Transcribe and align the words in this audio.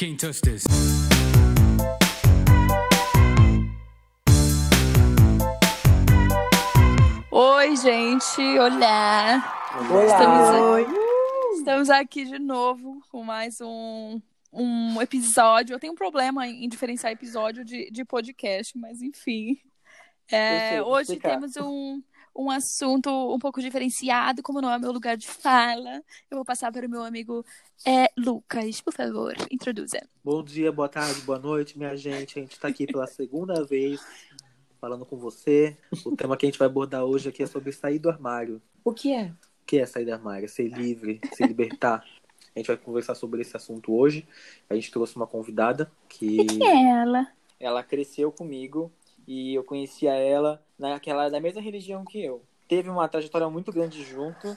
Can't 0.00 0.18
touch 0.18 0.40
this. 0.40 0.64
Oi, 7.30 7.76
gente. 7.76 8.40
Olá. 8.58 9.44
Estamos, 10.06 11.58
estamos 11.58 11.90
aqui 11.90 12.24
de 12.24 12.38
novo 12.38 13.02
com 13.10 13.22
mais 13.22 13.60
um, 13.60 14.18
um 14.50 15.02
episódio. 15.02 15.74
Eu 15.74 15.78
tenho 15.78 15.92
um 15.92 15.96
problema 15.96 16.48
em 16.48 16.66
diferenciar 16.66 17.12
episódio 17.12 17.62
de, 17.62 17.90
de 17.90 18.02
podcast, 18.02 18.78
mas 18.78 19.02
enfim. 19.02 19.60
É, 20.32 20.80
hoje 20.82 21.12
explicar. 21.12 21.40
temos 21.40 21.56
um, 21.56 22.02
um 22.34 22.50
assunto 22.50 23.10
um 23.10 23.38
pouco 23.38 23.60
diferenciado, 23.60 24.42
como 24.42 24.60
não 24.60 24.70
é 24.70 24.78
meu 24.78 24.92
lugar 24.92 25.16
de 25.16 25.28
fala. 25.28 26.02
Eu 26.30 26.36
vou 26.36 26.44
passar 26.44 26.72
para 26.72 26.86
o 26.86 26.90
meu 26.90 27.02
amigo 27.02 27.44
é, 27.86 28.10
Lucas. 28.16 28.80
Por 28.80 28.92
favor, 28.92 29.34
introduza. 29.50 30.00
Bom 30.24 30.42
dia, 30.42 30.70
boa 30.70 30.88
tarde, 30.88 31.20
boa 31.22 31.38
noite, 31.38 31.76
minha 31.76 31.96
gente. 31.96 32.38
A 32.38 32.42
gente 32.42 32.52
está 32.52 32.68
aqui 32.68 32.86
pela 32.86 33.06
segunda 33.06 33.64
vez 33.64 34.00
falando 34.80 35.04
com 35.04 35.16
você. 35.16 35.76
O 36.04 36.16
tema 36.16 36.36
que 36.36 36.46
a 36.46 36.48
gente 36.48 36.58
vai 36.58 36.66
abordar 36.66 37.04
hoje 37.04 37.28
aqui 37.28 37.42
é 37.42 37.46
sobre 37.46 37.72
sair 37.72 37.98
do 37.98 38.08
armário. 38.08 38.62
O 38.82 38.92
que 38.92 39.12
é? 39.12 39.26
O 39.62 39.66
que 39.66 39.78
é 39.78 39.86
sair 39.86 40.06
do 40.06 40.12
armário? 40.12 40.48
Ser 40.48 40.68
livre, 40.68 41.20
se 41.32 41.44
libertar. 41.44 42.04
A 42.54 42.58
gente 42.58 42.66
vai 42.66 42.76
conversar 42.76 43.14
sobre 43.14 43.42
esse 43.42 43.56
assunto 43.56 43.94
hoje. 43.94 44.26
A 44.68 44.74
gente 44.74 44.90
trouxe 44.90 45.16
uma 45.16 45.26
convidada 45.26 45.90
que. 46.08 46.46
Ela. 46.62 47.28
Ela 47.58 47.82
cresceu 47.82 48.32
comigo 48.32 48.90
e 49.26 49.54
eu 49.54 49.62
conhecia 49.62 50.12
ela 50.14 50.62
naquela 50.80 51.28
da 51.28 51.38
mesma 51.40 51.60
religião 51.60 52.04
que 52.04 52.22
eu. 52.22 52.42
Teve 52.66 52.88
uma 52.88 53.08
trajetória 53.08 53.48
muito 53.48 53.72
grande 53.72 54.02
junto, 54.04 54.56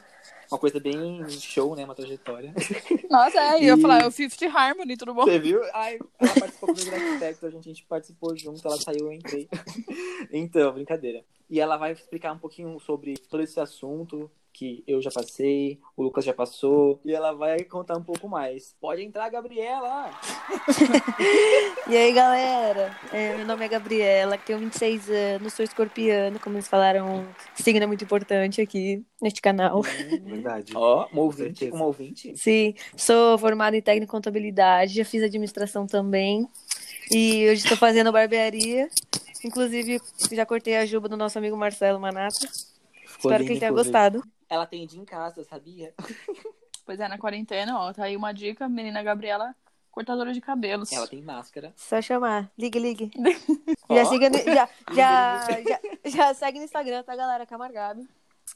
uma 0.51 0.59
coisa 0.59 0.79
bem 0.79 1.27
show, 1.29 1.75
né? 1.75 1.83
Uma 1.83 1.95
trajetória. 1.95 2.53
Nossa, 3.09 3.39
é, 3.39 3.55
eu 3.55 3.63
ia 3.63 3.73
E- 3.77 3.81
falar, 3.81 4.03
é 4.03 4.07
o 4.07 4.11
Fifth 4.11 4.41
Harmony, 4.43 4.95
tudo 4.95 5.13
bom? 5.13 5.23
Você 5.23 5.39
viu? 5.39 5.61
Ai, 5.73 5.99
ela 6.19 6.33
participou 6.35 6.73
do 6.73 6.85
Grande 6.85 7.19
Tech, 7.19 7.45
a 7.45 7.49
gente, 7.49 7.69
a 7.69 7.73
gente 7.73 7.85
participou 7.85 8.37
junto, 8.37 8.65
ela 8.67 8.77
saiu, 8.77 9.07
eu 9.07 9.11
entrei. 9.13 9.49
então, 10.31 10.73
brincadeira. 10.73 11.23
E 11.49 11.59
ela 11.59 11.75
vai 11.77 11.91
explicar 11.91 12.33
um 12.33 12.39
pouquinho 12.39 12.79
sobre 12.79 13.15
todo 13.17 13.41
esse 13.43 13.59
assunto 13.59 14.29
que 14.53 14.83
eu 14.87 15.01
já 15.01 15.09
passei, 15.11 15.79
o 15.97 16.03
Lucas 16.03 16.23
já 16.25 16.33
passou, 16.33 16.99
e 17.03 17.11
ela 17.13 17.33
vai 17.33 17.63
contar 17.63 17.97
um 17.97 18.03
pouco 18.03 18.29
mais. 18.29 18.75
Pode 18.79 19.01
entrar, 19.01 19.29
Gabriela! 19.29 20.11
E 21.87 21.97
aí, 21.97 22.13
galera? 22.13 22.95
É, 23.11 23.35
meu 23.35 23.45
nome 23.45 23.65
é 23.65 23.67
Gabriela, 23.67 24.37
tenho 24.37 24.59
26 24.59 25.09
anos, 25.09 25.53
sou 25.53 25.63
escorpiano, 25.63 26.39
como 26.39 26.55
eles 26.55 26.67
falaram, 26.67 27.27
signo 27.55 27.83
é 27.83 27.87
muito 27.87 28.03
importante 28.03 28.61
aqui 28.61 29.03
neste 29.21 29.41
canal. 29.41 29.81
Verdade. 29.81 30.73
Ó, 30.75 31.07
uma 31.07 31.07
Com 31.09 31.17
ouvinte, 31.21 31.69
uma 31.71 31.85
ouvinte. 31.85 32.35
Sim, 32.37 32.73
sou 32.95 33.37
formada 33.37 33.75
em 33.75 33.81
técnico 33.81 34.09
em 34.09 34.17
contabilidade, 34.17 34.95
já 34.95 35.05
fiz 35.05 35.23
administração 35.23 35.85
também. 35.85 36.47
E 37.11 37.49
hoje 37.49 37.63
estou 37.63 37.77
fazendo 37.77 38.11
barbearia. 38.11 38.87
Inclusive, 39.43 39.99
já 40.31 40.45
cortei 40.45 40.77
a 40.77 40.85
juba 40.85 41.09
do 41.09 41.17
nosso 41.17 41.37
amigo 41.37 41.57
Marcelo 41.57 41.99
Manata. 41.99 42.47
Ficou 43.05 43.31
Espero 43.31 43.43
lindo, 43.43 43.45
que 43.45 43.51
ele 43.53 43.59
tenha 43.59 43.71
inclusive. 43.71 43.73
gostado. 43.73 44.23
Ela 44.49 44.63
atende 44.63 44.99
em 44.99 45.05
casa, 45.05 45.43
sabia? 45.43 45.93
Pois 46.85 46.99
é, 46.99 47.07
na 47.07 47.17
quarentena, 47.17 47.79
ó, 47.79 47.93
tá 47.93 48.03
aí 48.03 48.17
uma 48.17 48.33
dica, 48.33 48.67
menina 48.67 49.01
Gabriela, 49.01 49.55
cortadora 49.89 50.33
de 50.33 50.41
cabelos. 50.41 50.91
Ela 50.91 51.07
tem 51.07 51.21
máscara. 51.21 51.71
Só 51.77 52.01
chamar. 52.01 52.51
Ligue, 52.57 52.77
ligue. 52.77 53.09
Ó. 53.87 53.95
Já, 53.95 54.05
siga 54.05 54.29
no- 54.29 54.37
já, 54.37 54.69
já, 54.91 55.47
já, 55.63 55.79
já 56.09 56.33
segue 56.33 56.59
no 56.59 56.65
Instagram, 56.65 57.01
tá, 57.03 57.15
galera? 57.15 57.45
Camargabe. 57.45 58.05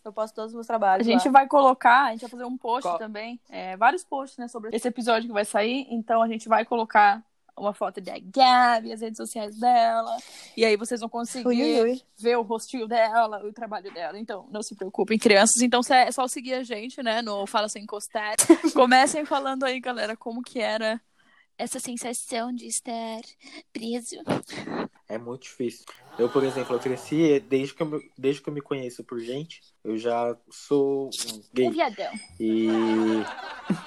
Eu 0.03 0.11
posto 0.11 0.35
todos 0.35 0.51
os 0.51 0.55
meus 0.55 0.65
A 0.69 0.73
trabalhos. 0.73 1.07
gente 1.07 1.25
lá. 1.27 1.31
vai 1.31 1.47
colocar, 1.47 2.07
a 2.07 2.11
gente 2.11 2.19
vai 2.21 2.29
fazer 2.29 2.43
um 2.43 2.57
post 2.57 2.83
Qual? 2.89 2.97
também, 2.97 3.39
é, 3.49 3.77
vários 3.77 4.03
posts, 4.03 4.37
né, 4.37 4.49
sobre 4.49 4.75
esse 4.75 4.85
episódio 4.89 5.27
que 5.29 5.33
vai 5.33 5.45
sair. 5.45 5.87
Então 5.89 6.21
a 6.21 6.27
gente 6.27 6.49
vai 6.49 6.65
colocar 6.65 7.23
uma 7.57 7.73
foto 7.73 7.99
da 7.99 8.13
Gabi, 8.19 8.93
as 8.93 9.01
redes 9.01 9.17
sociais 9.17 9.57
dela. 9.59 10.15
E 10.55 10.63
aí 10.63 10.77
vocês 10.77 10.99
vão 10.99 11.09
conseguir 11.09 11.47
Ui, 11.47 11.81
ui, 11.81 12.01
ver 12.17 12.37
o 12.37 12.41
rostinho 12.41 12.87
dela, 12.87 13.43
o 13.45 13.51
trabalho 13.51 13.91
dela. 13.93 14.17
Então, 14.19 14.47
não 14.51 14.61
se 14.61 14.75
preocupem, 14.75 15.17
crianças. 15.17 15.61
Então 15.61 15.81
é 15.89 16.11
só 16.11 16.27
seguir 16.27 16.53
a 16.53 16.63
gente, 16.63 17.01
né, 17.01 17.21
no 17.21 17.47
Fala 17.47 17.67
Sem 17.67 17.83
Encostar. 17.83 18.35
Comecem 18.73 19.25
falando 19.25 19.63
aí, 19.63 19.79
galera, 19.79 20.15
como 20.15 20.41
que 20.41 20.59
era 20.59 21.01
essa 21.57 21.79
sensação 21.79 22.53
de 22.53 22.65
estar 22.67 23.21
preso. 23.73 24.15
É 25.09 25.17
muito 25.17 25.43
difícil. 25.43 25.85
Eu, 26.19 26.29
por 26.29 26.43
exemplo, 26.43 26.75
eu 26.75 26.79
cresci 26.79 27.39
desde 27.39 27.73
que 27.73 27.81
eu, 27.81 27.87
me- 27.87 28.11
desde 28.17 28.41
que 28.41 28.49
eu 28.49 28.53
me 28.53 28.61
conheço 28.61 29.03
por 29.03 29.19
gente, 29.19 29.61
eu 29.83 29.97
já 29.97 30.37
sou 30.49 31.05
um 31.05 31.35
Um 31.37 31.43
gay 31.53 31.69
viadão. 31.71 32.11
e 32.39 32.67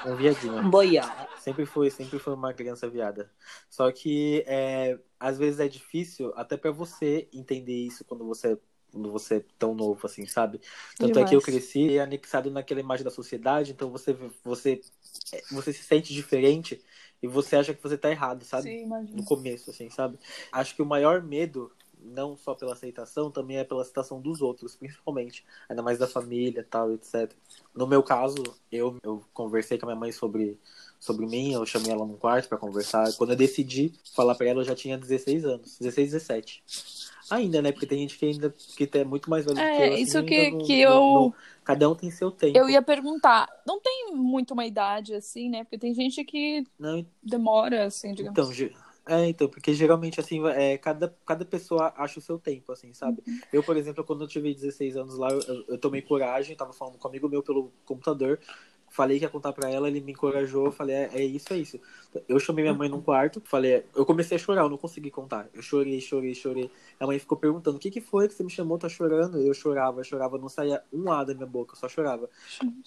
um 0.07 0.17
viadinho. 0.17 0.71
Boiar. 0.71 1.29
Sempre 1.39 1.67
foi, 1.67 1.91
sempre 1.91 2.19
foi 2.19 2.35
uma 2.35 2.53
criança 2.55 2.89
viada. 2.89 3.31
Só 3.69 3.91
que 3.93 4.43
é, 4.47 4.99
às 5.19 5.39
vezes 5.39 5.61
é 5.61 5.69
difícil 5.69 6.33
até 6.37 6.57
pra 6.57 6.71
você 6.71 7.29
entender 7.33 7.77
isso 7.87 8.05
quando 8.05 8.27
você 8.27 8.59
quando 8.93 9.11
você 9.11 9.37
é 9.37 9.45
tão 9.59 9.75
novo 9.75 10.07
assim, 10.07 10.27
sabe? 10.27 10.61
Tanto 10.99 11.19
é 11.19 11.25
que 11.25 11.35
eu 11.35 11.41
Demais. 11.41 11.45
cresci 11.45 11.99
anexado 11.99 12.51
naquela 12.51 12.81
imagem 12.81 13.05
da 13.05 13.11
sociedade, 13.11 13.73
então 13.73 13.91
você 13.91 14.17
você 14.45 14.81
é, 15.33 15.43
você 15.51 15.73
se 15.73 15.83
sente 15.83 16.13
diferente 16.13 16.81
e 17.23 17.27
você 17.27 17.57
acha 17.57 17.75
que 17.75 17.83
você 17.83 17.97
tá 17.97 18.11
errado, 18.11 18.45
sabe? 18.45 18.65
Sim, 18.65 18.85
imagina. 18.85 19.17
no 19.17 19.25
começo, 19.25 19.71
assim, 19.71 19.91
sabe? 19.91 20.19
Acho 20.51 20.75
que 20.75 20.83
o 20.83 20.87
maior 20.87 21.23
medo, 21.23 21.71
não 22.03 22.37
só 22.37 22.55
pela 22.55 22.73
aceitação, 22.73 23.31
também 23.31 23.59
é 23.59 23.65
pela 23.65 23.83
aceitação 23.83 24.21
dos 24.21 24.41
outros, 24.41 24.75
principalmente. 24.75 25.45
Ainda 25.69 25.83
mais 25.83 25.99
da 25.99 26.07
família 26.07 26.67
tal, 26.69 26.93
etc. 26.93 27.31
No 27.75 27.87
meu 27.87 28.03
caso, 28.03 28.43
eu, 28.73 28.97
eu 29.03 29.23
conversei 29.35 29.79
com 29.79 29.87
a 29.87 29.89
minha 29.89 30.01
mãe 30.01 30.13
sobre, 30.13 30.59
sobre 30.99 31.27
mim, 31.27 31.53
eu 31.53 31.65
chamei 31.67 31.93
ela 31.93 32.07
num 32.07 32.17
quarto 32.17 32.49
pra 32.49 32.57
conversar. 32.57 33.13
Quando 33.15 33.31
eu 33.31 33.37
decidi 33.37 33.93
falar 34.15 34.35
pra 34.35 34.47
ela, 34.49 34.61
eu 34.61 34.65
já 34.65 34.75
tinha 34.75 34.97
16 34.97 35.45
anos, 35.45 35.79
16, 35.79 36.13
17. 36.13 36.65
Ainda, 37.31 37.63
né? 37.63 37.71
Porque 37.73 37.87
tem 37.87 37.99
gente 38.01 38.19
que 38.19 38.27
ainda 38.27 38.51
que 38.77 38.91
é 38.99 39.05
muito 39.05 39.31
mais 39.31 39.45
velho 39.45 39.57
do 39.57 39.61
que 39.63 39.67
eu. 39.83 39.85
É, 39.85 40.01
isso 40.01 40.25
que, 40.25 40.51
não- 40.51 40.59
que 40.59 40.81
eu. 40.81 40.95
não- 40.95 41.35
cada 41.65 41.89
um 41.89 41.95
tem 41.95 42.11
seu 42.11 42.31
tempo. 42.31 42.59
Eu 42.59 42.69
ia 42.69 42.83
perguntar, 42.83 43.49
não 43.67 43.81
tem 43.81 44.13
muito 44.13 44.53
uma 44.53 44.67
idade 44.67 45.15
assim, 45.15 45.49
né? 45.49 45.63
Porque 45.65 45.79
tem 45.79 45.95
gente 45.95 46.25
que 46.25 46.65
Não, 46.79 47.07
demora, 47.23 47.85
assim, 47.85 48.13
digamos. 48.13 48.39
Então, 48.39 48.53
ge- 48.53 48.75
é, 49.07 49.27
então, 49.29 49.49
porque 49.49 49.73
geralmente, 49.73 50.21
assim, 50.21 50.47
é, 50.49 50.77
cada, 50.77 51.15
cada 51.25 51.45
pessoa 51.45 51.93
acha 51.97 52.19
o 52.19 52.23
seu 52.23 52.39
tempo, 52.39 52.73
assim, 52.73 52.93
sabe? 52.93 53.23
Eu, 53.53 53.63
por 53.63 53.77
exemplo, 53.77 54.05
quando 54.05 54.25
eu 54.25 54.29
tive 54.29 54.53
16 54.55 54.97
anos 54.97 55.17
lá, 55.17 55.31
eu, 55.31 55.41
eu- 55.43 55.65
eu 55.69 55.79
tomei 55.79 56.03
coragem, 56.03 56.57
tava 56.57 56.73
falando 56.73 56.99
com 56.99 57.07
um 57.07 57.11
amigo 57.11 57.29
meu 57.29 57.43
pelo 57.43 57.73
computador, 57.85 58.39
falei 59.01 59.19
que 59.19 59.25
ia 59.25 59.31
contar 59.31 59.55
pra 59.55 59.71
ela, 59.71 59.89
ele 59.89 59.99
me 59.99 60.13
encorajou, 60.13 60.67
eu 60.67 60.73
falei, 60.73 60.95
é, 60.95 61.11
é 61.15 61.25
isso, 61.25 61.51
é 61.55 61.57
isso. 61.57 61.81
Eu 62.29 62.39
chamei 62.39 62.63
minha 62.63 62.75
mãe 62.75 62.87
num 62.87 63.01
quarto, 63.01 63.41
falei, 63.47 63.83
eu 63.97 64.05
comecei 64.05 64.37
a 64.37 64.39
chorar, 64.39 64.61
eu 64.61 64.69
não 64.69 64.77
consegui 64.77 65.11
contar. 65.11 65.49
Eu 65.55 65.63
chorei, 65.63 65.99
chorei, 66.03 66.35
chorei. 66.35 66.71
A 66.99 67.07
mãe 67.07 67.19
ficou 67.19 67.39
perguntando, 67.39 67.79
o 67.79 67.81
que 67.81 67.91
que 67.91 68.01
foi 68.03 68.29
que 68.29 68.35
você 68.35 68.45
me 68.45 68.51
chamou, 68.51 68.77
tá 68.77 68.91
chorando? 68.91 69.41
Eu 69.41 69.55
chorava, 69.55 70.05
chorava, 70.05 70.37
não 70.37 70.51
saía 70.51 70.83
um 70.93 71.11
A 71.11 71.25
da 71.25 71.33
minha 71.33 71.47
boca, 71.47 71.73
eu 71.73 71.79
só 71.79 71.89
chorava. 71.89 72.29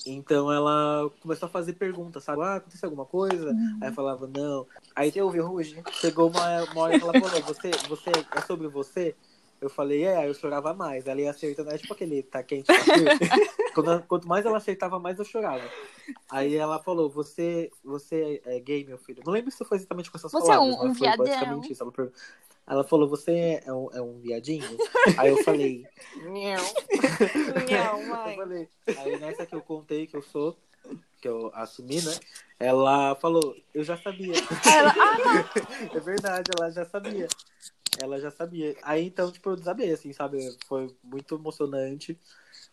Então 0.06 0.52
ela 0.52 1.10
começou 1.20 1.48
a 1.48 1.50
fazer 1.50 1.74
perguntas, 1.74 2.24
sabe? 2.24 2.44
Ah, 2.44 2.58
aconteceu 2.58 2.88
alguma 2.88 3.08
coisa? 3.08 3.50
Aí 3.82 3.90
eu 3.90 3.94
falava, 3.94 4.28
não. 4.28 4.68
Aí 4.96 5.12
Você 5.12 5.20
ouviu, 5.20 5.48
Ruge? 5.48 5.82
Chegou 5.94 6.30
uma, 6.30 6.64
uma 6.66 6.82
hora 6.82 7.00
que 7.00 7.04
ela 7.04 7.20
falou, 7.20 7.42
você, 7.42 7.72
você 7.90 8.12
é 8.36 8.42
sobre 8.42 8.68
você? 8.68 9.16
Eu 9.64 9.70
falei, 9.70 10.04
é, 10.04 10.28
eu 10.28 10.34
chorava 10.34 10.74
mais. 10.74 11.08
Ela 11.08 11.22
ia 11.22 11.32
acertando, 11.32 11.70
é 11.72 11.78
tipo 11.78 11.94
aquele 11.94 12.22
tá 12.22 12.44
quente, 12.44 12.68
tá. 12.68 12.74
Quando- 13.74 14.04
Quanto 14.04 14.28
mais 14.28 14.46
ela 14.46 14.58
acertava, 14.58 15.00
mais 15.00 15.18
eu 15.18 15.24
chorava. 15.24 15.64
Aí 16.30 16.54
ela 16.56 16.84
falou, 16.84 17.10
você, 17.10 17.72
você 17.82 18.42
é 18.46 18.60
gay, 18.60 18.84
meu 18.84 18.98
filho? 18.98 19.24
Não 19.26 19.32
lembro 19.32 19.50
se 19.52 19.64
foi 19.64 19.78
exatamente 19.78 20.12
com 20.12 20.18
essas 20.18 20.30
Você 20.34 20.52
é 20.52 20.56
palavras, 20.56 20.76
um- 20.76 20.80
um 20.84 20.88
mas 20.90 20.98
foi 20.98 21.08
viadão. 21.08 21.26
basicamente 21.26 21.72
isso. 21.72 21.82
Ela, 21.82 21.92
per- 21.94 22.12
ela 22.68 22.84
falou, 22.84 23.08
você 23.08 23.62
é 23.66 23.72
um, 23.74 23.90
é 23.94 24.02
um 24.02 24.20
viadinho? 24.20 24.78
Aí 25.18 25.30
eu 25.30 25.38
falei, 25.44 25.88
Não, 26.18 26.32
eu 28.02 28.08
mãe. 28.08 28.36
falei. 28.36 28.70
Aí 28.98 29.18
nessa 29.18 29.46
que 29.46 29.56
eu 29.56 29.62
contei 29.62 30.06
que 30.08 30.18
eu 30.18 30.22
sou, 30.22 30.58
que 31.22 31.28
eu 31.30 31.50
assumi, 31.54 32.02
né? 32.02 32.14
Ela 32.60 33.16
falou, 33.16 33.56
eu 33.74 33.84
já 33.84 33.96
sabia. 33.96 34.34
Ela, 34.76 34.94
ah, 34.98 35.50
É 35.96 36.00
verdade, 36.02 36.52
ela 36.58 36.70
já 36.70 36.84
sabia. 36.86 37.28
Ela 38.02 38.20
já 38.20 38.32
sabia. 38.32 38.76
Aí 38.82 39.06
então, 39.06 39.32
tipo, 39.32 39.50
eu 39.50 39.56
desabei, 39.56 39.92
assim, 39.92 40.12
sabe? 40.14 40.56
Foi 40.68 40.94
muito 41.04 41.36
emocionante. 41.36 42.18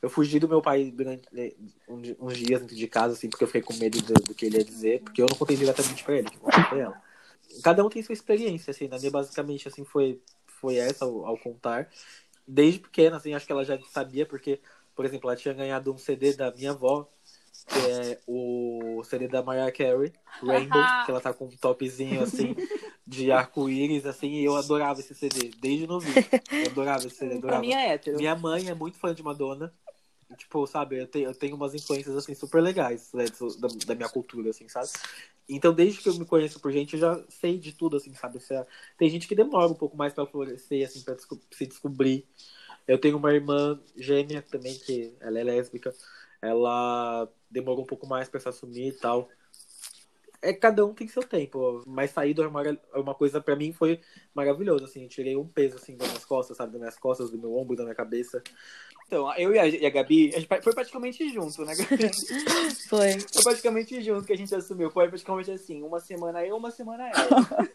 Eu 0.00 0.08
fugi 0.08 0.38
do 0.38 0.49
meu 0.49 0.62
pai 0.62 0.90
durante 0.90 1.28
di- 1.32 2.17
uns 2.19 2.37
dias 2.38 2.61
dentro 2.61 2.75
de 2.75 2.88
casa, 2.88 3.14
assim, 3.14 3.28
porque 3.28 3.44
eu 3.44 3.49
fiquei 3.49 3.62
com 3.62 3.75
medo 3.75 4.00
do, 4.00 4.14
do 4.14 4.34
que 4.34 4.46
ele 4.46 4.58
ia 4.58 4.64
dizer, 4.64 5.02
porque 5.02 5.20
eu 5.20 5.26
não 5.28 5.37
contei 5.37 5.56
diretamente 5.56 6.02
pra 6.02 6.17
ele, 6.17 6.28
pra 6.40 6.78
ela. 6.78 7.02
Cada 7.62 7.84
um 7.84 7.88
tem 7.90 8.02
sua 8.02 8.12
experiência, 8.12 8.70
assim, 8.70 8.88
na 8.88 8.99
minha 8.99 9.11
basicamente, 9.11 9.69
assim, 9.69 9.84
foi, 9.84 10.20
foi 10.46 10.76
essa 10.76 11.05
ao, 11.05 11.26
ao 11.26 11.37
contar. 11.38 11.90
Desde 12.46 12.81
pequena, 12.81 13.16
assim, 13.16 13.34
acho 13.34 13.44
que 13.46 13.52
ela 13.52 13.64
já 13.64 13.78
sabia, 13.90 14.25
porque, 14.25 14.61
por 14.94 15.05
exemplo, 15.05 15.28
ela 15.28 15.37
tinha 15.37 15.52
ganhado 15.52 15.93
um 15.93 15.99
CD 15.99 16.32
da 16.32 16.50
minha 16.52 16.70
avó, 16.70 17.06
que 17.70 17.78
é 17.78 18.19
o 18.26 19.02
CD 19.05 19.28
da 19.28 19.43
Mariah 19.43 19.70
Carey, 19.70 20.12
Rainbow, 20.43 20.82
que 21.05 21.11
ela 21.11 21.20
tá 21.20 21.32
com 21.32 21.46
um 21.46 21.56
topzinho, 21.56 22.22
assim, 22.22 22.55
de 23.06 23.31
arco-íris, 23.31 24.05
assim, 24.06 24.28
e 24.32 24.44
eu 24.44 24.56
adorava 24.56 24.99
esse 24.99 25.14
CD, 25.14 25.50
desde 25.61 25.87
novinho. 25.87 26.14
Eu 26.50 26.70
adorava 26.70 27.06
esse 27.06 27.17
CD, 27.17 27.37
adorava. 27.37 27.61
mim 27.61 27.72
é 27.72 27.94
hétero. 27.94 28.17
Minha 28.17 28.34
mãe 28.34 28.69
é 28.69 28.75
muito 28.75 28.99
fã 28.99 29.14
de 29.14 29.22
Madonna. 29.22 29.72
tipo, 30.37 30.67
sabe, 30.67 31.00
eu 31.00 31.06
tenho, 31.06 31.28
eu 31.28 31.34
tenho 31.34 31.55
umas 31.55 31.72
influências, 31.75 32.17
assim, 32.17 32.34
super 32.34 32.61
legais 32.61 33.12
né, 33.14 33.26
da, 33.58 33.69
da 33.87 33.94
minha 33.94 34.08
cultura, 34.08 34.50
assim, 34.50 34.69
sabe? 34.69 34.88
Então, 35.49 35.73
desde 35.73 36.00
que 36.00 36.08
eu 36.08 36.14
me 36.14 36.25
conheço 36.25 36.61
por 36.61 36.73
gente, 36.73 36.94
eu 36.94 37.00
já 37.00 37.25
sei 37.28 37.58
de 37.58 37.73
tudo, 37.73 37.96
assim, 37.96 38.12
sabe? 38.14 38.40
Tem 38.99 39.08
gente 39.08 39.28
que 39.28 39.34
demora 39.34 39.70
um 39.70 39.75
pouco 39.75 39.96
mais 39.96 40.12
pra 40.12 40.26
florescer, 40.26 40.87
assim, 40.87 41.02
pra 41.02 41.16
se 41.52 41.66
descobrir. 41.66 42.26
Eu 42.87 42.99
tenho 42.99 43.16
uma 43.16 43.32
irmã 43.32 43.81
gêmea 43.96 44.43
também, 44.43 44.75
que 44.75 45.14
ela 45.20 45.38
é 45.38 45.44
lésbica. 45.44 45.94
Ela 46.42 47.28
demorou 47.50 47.82
um 47.82 47.87
pouco 47.87 48.06
mais 48.06 48.28
pra 48.28 48.40
se 48.40 48.48
assumir 48.48 48.88
e 48.88 48.92
tal. 48.92 49.28
É, 50.42 50.54
cada 50.54 50.87
um 50.87 50.94
tem 50.94 51.06
seu 51.06 51.22
tempo, 51.22 51.82
mas 51.87 52.12
sair 52.12 52.32
do 52.32 52.42
armário 52.42 52.78
é 52.94 52.98
uma 52.98 53.14
coisa 53.14 53.42
para 53.42 53.54
mim 53.54 53.72
foi 53.72 54.00
maravilhoso, 54.34 54.84
assim, 54.84 55.06
tirei 55.06 55.37
um 55.37 55.46
peso 55.46 55.76
assim 55.76 55.94
das 55.94 56.08
minhas 56.08 56.25
costas, 56.25 56.56
sabe, 56.56 56.72
das 56.72 56.81
minhas 56.81 56.98
costas, 56.98 57.31
do 57.31 57.37
meu 57.37 57.54
ombro, 57.54 57.76
da 57.76 57.82
minha 57.82 57.94
cabeça. 57.94 58.42
Então, 59.06 59.31
eu 59.34 59.52
e 59.52 59.58
a, 59.58 59.66
e 59.66 59.84
a 59.84 59.90
Gabi, 59.90 60.32
a 60.34 60.38
gente 60.38 60.48
foi 60.62 60.72
praticamente 60.72 61.28
junto, 61.31 61.64
né, 61.64 61.75
Gabi? 61.75 62.10
Foi. 62.88 63.19
Foi 63.19 63.42
praticamente 63.42 64.00
junto 64.02 64.25
que 64.25 64.32
a 64.32 64.37
gente 64.37 64.54
assumiu. 64.54 64.88
Foi 64.88 65.08
praticamente 65.08 65.50
assim, 65.50 65.82
uma 65.82 65.98
semana 65.98 66.46
eu, 66.46 66.56
uma 66.56 66.70
semana 66.70 67.10
ela. 67.10 67.69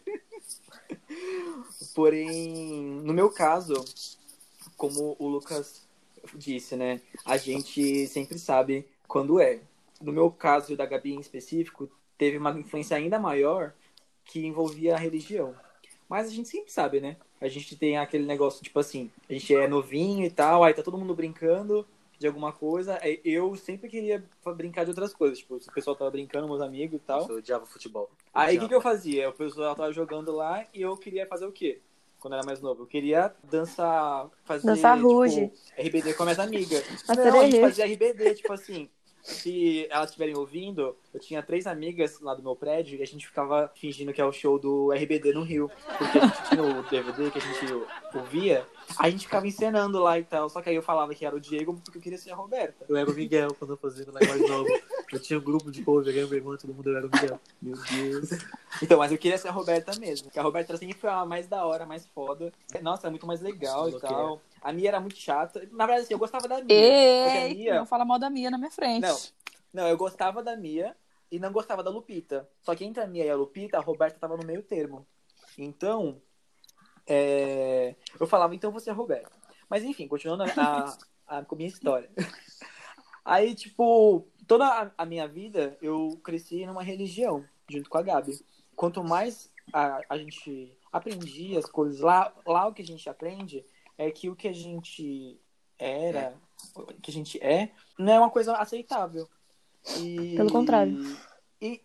Porém, 1.93 3.01
no 3.03 3.13
meu 3.13 3.29
caso, 3.29 3.73
como 4.77 5.17
o 5.19 5.27
Lucas 5.27 5.84
disse, 6.33 6.75
né, 6.75 7.01
a 7.25 7.37
gente 7.37 8.07
sempre 8.07 8.37
sabe 8.39 8.85
quando 9.07 9.39
é. 9.39 9.59
No 10.01 10.11
meu 10.11 10.29
caso 10.29 10.75
da 10.75 10.85
Gabi 10.85 11.13
em 11.13 11.19
específico, 11.19 11.89
teve 12.17 12.37
uma 12.37 12.51
influência 12.51 12.97
ainda 12.97 13.19
maior 13.19 13.73
que 14.25 14.45
envolvia 14.45 14.95
a 14.95 14.99
religião. 14.99 15.55
Mas 16.09 16.27
a 16.27 16.31
gente 16.31 16.49
sempre 16.49 16.71
sabe, 16.71 16.99
né? 16.99 17.17
A 17.39 17.47
gente 17.47 17.75
tem 17.75 17.97
aquele 17.97 18.25
negócio, 18.25 18.63
tipo 18.63 18.79
assim, 18.79 19.11
a 19.29 19.33
gente 19.33 19.53
é 19.55 19.67
novinho 19.67 20.25
e 20.25 20.29
tal, 20.29 20.63
aí 20.63 20.73
tá 20.73 20.83
todo 20.83 20.97
mundo 20.97 21.15
brincando 21.15 21.85
de 22.17 22.27
alguma 22.27 22.51
coisa. 22.51 22.99
Eu 23.23 23.55
sempre 23.55 23.89
queria 23.89 24.23
brincar 24.55 24.83
de 24.83 24.91
outras 24.91 25.13
coisas. 25.13 25.39
Tipo, 25.39 25.59
se 25.59 25.69
o 25.69 25.73
pessoal 25.73 25.95
tava 25.95 26.11
brincando, 26.11 26.47
meus 26.47 26.61
amigos 26.61 26.99
e 26.99 27.03
tal. 27.03 27.27
Eu 27.29 27.37
odiava 27.37 27.65
futebol. 27.65 28.09
Eu 28.11 28.17
aí 28.33 28.57
o 28.57 28.61
que, 28.61 28.67
que 28.67 28.75
eu 28.75 28.81
fazia? 28.81 29.29
O 29.29 29.33
pessoal 29.33 29.75
tava 29.75 29.91
jogando 29.91 30.31
lá 30.31 30.65
e 30.73 30.81
eu 30.81 30.95
queria 30.97 31.27
fazer 31.27 31.45
o 31.45 31.51
quê? 31.51 31.81
Quando 32.25 32.33
eu 32.33 32.39
era 32.39 32.45
mais 32.47 32.59
novo. 32.59 32.81
Eu 32.81 32.87
queria 32.87 33.31
dançar, 33.43 34.27
fazer. 34.45 34.65
Dançar 34.65 34.97
tipo, 34.97 35.13
ruge. 35.13 35.51
RBD 35.77 36.15
com 36.15 36.23
as 36.23 36.25
minhas 36.25 36.39
amigas. 36.39 36.83
A 37.07 37.13
Não, 37.13 37.39
a 37.39 37.43
gente 37.43 37.61
fazia 37.61 37.85
RBD, 37.85 38.33
tipo 38.33 38.51
assim. 38.51 38.89
Se 39.21 39.85
elas 39.91 40.09
estiverem 40.09 40.35
ouvindo, 40.35 40.97
eu 41.13 41.19
tinha 41.19 41.43
três 41.43 41.67
amigas 41.67 42.19
lá 42.21 42.33
do 42.33 42.41
meu 42.41 42.55
prédio 42.55 42.97
e 42.97 43.03
a 43.03 43.05
gente 43.05 43.27
ficava 43.27 43.71
fingindo 43.75 44.11
que 44.11 44.19
é 44.19 44.25
o 44.25 44.31
show 44.31 44.57
do 44.57 44.91
RBD 44.91 45.33
no 45.33 45.43
Rio. 45.43 45.69
Porque 45.99 46.17
a 46.17 46.25
gente 46.25 46.49
tinha 46.49 46.63
o 46.63 46.83
DVD 46.89 47.29
que 47.29 47.37
a 47.37 47.41
gente 47.41 47.85
ouvia, 48.15 48.65
a 48.97 49.07
gente 49.07 49.25
ficava 49.25 49.47
encenando 49.47 49.99
lá 49.99 50.17
e 50.17 50.23
tal. 50.23 50.49
Só 50.49 50.63
que 50.63 50.69
aí 50.69 50.75
eu 50.75 50.81
falava 50.81 51.13
que 51.13 51.27
era 51.27 51.35
o 51.35 51.39
Diego 51.39 51.75
porque 51.75 51.99
eu 51.99 52.01
queria 52.01 52.17
ser 52.17 52.31
a 52.31 52.35
Roberta. 52.35 52.85
Eu 52.89 52.95
era 52.95 53.09
o 53.09 53.13
Miguel 53.13 53.53
quando 53.59 53.71
eu 53.71 53.77
fazia 53.77 54.05
lá 54.07 54.19
mais 54.27 54.49
novo. 54.49 54.69
Eu 55.11 55.19
tinha 55.19 55.39
um 55.39 55.41
grupo 55.41 55.71
de 55.71 55.83
cover, 55.83 56.15
eu, 56.15 56.27
meu 56.27 56.37
irmão, 56.37 56.57
todo 56.57 56.73
mundo 56.73 56.95
era 56.95 57.05
o 57.05 57.09
Miguel. 57.09 57.39
Meu 57.61 57.75
Deus. 57.75 58.29
Então, 58.83 58.97
mas 58.99 59.09
eu 59.09 59.17
queria 59.17 59.37
ser 59.37 59.47
a 59.47 59.51
Roberta 59.51 59.97
mesmo. 59.97 60.25
Porque 60.25 60.37
a 60.37 60.43
Roberta 60.43 60.75
sempre 60.75 60.99
foi 60.99 61.09
a 61.09 61.25
mais 61.25 61.47
da 61.47 61.65
hora, 61.65 61.85
mais 61.85 62.05
foda. 62.07 62.51
Nossa, 62.81 63.07
é 63.07 63.09
muito 63.09 63.25
mais 63.25 63.39
legal 63.39 63.87
e 63.87 63.97
tal. 64.01 64.41
A 64.61 64.73
Mia 64.73 64.89
era 64.89 64.99
muito 64.99 65.15
chata. 65.15 65.61
Na 65.71 65.85
verdade, 65.85 66.03
assim, 66.03 66.13
eu 66.13 66.19
gostava 66.19 66.45
da 66.45 66.55
Mia. 66.55 66.65
Porque 66.65 66.73
a 66.73 67.47
Ei, 67.47 67.55
Mia... 67.55 67.75
não 67.75 67.85
fala 67.85 68.03
mal 68.03 68.19
da 68.19 68.29
Mia 68.29 68.51
na 68.51 68.57
minha 68.57 68.69
frente. 68.69 69.01
Não. 69.03 69.17
Não, 69.73 69.87
eu 69.87 69.95
gostava 69.95 70.43
da 70.43 70.57
Mia 70.57 70.93
e 71.31 71.39
não 71.39 71.53
gostava 71.53 71.81
da 71.81 71.89
Lupita. 71.89 72.49
Só 72.61 72.75
que 72.75 72.83
entre 72.83 73.01
a 73.01 73.07
Mia 73.07 73.23
e 73.23 73.29
a 73.29 73.35
Lupita, 73.35 73.77
a 73.77 73.81
Roberta 73.81 74.19
tava 74.19 74.35
no 74.35 74.45
meio 74.45 74.61
termo. 74.61 75.07
Então, 75.57 76.21
é, 77.07 77.95
eu 78.19 78.27
falava, 78.27 78.55
então 78.55 78.71
você 78.71 78.89
é 78.89 78.93
a 78.93 78.95
Roberta. 78.95 79.31
Mas 79.69 79.83
enfim, 79.83 80.07
continuando 80.07 80.43
a, 80.43 80.97
a, 81.27 81.39
a 81.39 81.55
minha 81.55 81.69
história. 81.69 82.09
Aí, 83.23 83.55
tipo, 83.55 84.27
toda 84.47 84.91
a, 84.97 85.05
minha 85.05 85.27
vida 85.27 85.77
eu 85.81 86.19
cresci 86.23 86.65
numa 86.65 86.83
religião, 86.83 87.45
junto 87.69 87.89
com 87.89 87.97
a 87.97 88.01
Gabi. 88.01 88.39
Quanto 88.75 89.03
mais 89.03 89.51
a, 89.73 90.01
a 90.09 90.17
gente 90.17 90.77
aprendia 90.91 91.59
as 91.59 91.65
coisas, 91.65 91.99
lá, 91.99 92.33
lá 92.45 92.67
o 92.67 92.73
que 92.73 92.81
a 92.81 92.85
gente 92.85 93.09
aprende 93.09 93.65
é 93.97 94.09
que 94.11 94.29
o 94.29 94.35
que 94.35 94.47
a 94.47 94.53
gente 94.53 95.39
era, 95.77 96.33
o 96.75 96.85
que 96.85 97.11
a 97.11 97.13
gente 97.13 97.41
é, 97.41 97.71
não 97.97 98.13
é 98.13 98.19
uma 98.19 98.29
coisa 98.29 98.55
aceitável. 98.55 99.27
E, 99.99 100.35
Pelo 100.35 100.51
contrário. 100.51 101.17
E, 101.61 101.81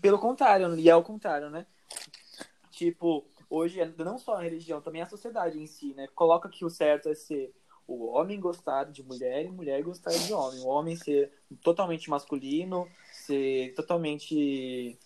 pelo 0.00 0.18
contrário, 0.18 0.78
e 0.78 0.90
é 0.90 0.96
o 0.96 1.02
contrário, 1.02 1.48
né? 1.48 1.66
Tipo, 2.70 3.24
hoje, 3.48 3.80
não 3.98 4.18
só 4.18 4.34
a 4.34 4.42
religião, 4.42 4.80
também 4.80 5.02
a 5.02 5.06
sociedade 5.06 5.58
em 5.58 5.66
si, 5.66 5.94
né? 5.94 6.08
Coloca 6.14 6.48
que 6.48 6.64
o 6.64 6.70
certo 6.70 7.08
é 7.08 7.14
ser 7.14 7.54
o 7.86 8.06
homem 8.06 8.40
gostar 8.40 8.84
de 8.84 9.02
mulher 9.02 9.44
e 9.44 9.50
mulher 9.50 9.82
gostar 9.82 10.10
de 10.10 10.32
homem. 10.32 10.60
O 10.60 10.66
homem 10.66 10.96
ser 10.96 11.32
totalmente 11.62 12.10
masculino, 12.10 12.88
ser 13.12 13.74
totalmente. 13.74 14.98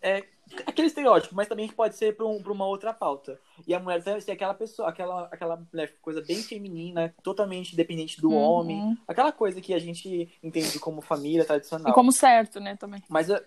É 0.00 0.24
aquele 0.66 0.88
estereótipo, 0.88 1.34
mas 1.34 1.46
também 1.48 1.68
pode 1.68 1.94
ser 1.94 2.16
para 2.16 2.24
um, 2.24 2.38
uma 2.38 2.66
outra 2.66 2.92
pauta. 2.94 3.38
E 3.66 3.74
a 3.74 3.80
mulher 3.80 4.02
deve 4.02 4.20
ser 4.20 4.32
aquela 4.32 4.54
pessoa, 4.54 4.88
aquela, 4.88 5.26
aquela 5.26 5.62
coisa 6.00 6.22
bem 6.22 6.42
feminina, 6.42 7.14
totalmente 7.22 7.76
dependente 7.76 8.20
do 8.20 8.30
Uhum. 8.30 8.36
homem. 8.36 8.98
Aquela 9.06 9.30
coisa 9.32 9.60
que 9.60 9.74
a 9.74 9.78
gente 9.78 10.30
entende 10.42 10.78
como 10.78 11.00
família 11.02 11.44
tradicional. 11.44 11.92
E 11.92 11.94
como 11.94 12.12
certo, 12.12 12.60
né, 12.60 12.76
também. 12.76 13.02
Mas 13.08 13.28
é, 13.28 13.44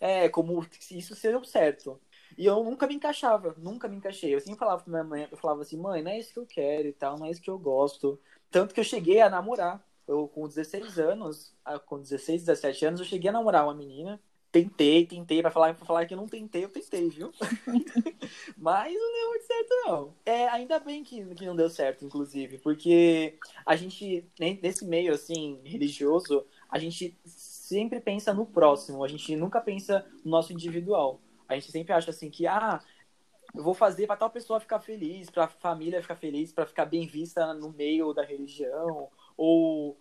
é 0.00 0.28
como 0.28 0.64
se 0.78 0.96
isso 0.98 1.14
seja 1.14 1.38
o 1.38 1.44
certo. 1.44 2.00
E 2.36 2.44
eu 2.44 2.62
nunca 2.62 2.86
me 2.86 2.94
encaixava, 2.94 3.54
nunca 3.58 3.88
me 3.88 3.96
encaixei. 3.96 4.34
Eu 4.34 4.40
sempre 4.40 4.58
falava 4.58 4.82
pra 4.82 4.90
minha 4.90 5.04
mãe, 5.04 5.28
eu 5.30 5.36
falava 5.36 5.62
assim, 5.62 5.76
mãe, 5.76 6.02
não 6.02 6.10
é 6.10 6.18
isso 6.18 6.32
que 6.32 6.38
eu 6.38 6.46
quero 6.46 6.88
e 6.88 6.92
tal, 6.92 7.18
não 7.18 7.26
é 7.26 7.30
isso 7.30 7.40
que 7.40 7.50
eu 7.50 7.58
gosto. 7.58 8.18
Tanto 8.50 8.74
que 8.74 8.80
eu 8.80 8.84
cheguei 8.84 9.20
a 9.20 9.30
namorar. 9.30 9.84
Eu, 10.06 10.28
com 10.28 10.46
16 10.46 10.98
anos, 10.98 11.52
com 11.86 11.98
16, 12.00 12.44
17 12.44 12.84
anos, 12.84 13.00
eu 13.00 13.06
cheguei 13.06 13.28
a 13.28 13.32
namorar 13.32 13.64
uma 13.64 13.74
menina. 13.74 14.20
Tentei, 14.52 15.04
tentei, 15.04 15.42
pra 15.42 15.50
falar, 15.50 15.74
pra 15.74 15.84
falar 15.84 16.06
que 16.06 16.14
eu 16.14 16.16
não 16.16 16.28
tentei, 16.28 16.64
eu 16.64 16.68
tentei, 16.68 17.08
viu? 17.10 17.32
Mas 18.56 18.94
não 18.94 19.12
deu 19.12 19.28
muito 19.28 19.46
certo, 19.46 19.68
não. 19.86 20.14
É, 20.24 20.48
ainda 20.48 20.78
bem 20.78 21.02
que, 21.02 21.24
que 21.34 21.44
não 21.44 21.56
deu 21.56 21.68
certo, 21.68 22.04
inclusive, 22.04 22.58
porque 22.58 23.38
a 23.66 23.76
gente, 23.76 24.24
ne- 24.38 24.58
nesse 24.62 24.84
meio, 24.84 25.12
assim, 25.12 25.60
religioso, 25.64 26.46
a 26.70 26.78
gente 26.78 27.18
sempre 27.24 28.00
pensa 28.00 28.32
no 28.32 28.46
próximo, 28.46 29.04
a 29.04 29.08
gente 29.08 29.34
nunca 29.36 29.60
pensa 29.60 30.06
no 30.24 30.30
nosso 30.30 30.52
individual. 30.52 31.20
A 31.48 31.54
gente 31.54 31.70
sempre 31.70 31.92
acha 31.92 32.10
assim 32.10 32.30
que, 32.30 32.46
ah, 32.46 32.80
eu 33.54 33.62
vou 33.62 33.74
fazer 33.74 34.06
pra 34.06 34.16
tal 34.16 34.30
pessoa 34.30 34.60
ficar 34.60 34.80
feliz, 34.80 35.30
pra 35.30 35.48
família 35.48 36.02
ficar 36.02 36.16
feliz, 36.16 36.52
pra 36.52 36.66
ficar 36.66 36.84
bem 36.84 37.06
vista 37.06 37.54
no 37.54 37.72
meio 37.72 38.12
da 38.12 38.22
religião, 38.22 39.08
ou 39.36 39.98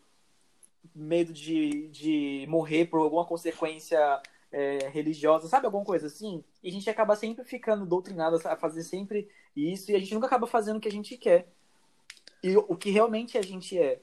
medo 0.94 1.34
de, 1.34 1.88
de 1.90 2.46
morrer 2.48 2.86
por 2.86 3.00
alguma 3.00 3.26
consequência 3.26 4.22
é, 4.52 4.90
religiosa, 4.90 5.48
sabe? 5.48 5.66
Alguma 5.66 5.86
coisa 5.86 6.08
assim. 6.08 6.44
E 6.64 6.70
a 6.70 6.72
gente 6.72 6.90
acaba 6.90 7.16
sempre 7.16 7.44
ficando 7.44 7.86
doutrinado 7.86 8.40
a 8.46 8.56
fazer 8.56 8.84
sempre 8.84 9.30
isso, 9.56 9.92
e 9.92 9.96
a 9.96 10.00
gente 10.00 10.14
nunca 10.14 10.28
acaba 10.28 10.48
fazendo 10.48 10.78
o 10.78 10.80
que 10.80 10.88
a 10.88 10.92
gente 10.92 11.18
quer. 11.18 11.48
E 12.44 12.56
o 12.58 12.76
que 12.76 12.92
realmente 12.92 13.38
a 13.38 13.42
gente 13.42 13.78
é. 13.78 14.02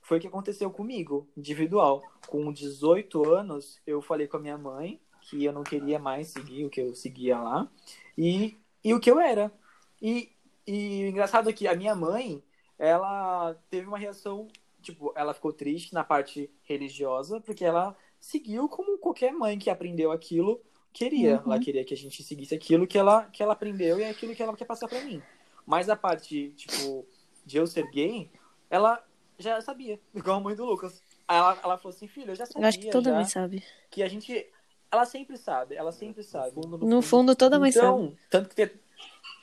Foi 0.00 0.18
o 0.18 0.20
que 0.20 0.26
aconteceu 0.26 0.70
comigo, 0.70 1.28
individual. 1.36 2.02
Com 2.26 2.52
18 2.52 3.32
anos, 3.32 3.80
eu 3.86 4.00
falei 4.00 4.26
com 4.26 4.36
a 4.36 4.40
minha 4.40 4.58
mãe 4.58 5.00
que 5.22 5.44
eu 5.44 5.52
não 5.52 5.62
queria 5.62 5.98
mais 5.98 6.28
seguir 6.28 6.64
o 6.64 6.70
que 6.70 6.80
eu 6.80 6.94
seguia 6.94 7.38
lá 7.38 7.68
e, 8.16 8.56
e 8.84 8.92
o 8.92 9.00
que 9.00 9.10
eu 9.10 9.18
era. 9.18 9.52
E, 10.00 10.30
e 10.66 11.04
o 11.04 11.08
engraçado 11.08 11.48
é 11.48 11.52
que 11.52 11.66
a 11.66 11.74
minha 11.74 11.94
mãe, 11.94 12.42
ela 12.78 13.54
teve 13.70 13.86
uma 13.86 13.98
reação, 13.98 14.48
tipo, 14.82 15.12
ela 15.16 15.32
ficou 15.32 15.52
triste 15.52 15.94
na 15.94 16.04
parte 16.04 16.50
religiosa, 16.62 17.40
porque 17.40 17.64
ela 17.64 17.96
seguiu 18.20 18.68
como 18.68 18.98
qualquer 18.98 19.32
mãe 19.32 19.58
que 19.58 19.70
aprendeu 19.70 20.12
aquilo 20.12 20.60
queria. 20.92 21.36
Uhum. 21.36 21.52
Ela 21.52 21.60
queria 21.60 21.84
que 21.84 21.94
a 21.94 21.96
gente 21.96 22.22
seguisse 22.22 22.54
aquilo 22.54 22.86
que 22.86 22.98
ela, 22.98 23.24
que 23.26 23.42
ela 23.42 23.54
aprendeu 23.54 23.98
e 23.98 24.02
é 24.02 24.10
aquilo 24.10 24.34
que 24.34 24.42
ela 24.42 24.56
quer 24.56 24.64
passar 24.64 24.88
pra 24.88 25.00
mim. 25.02 25.22
Mas 25.66 25.88
a 25.88 25.96
parte, 25.96 26.50
tipo, 26.56 27.06
de 27.46 27.56
eu 27.56 27.66
ser 27.66 27.88
gay, 27.90 28.30
ela 28.68 29.02
já 29.38 29.60
sabia, 29.60 29.98
igual 30.14 30.38
a 30.38 30.40
mãe 30.40 30.54
do 30.54 30.64
Lucas. 30.64 31.02
Ela, 31.28 31.58
ela 31.62 31.78
falou 31.78 31.94
assim, 31.94 32.06
filho, 32.06 32.32
eu 32.32 32.34
já 32.34 32.44
sabia 32.44 32.62
Eu 32.62 32.68
acho 32.68 32.78
que 32.78 32.90
toda 32.90 33.10
já, 33.10 33.16
mãe 33.16 33.24
sabe. 33.24 33.64
que 33.90 34.02
a 34.02 34.08
gente... 34.08 34.46
Ela 34.92 35.06
sempre 35.06 35.36
sabe, 35.38 35.74
ela 35.74 35.90
sempre 35.90 36.22
sabe. 36.22 36.52
No 36.54 37.02
fundo, 37.02 37.34
toda 37.34 37.58
mãe 37.58 37.72
sabe. 37.72 37.86
Então, 37.86 38.16
tanto 38.28 38.48
que 38.50 38.54
te- 38.66 38.78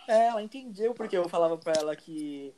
é, 0.08 0.28
ela 0.28 0.44
entendeu 0.44 0.94
porque 0.94 1.18
eu 1.18 1.28
falava 1.28 1.58
pra 1.58 1.74
ela 1.76 1.96
que 1.96 2.54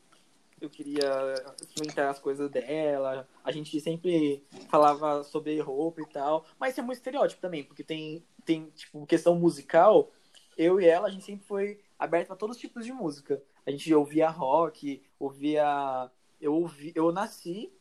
eu 0.60 0.70
queria 0.70 1.34
experimentar 1.62 2.10
as 2.10 2.20
coisas 2.20 2.50
dela. 2.52 3.28
A 3.44 3.52
gente 3.52 3.80
sempre 3.80 4.44
falava 4.70 5.24
sobre 5.24 5.60
roupa 5.62 6.02
e 6.02 6.06
tal. 6.06 6.46
Mas 6.60 6.72
isso 6.74 6.82
é 6.82 6.84
muito 6.84 6.98
estereótipo 6.98 7.42
também, 7.42 7.64
porque 7.64 7.84
tem, 7.84 8.24
tem 8.46 8.66
tipo, 8.76 9.06
questão 9.08 9.36
musical. 9.36 10.12
Eu 10.58 10.80
e 10.80 10.86
ela, 10.86 11.08
a 11.08 11.12
gente 11.12 11.24
sempre 11.26 11.46
foi 11.46 11.80
aberto 11.98 12.28
pra 12.28 12.36
todos 12.36 12.58
os 12.58 12.62
tipos 12.62 12.86
de 12.86 12.92
música. 12.92 13.42
A 13.66 13.72
gente 13.72 13.94
ouvia 13.94 14.30
rock, 14.30 15.02
ouvia. 15.18 16.12
Eu 16.42 16.54
ouvi, 16.56 16.92
eu 16.94 17.12
nasci. 17.12 17.72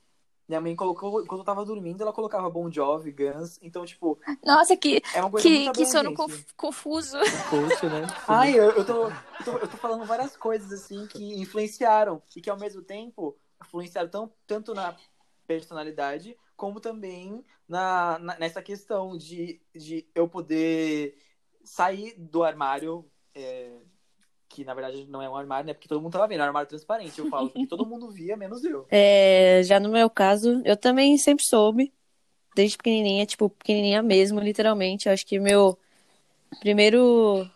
Minha 0.51 0.61
mãe 0.61 0.75
colocou, 0.75 1.25
quando 1.27 1.43
eu 1.43 1.45
tava 1.45 1.65
dormindo, 1.65 2.03
ela 2.03 2.13
colocava 2.13 2.51
Bon 2.51 2.69
Jovi, 2.69 3.13
Guns. 3.13 3.57
Então, 3.63 3.85
tipo, 3.85 4.19
Nossa, 4.45 4.77
que, 4.77 5.01
é 5.15 5.21
uma 5.21 5.31
coisa 5.31 5.47
que, 5.49 5.71
que 5.71 5.87
sono 5.87 6.13
conf- 6.13 6.45
confuso. 6.57 7.17
Coach, 7.49 7.87
né? 7.87 8.03
Ai, 8.27 8.59
eu, 8.59 8.73
eu, 8.73 8.85
tô, 8.85 9.07
eu, 9.07 9.13
tô, 9.45 9.53
eu 9.59 9.69
tô 9.69 9.77
falando 9.77 10.05
várias 10.07 10.37
coisas 10.37 10.73
assim 10.73 11.07
que 11.07 11.41
influenciaram 11.41 12.21
e 12.35 12.41
que 12.41 12.51
ao 12.51 12.59
mesmo 12.59 12.83
tempo 12.83 13.39
influenciaram 13.63 14.11
tão, 14.11 14.33
tanto 14.45 14.75
na 14.75 14.97
personalidade, 15.47 16.37
como 16.57 16.81
também 16.81 17.45
na, 17.69 18.19
na- 18.19 18.37
nessa 18.41 18.61
questão 18.61 19.17
de, 19.17 19.63
de 19.73 20.05
eu 20.17 20.29
poder 20.29 21.17
sair 21.63 22.17
do 22.19 22.43
armário, 22.43 23.09
é, 23.37 23.71
que 24.51 24.65
na 24.65 24.75
verdade 24.75 25.07
não 25.09 25.23
é 25.23 25.31
um 25.31 25.37
armário, 25.37 25.69
né? 25.69 25.73
Porque 25.73 25.89
todo 25.89 26.03
mundo 26.03 26.13
tava 26.13 26.27
vendo, 26.27 26.41
é 26.41 26.43
um 26.43 26.47
armário 26.49 26.69
transparente, 26.69 27.19
eu 27.21 27.27
falo, 27.27 27.49
porque 27.49 27.67
todo 27.69 27.87
mundo 27.87 28.11
via, 28.11 28.37
menos 28.37 28.63
eu. 28.65 28.87
É, 28.91 29.63
já 29.65 29.79
no 29.79 29.89
meu 29.89 30.11
caso, 30.11 30.61
eu 30.65 30.77
também 30.77 31.17
sempre 31.17 31.45
soube, 31.49 31.93
desde 32.55 32.77
pequenininha, 32.77 33.25
tipo, 33.25 33.49
pequenininha 33.49 34.03
mesmo, 34.03 34.41
literalmente. 34.41 35.07
Eu 35.07 35.13
acho 35.13 35.25
que 35.25 35.39
meu 35.39 35.79
primeiro 36.61 37.49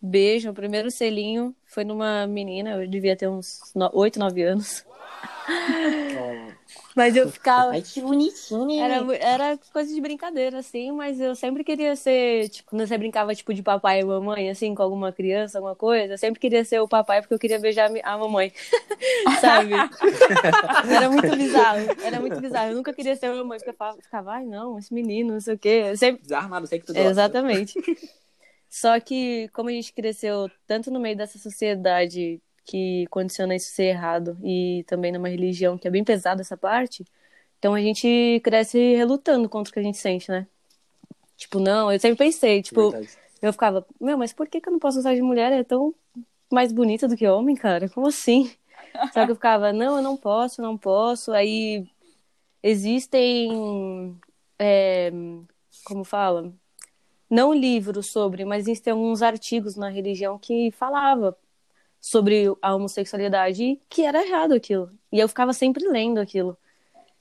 beijo, 0.00 0.46
meu 0.46 0.54
primeiro 0.54 0.90
selinho 0.90 1.54
foi 1.66 1.84
numa 1.84 2.26
menina, 2.26 2.70
eu 2.70 2.88
devia 2.88 3.14
ter 3.14 3.28
uns 3.28 3.60
8, 3.92 4.18
9 4.18 4.42
anos. 4.42 4.84
Mas 6.94 7.16
eu 7.16 7.28
ficava. 7.30 7.72
Ai, 7.72 7.82
que 7.82 8.00
bonitinho, 8.00 8.80
Era, 8.80 9.02
mu- 9.02 9.12
era 9.12 9.58
coisa 9.72 9.92
de 9.92 10.00
brincadeira, 10.00 10.58
assim, 10.58 10.92
mas 10.92 11.20
eu 11.20 11.34
sempre 11.34 11.64
queria 11.64 11.96
ser, 11.96 12.48
tipo, 12.48 12.70
quando 12.70 12.86
você 12.86 12.96
brincava, 12.96 13.34
tipo, 13.34 13.52
de 13.52 13.62
papai 13.62 14.00
e 14.00 14.04
mamãe, 14.04 14.48
assim, 14.48 14.74
com 14.74 14.82
alguma 14.82 15.12
criança, 15.12 15.58
alguma 15.58 15.74
coisa, 15.74 16.14
eu 16.14 16.18
sempre 16.18 16.40
queria 16.40 16.64
ser 16.64 16.80
o 16.80 16.88
papai 16.88 17.20
porque 17.20 17.34
eu 17.34 17.38
queria 17.38 17.58
beijar 17.58 17.90
a 18.02 18.18
mamãe, 18.18 18.52
sabe? 19.40 19.72
Era 20.88 21.10
muito 21.10 21.36
bizarro, 21.36 21.80
era 22.04 22.20
muito 22.20 22.40
bizarro. 22.40 22.70
Eu 22.70 22.76
nunca 22.76 22.92
queria 22.92 23.16
ser 23.16 23.26
a 23.26 23.34
mamãe, 23.34 23.58
porque 23.58 23.70
eu 23.70 24.02
ficava, 24.02 24.32
ai, 24.32 24.44
não, 24.44 24.78
esse 24.78 24.92
menino, 24.94 25.34
não 25.34 25.40
sei 25.40 25.54
o 25.54 25.58
quê. 25.58 25.84
Eu 25.88 25.96
sempre... 25.96 26.22
Desarmado, 26.22 26.66
sei 26.66 26.78
que 26.78 26.86
tu 26.86 26.92
gosta. 26.94 27.10
Exatamente. 27.10 27.74
Só 28.68 28.98
que, 28.98 29.48
como 29.52 29.68
a 29.68 29.72
gente 29.72 29.92
cresceu 29.92 30.50
tanto 30.66 30.90
no 30.90 30.98
meio 30.98 31.16
dessa 31.16 31.38
sociedade 31.38 32.40
que 32.64 33.06
condiciona 33.10 33.54
isso 33.54 33.70
ser 33.70 33.84
errado 33.84 34.36
e 34.42 34.84
também 34.86 35.12
numa 35.12 35.28
religião 35.28 35.76
que 35.76 35.86
é 35.86 35.90
bem 35.90 36.02
pesada 36.02 36.40
essa 36.40 36.56
parte, 36.56 37.04
então 37.58 37.74
a 37.74 37.80
gente 37.80 38.40
cresce 38.42 38.78
relutando 38.94 39.48
contra 39.48 39.70
o 39.70 39.72
que 39.72 39.80
a 39.80 39.82
gente 39.82 39.98
sente, 39.98 40.30
né? 40.30 40.46
Tipo, 41.36 41.58
não, 41.58 41.92
eu 41.92 41.98
sempre 41.98 42.18
pensei, 42.18 42.62
tipo, 42.62 42.90
Verdade. 42.90 43.16
eu 43.42 43.52
ficava, 43.52 43.86
meu, 44.00 44.16
mas 44.16 44.32
por 44.32 44.48
que 44.48 44.60
que 44.60 44.68
eu 44.68 44.72
não 44.72 44.78
posso 44.78 44.98
gostar 44.98 45.14
de 45.14 45.22
mulher? 45.22 45.52
É 45.52 45.64
tão 45.64 45.94
mais 46.50 46.72
bonita 46.72 47.08
do 47.08 47.16
que 47.16 47.26
homem, 47.26 47.56
cara? 47.56 47.88
Como 47.88 48.06
assim? 48.06 48.50
Só 49.12 49.24
que 49.24 49.32
eu 49.32 49.34
ficava, 49.34 49.72
não, 49.72 49.96
eu 49.96 50.02
não 50.02 50.16
posso, 50.16 50.62
não 50.62 50.78
posso. 50.78 51.32
Aí 51.32 51.86
existem, 52.62 54.16
é, 54.58 55.10
como 55.84 56.04
fala? 56.04 56.52
Não 57.28 57.52
livros 57.52 58.10
sobre, 58.10 58.44
mas 58.44 58.68
existem 58.68 58.92
alguns 58.92 59.22
artigos 59.22 59.74
na 59.74 59.88
religião 59.88 60.38
que 60.38 60.70
falava 60.70 61.36
sobre 62.04 62.54
a 62.60 62.74
homossexualidade 62.74 63.64
e 63.64 63.80
que 63.88 64.02
era 64.02 64.22
errado 64.22 64.52
aquilo. 64.52 64.90
E 65.10 65.18
eu 65.18 65.26
ficava 65.26 65.54
sempre 65.54 65.88
lendo 65.88 66.20
aquilo. 66.20 66.54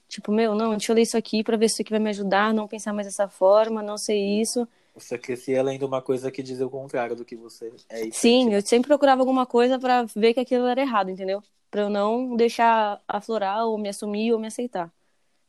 Tipo, 0.10 0.30
meu, 0.30 0.54
não, 0.54 0.72
deixa 0.72 0.92
eu 0.92 0.96
ler 0.98 1.04
isso 1.04 1.16
aqui 1.16 1.42
pra 1.42 1.56
ver 1.56 1.70
se 1.70 1.76
isso 1.76 1.82
aqui 1.84 1.92
vai 1.92 2.02
me 2.02 2.10
ajudar, 2.10 2.54
não 2.54 2.68
pensar 2.68 2.92
mais 2.92 3.08
dessa 3.08 3.30
forma, 3.30 3.82
não 3.82 3.98
ser 3.98 4.18
isso. 4.18 4.68
Você 4.94 5.18
crescia 5.18 5.64
lendo 5.64 5.84
uma 5.84 6.02
coisa 6.02 6.30
que 6.30 6.44
dizia 6.44 6.68
o 6.68 6.70
contrário 6.70 7.16
do 7.16 7.24
que 7.24 7.34
você 7.34 7.72
é. 7.88 8.04
Sim, 8.04 8.12
sente. 8.12 8.54
eu 8.56 8.62
sempre 8.62 8.90
procurava 8.90 9.22
alguma 9.22 9.46
coisa 9.46 9.80
pra 9.80 10.04
ver 10.14 10.34
que 10.34 10.42
aquilo 10.42 10.66
era 10.66 10.82
errado, 10.82 11.10
entendeu? 11.10 11.42
Pra 11.72 11.84
eu 11.84 11.90
não 11.90 12.36
deixar 12.36 13.02
aflorar 13.08 13.66
ou 13.66 13.78
me 13.78 13.88
assumir 13.88 14.34
ou 14.34 14.40
me 14.40 14.48
aceitar. 14.48 14.92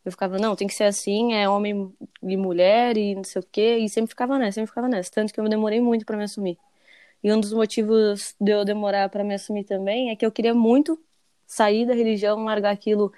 Eu 0.04 0.12
ficava, 0.12 0.38
não, 0.38 0.54
tem 0.54 0.68
que 0.68 0.74
ser 0.74 0.84
assim, 0.84 1.34
é 1.34 1.48
homem 1.48 1.92
e 2.22 2.36
mulher 2.36 2.96
e 2.96 3.16
não 3.16 3.24
sei 3.24 3.42
o 3.42 3.46
quê, 3.50 3.78
e 3.78 3.88
sempre 3.88 4.10
ficava 4.10 4.38
nessa, 4.38 4.52
sempre 4.52 4.68
ficava 4.68 4.88
nessa. 4.88 5.10
Tanto 5.10 5.34
que 5.34 5.40
eu 5.40 5.48
demorei 5.48 5.80
muito 5.80 6.06
pra 6.06 6.16
me 6.16 6.22
assumir. 6.22 6.56
E 7.24 7.32
um 7.32 7.40
dos 7.40 7.54
motivos 7.54 8.36
de 8.38 8.52
eu 8.52 8.66
demorar 8.66 9.08
pra 9.08 9.24
me 9.24 9.34
assumir 9.34 9.64
também 9.64 10.10
é 10.10 10.16
que 10.16 10.26
eu 10.26 10.30
queria 10.30 10.54
muito 10.54 11.02
sair 11.46 11.86
da 11.86 11.94
religião, 11.94 12.44
largar 12.44 12.70
aquilo, 12.72 13.10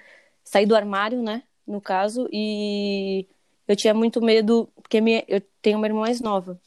sair 0.45 0.65
do 0.65 0.77
armário, 0.77 1.21
né, 1.21 1.43
no 1.67 1.81
caso, 1.81 2.29
e 2.31 3.27
eu 3.67 3.75
tinha 3.75 3.93
muito 3.93 4.21
medo, 4.21 4.69
porque 4.75 5.01
minha, 5.01 5.25
eu 5.27 5.41
tenho 5.61 5.77
uma 5.77 5.87
irmã 5.87 6.01
mais 6.01 6.21
nova. 6.21 6.57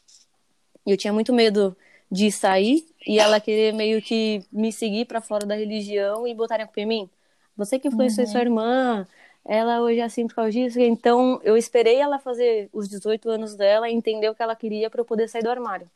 E 0.86 0.90
eu 0.90 0.96
tinha 0.98 1.12
muito 1.12 1.32
medo 1.32 1.76
de 2.10 2.30
sair 2.30 2.86
e 3.06 3.18
ela 3.18 3.40
querer 3.40 3.72
meio 3.72 4.02
que 4.02 4.44
me 4.52 4.72
seguir 4.72 5.06
pra 5.06 5.20
fora 5.22 5.46
da 5.46 5.54
religião 5.54 6.26
e 6.26 6.34
botarem 6.34 6.64
a 6.64 6.66
culpa 6.66 6.80
em 6.80 6.86
mim. 6.86 7.10
Você 7.56 7.78
que 7.78 7.88
influenciou 7.88 8.26
sua 8.26 8.40
irmã, 8.40 9.06
ela 9.44 9.80
hoje 9.80 10.00
é 10.00 10.04
assim 10.04 10.26
por 10.26 10.34
causa 10.34 10.50
disso. 10.50 10.80
Então 10.80 11.40
eu 11.42 11.56
esperei 11.56 11.96
ela 11.96 12.18
fazer 12.18 12.68
os 12.72 12.88
18 12.88 13.30
anos 13.30 13.54
dela 13.54 13.88
e 13.88 13.94
entender 13.94 14.28
o 14.28 14.34
que 14.34 14.42
ela 14.42 14.56
queria 14.56 14.90
pra 14.90 15.00
eu 15.00 15.04
poder 15.04 15.28
sair 15.28 15.42
do 15.42 15.50
armário. 15.50 15.90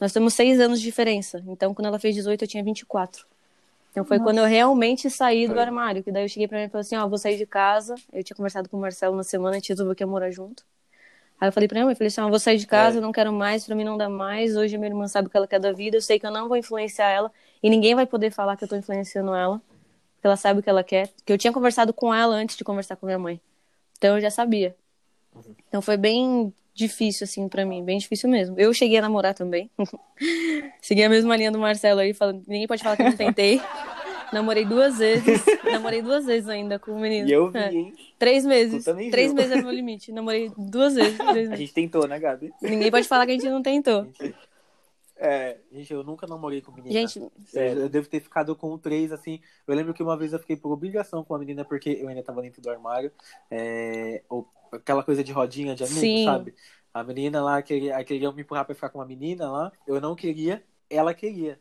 Nós 0.00 0.12
temos 0.12 0.34
seis 0.34 0.60
anos 0.60 0.78
de 0.80 0.84
diferença. 0.84 1.42
Então 1.46 1.74
quando 1.74 1.86
ela 1.86 1.98
fez 1.98 2.14
18 2.14 2.42
eu 2.44 2.48
tinha 2.48 2.62
24. 2.62 3.26
Então 3.90 4.04
foi 4.04 4.18
quando 4.20 4.38
eu 4.38 4.44
realmente 4.44 5.10
saí 5.10 5.48
do 5.48 5.58
armário. 5.58 6.02
Que 6.04 6.12
daí 6.12 6.24
eu 6.24 6.28
cheguei 6.28 6.46
pra 6.46 6.58
mim 6.58 6.64
e 6.64 6.68
falei 6.68 6.82
assim, 6.82 6.96
ó, 6.96 7.08
vou 7.08 7.18
sair 7.18 7.36
de 7.36 7.46
casa. 7.46 7.96
Eu 8.12 8.22
tinha 8.22 8.36
conversado 8.36 8.68
com 8.68 8.76
o 8.76 8.80
Marcelo 8.80 9.16
na 9.16 9.24
semana, 9.24 9.56
a 9.56 9.58
gente 9.58 9.70
resolveu 9.70 9.94
que 9.94 10.02
ia 10.02 10.06
morar 10.06 10.30
junto. 10.30 10.62
Aí 11.40 11.48
eu 11.48 11.52
falei 11.52 11.68
pra 11.68 11.76
minha 11.76 11.86
mãe, 11.86 11.94
falei 11.94 12.08
assim, 12.08 12.20
ó, 12.20 12.28
vou 12.28 12.38
sair 12.38 12.58
de 12.58 12.66
casa, 12.66 12.98
É. 12.98 13.00
não 13.00 13.12
quero 13.12 13.32
mais, 13.32 13.64
pra 13.64 13.74
mim 13.74 13.84
não 13.84 13.96
dá 13.96 14.08
mais. 14.08 14.56
Hoje 14.56 14.76
minha 14.76 14.88
irmã 14.90 15.06
sabe 15.08 15.28
o 15.28 15.30
que 15.30 15.36
ela 15.36 15.46
quer 15.46 15.58
da 15.60 15.72
vida, 15.72 15.96
eu 15.96 16.02
sei 16.02 16.18
que 16.18 16.26
eu 16.26 16.30
não 16.30 16.48
vou 16.48 16.56
influenciar 16.56 17.08
ela 17.10 17.32
e 17.62 17.70
ninguém 17.70 17.94
vai 17.94 18.06
poder 18.06 18.30
falar 18.30 18.56
que 18.56 18.64
eu 18.64 18.68
tô 18.68 18.76
influenciando 18.76 19.34
ela, 19.34 19.60
porque 20.16 20.26
ela 20.26 20.36
sabe 20.36 20.60
o 20.60 20.62
que 20.62 20.68
ela 20.70 20.82
quer. 20.84 21.10
Que 21.24 21.32
eu 21.32 21.38
tinha 21.38 21.52
conversado 21.52 21.92
com 21.92 22.12
ela 22.12 22.34
antes 22.34 22.56
de 22.56 22.64
conversar 22.64 22.96
com 22.96 23.06
minha 23.06 23.18
mãe. 23.18 23.40
Então 23.96 24.16
eu 24.16 24.20
já 24.20 24.30
sabia. 24.30 24.76
Então 25.68 25.80
foi 25.80 25.96
bem 25.96 26.52
difícil 26.78 27.24
assim 27.24 27.48
pra 27.48 27.64
mim, 27.66 27.84
bem 27.84 27.98
difícil 27.98 28.28
mesmo. 28.30 28.54
Eu 28.58 28.72
cheguei 28.72 28.98
a 28.98 29.02
namorar 29.02 29.34
também. 29.34 29.68
Segui 30.80 31.02
a 31.02 31.08
mesma 31.08 31.36
linha 31.36 31.50
do 31.50 31.58
Marcelo 31.58 32.00
aí, 32.00 32.14
falando, 32.14 32.42
ninguém 32.46 32.66
pode 32.66 32.82
falar 32.82 32.96
que 32.96 33.02
eu 33.02 33.06
não 33.10 33.16
tentei. 33.16 33.60
Namorei 34.32 34.64
duas 34.66 34.98
vezes. 34.98 35.42
Namorei 35.64 36.02
duas 36.02 36.26
vezes 36.26 36.48
ainda 36.50 36.78
com 36.78 36.90
o 36.92 37.00
menino. 37.00 37.26
E 37.26 37.32
eu 37.32 37.50
vi, 37.50 37.58
É. 37.58 37.72
hein? 37.72 37.94
Três 38.18 38.44
meses. 38.44 38.84
Três 38.84 39.28
viu. 39.28 39.34
meses 39.34 39.50
era 39.52 39.60
o 39.60 39.64
meu 39.64 39.72
limite. 39.72 40.12
Namorei 40.12 40.52
duas 40.56 40.94
vezes. 40.94 41.18
A 41.50 41.56
gente 41.56 41.72
tentou, 41.72 42.06
né, 42.06 42.18
Gabi? 42.18 42.52
Ninguém 42.60 42.90
pode 42.90 43.08
falar 43.08 43.24
que 43.24 43.32
a 43.32 43.34
gente 43.34 43.48
não 43.48 43.62
tentou. 43.62 44.06
É, 45.20 45.58
Gente, 45.72 45.92
eu 45.92 46.04
nunca 46.04 46.26
namorei 46.26 46.62
com 46.62 46.70
menina. 46.72 46.92
Gente, 46.92 47.18
Eu, 47.18 47.32
sério. 47.44 47.82
eu 47.82 47.88
devo 47.88 48.08
ter 48.08 48.20
ficado 48.20 48.54
com 48.54 48.78
três, 48.78 49.10
assim. 49.12 49.40
Eu 49.66 49.74
lembro 49.74 49.92
que 49.92 50.02
uma 50.02 50.16
vez 50.16 50.32
eu 50.32 50.38
fiquei 50.38 50.56
por 50.56 50.70
obrigação 50.72 51.24
com 51.24 51.34
a 51.34 51.38
menina, 51.38 51.64
porque 51.64 51.90
eu 51.90 52.08
ainda 52.08 52.22
tava 52.22 52.40
dentro 52.40 52.62
do 52.62 52.70
armário. 52.70 53.10
É, 53.50 54.22
ou- 54.28 54.48
aquela 54.72 55.02
coisa 55.02 55.24
de 55.24 55.32
rodinha 55.32 55.74
de 55.74 55.82
amigo, 55.82 55.98
Sim. 56.00 56.24
sabe? 56.24 56.54
A 56.94 57.02
menina 57.02 57.42
lá 57.42 57.60
queria, 57.62 58.02
queria 58.04 58.30
me 58.32 58.42
empurrar 58.42 58.64
pra 58.64 58.74
ficar 58.74 58.90
com 58.90 58.98
uma 58.98 59.04
menina 59.06 59.50
lá. 59.50 59.72
Eu 59.86 60.00
não 60.00 60.14
queria, 60.14 60.62
ela 60.88 61.12
queria. 61.12 61.58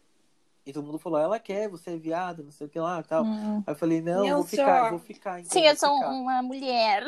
E 0.65 0.73
todo 0.73 0.85
mundo 0.85 0.99
falou, 0.99 1.17
ela 1.17 1.39
quer, 1.39 1.69
você 1.69 1.91
é 1.91 1.97
viado, 1.97 2.43
não 2.43 2.51
sei 2.51 2.67
o 2.67 2.69
que 2.69 2.77
lá 2.79 3.01
tal. 3.01 3.23
Hum. 3.23 3.63
Aí 3.65 3.73
eu 3.73 3.75
falei, 3.77 4.01
não, 4.01 4.25
Eu 4.25 4.35
vou 4.37 4.45
ficar, 4.45 4.81
sou- 4.81 4.89
vou 4.91 4.99
ficar. 4.99 5.39
então, 5.39 5.51
Sim, 5.51 5.65
eu 5.65 5.75
sou 5.75 5.95
ficar. 5.95 6.09
uma 6.11 6.41
mulher. 6.43 7.05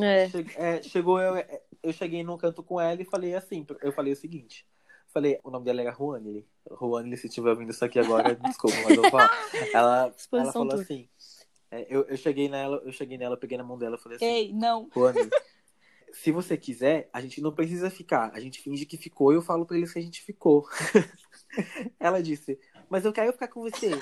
é. 0.00 0.28
Che- 0.30 0.46
é, 0.56 0.82
chegou 0.82 1.20
eu, 1.20 1.44
eu 1.82 1.92
cheguei 1.92 2.22
no 2.22 2.38
canto 2.38 2.62
com 2.62 2.80
ela 2.80 3.00
e 3.02 3.04
falei 3.04 3.34
assim, 3.34 3.66
eu 3.82 3.92
falei 3.92 4.12
o 4.12 4.16
seguinte. 4.16 4.64
Falei, 5.14 5.38
o 5.44 5.50
nome 5.50 5.64
dela 5.64 5.80
era 5.80 5.92
Juanile. 5.92 6.44
Juanile, 6.68 7.16
se 7.16 7.28
estiver 7.28 7.50
ouvindo 7.50 7.70
isso 7.70 7.84
aqui 7.84 8.00
agora, 8.00 8.34
desculpa, 8.44 8.76
mas 8.82 8.96
eu 8.96 9.02
vou 9.02 9.10
falar. 9.12 9.30
Ela, 9.72 10.14
ela 10.32 10.52
falou 10.52 10.70
tour. 10.70 10.80
assim. 10.80 11.08
é, 11.70 11.86
eu, 11.88 12.02
eu 12.02 12.16
cheguei 12.16 12.48
nela, 12.48 12.82
eu 12.84 12.90
cheguei 12.90 13.16
nela, 13.16 13.36
peguei 13.36 13.56
na 13.56 13.62
mão 13.62 13.78
dela 13.78 13.94
e 13.94 14.02
falei 14.02 14.16
assim, 14.16 14.24
Ei, 14.24 14.52
não. 14.52 14.90
Juanile, 14.92 15.30
se 16.12 16.32
você 16.32 16.56
quiser, 16.56 17.08
a 17.12 17.20
gente 17.20 17.40
não 17.40 17.52
precisa 17.52 17.88
ficar. 17.90 18.32
A 18.34 18.40
gente 18.40 18.60
finge 18.60 18.84
que 18.84 18.96
ficou 18.96 19.32
e 19.32 19.36
eu 19.36 19.42
falo 19.42 19.64
pra 19.64 19.76
eles 19.76 19.92
que 19.92 20.00
a 20.00 20.02
gente 20.02 20.20
ficou. 20.20 20.66
ela 22.00 22.20
disse, 22.20 22.58
mas 22.90 23.04
eu 23.04 23.12
quero 23.12 23.32
ficar 23.32 23.46
com 23.46 23.60
você. 23.62 23.90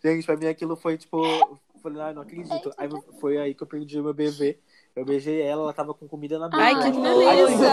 gente, 0.00 0.26
pra 0.26 0.36
mim 0.36 0.46
aquilo 0.46 0.76
foi 0.76 0.96
tipo. 0.96 1.20
Falei, 1.82 2.00
ah, 2.02 2.12
não 2.12 2.22
acredito. 2.22 2.72
Aí 2.78 2.88
foi 3.20 3.36
aí 3.36 3.52
que 3.52 3.64
eu 3.64 3.66
perdi 3.66 3.98
o 3.98 4.04
meu 4.04 4.14
bebê. 4.14 4.60
Eu 4.96 5.04
beijei 5.04 5.40
ela, 5.42 5.62
ela 5.62 5.72
tava 5.72 5.92
com 5.92 6.06
comida 6.06 6.38
na 6.38 6.48
boca. 6.48 6.62
Ai, 6.62 6.74
que 6.74 6.86
eu- 6.88 7.02
beleza! 7.02 7.66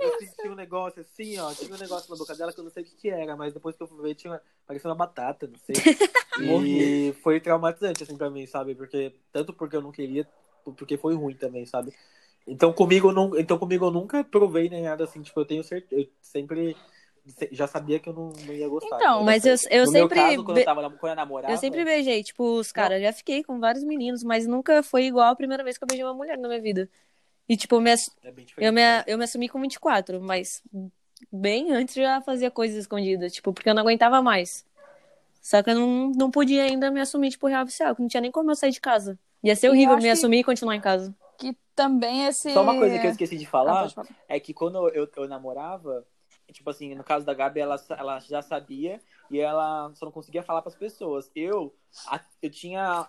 Eu 0.00 0.18
senti 0.18 0.48
um 0.48 0.54
negócio 0.54 1.02
assim, 1.02 1.38
ó. 1.38 1.52
Tinha 1.52 1.74
um 1.74 1.78
negócio 1.78 2.10
na 2.10 2.16
boca 2.16 2.34
dela 2.34 2.52
que 2.52 2.60
eu 2.60 2.64
não 2.64 2.70
sei 2.70 2.82
o 2.82 2.86
que, 2.86 2.94
que 2.96 3.10
era, 3.10 3.36
mas 3.36 3.52
depois 3.52 3.76
que 3.76 3.82
eu 3.82 3.86
fui 3.86 4.00
ver, 4.02 4.14
tinha. 4.14 4.40
Parecia 4.66 4.88
uma 4.88 4.96
batata, 4.96 5.46
não 5.46 5.58
sei. 5.58 5.74
E 6.42 7.14
foi 7.22 7.38
traumatizante, 7.40 8.02
assim, 8.02 8.16
pra 8.16 8.28
mim, 8.30 8.44
sabe? 8.46 8.74
Porque. 8.74 9.14
Tanto 9.30 9.52
porque 9.52 9.76
eu 9.76 9.82
não 9.82 9.92
queria, 9.92 10.26
porque 10.76 10.96
foi 10.96 11.14
ruim 11.14 11.34
também, 11.36 11.64
sabe? 11.64 11.92
Então 12.46 12.72
comigo, 12.72 13.08
eu 13.10 13.12
não, 13.12 13.38
então 13.38 13.56
comigo 13.58 13.86
eu 13.86 13.90
nunca 13.90 14.24
provei 14.24 14.68
nem 14.68 14.82
nada 14.82 15.04
assim, 15.04 15.22
tipo, 15.22 15.38
eu 15.40 15.44
tenho 15.46 15.62
certeza. 15.62 16.02
Eu 16.02 16.08
sempre 16.20 16.74
se- 16.74 16.93
já 17.52 17.66
sabia 17.66 17.98
que 17.98 18.08
eu 18.08 18.12
não, 18.12 18.28
não 18.46 18.54
ia 18.54 18.68
gostar. 18.68 18.96
Então, 18.96 19.20
né? 19.20 19.24
Mas 19.26 19.44
eu, 19.44 19.56
eu 19.70 19.84
no 19.86 19.92
sempre. 19.92 19.92
meu 19.92 20.08
caso, 20.08 20.44
quando 20.44 20.58
eu, 20.58 20.64
tava, 20.64 20.90
quando 20.90 21.10
eu 21.12 21.16
namorava... 21.16 21.54
Eu 21.54 21.58
sempre 21.58 21.84
beijei, 21.84 22.22
tipo, 22.22 22.44
os 22.58 22.70
caras, 22.70 23.00
já 23.02 23.12
fiquei 23.12 23.42
com 23.42 23.58
vários 23.58 23.84
meninos, 23.84 24.22
mas 24.22 24.46
nunca 24.46 24.82
foi 24.82 25.04
igual 25.06 25.30
a 25.30 25.36
primeira 25.36 25.64
vez 25.64 25.78
que 25.78 25.84
eu 25.84 25.88
beijei 25.88 26.04
uma 26.04 26.14
mulher 26.14 26.36
na 26.38 26.48
minha 26.48 26.60
vida. 26.60 26.88
E, 27.48 27.56
tipo, 27.56 27.76
eu 27.76 27.80
me, 27.80 27.90
ass- 27.92 28.10
É 28.22 28.30
bem 28.30 28.44
diferente. 28.44 28.66
eu 28.68 28.72
me, 28.72 28.80
né? 28.80 29.04
eu 29.06 29.18
me 29.18 29.24
assumi 29.24 29.48
com 29.48 29.60
24, 29.60 30.20
mas 30.20 30.62
bem 31.32 31.72
antes 31.72 31.94
já 31.94 32.20
fazia 32.20 32.50
coisas 32.50 32.76
escondidas, 32.78 33.32
tipo, 33.32 33.52
porque 33.52 33.68
eu 33.68 33.74
não 33.74 33.82
aguentava 33.82 34.22
mais. 34.22 34.64
Só 35.42 35.62
que 35.62 35.70
eu 35.70 35.74
não, 35.74 36.10
não 36.10 36.30
podia 36.30 36.62
ainda 36.64 36.90
me 36.90 37.00
assumir, 37.00 37.30
tipo, 37.30 37.46
real 37.46 37.64
oficial, 37.64 37.94
que 37.94 38.00
não 38.00 38.08
tinha 38.08 38.20
nem 38.20 38.30
como 38.30 38.50
eu 38.50 38.54
sair 38.56 38.70
de 38.70 38.80
casa. 38.80 39.18
Ia 39.42 39.54
ser 39.54 39.68
eu 39.68 39.72
horrível 39.72 39.96
me 39.96 40.02
que- 40.02 40.08
assumir 40.08 40.38
e 40.38 40.44
continuar 40.44 40.74
em 40.74 40.80
casa. 40.80 41.14
Que 41.36 41.54
também 41.74 42.24
esse. 42.26 42.50
Só 42.54 42.62
uma 42.62 42.78
coisa 42.78 42.98
que 42.98 43.06
eu 43.06 43.10
esqueci 43.10 43.36
de 43.36 43.44
Ah, 43.44 43.48
falar 43.50 43.80
pode 43.82 43.94
falar. 43.94 44.08
é 44.28 44.40
que 44.40 44.54
quando 44.54 44.88
eu, 44.88 45.06
eu 45.16 45.28
namorava, 45.28 46.06
tipo 46.52 46.68
assim, 46.70 46.94
no 46.94 47.04
caso 47.04 47.24
da 47.24 47.34
Gabi, 47.34 47.60
ela, 47.60 47.76
ela 47.90 48.20
já 48.20 48.42
sabia 48.42 49.00
e 49.30 49.40
ela 49.40 49.92
só 49.94 50.04
não 50.06 50.12
conseguia 50.12 50.42
falar 50.42 50.62
para 50.62 50.70
as 50.70 50.76
pessoas. 50.76 51.30
Eu, 51.34 51.74
a, 52.06 52.20
eu 52.42 52.50
tinha 52.50 53.08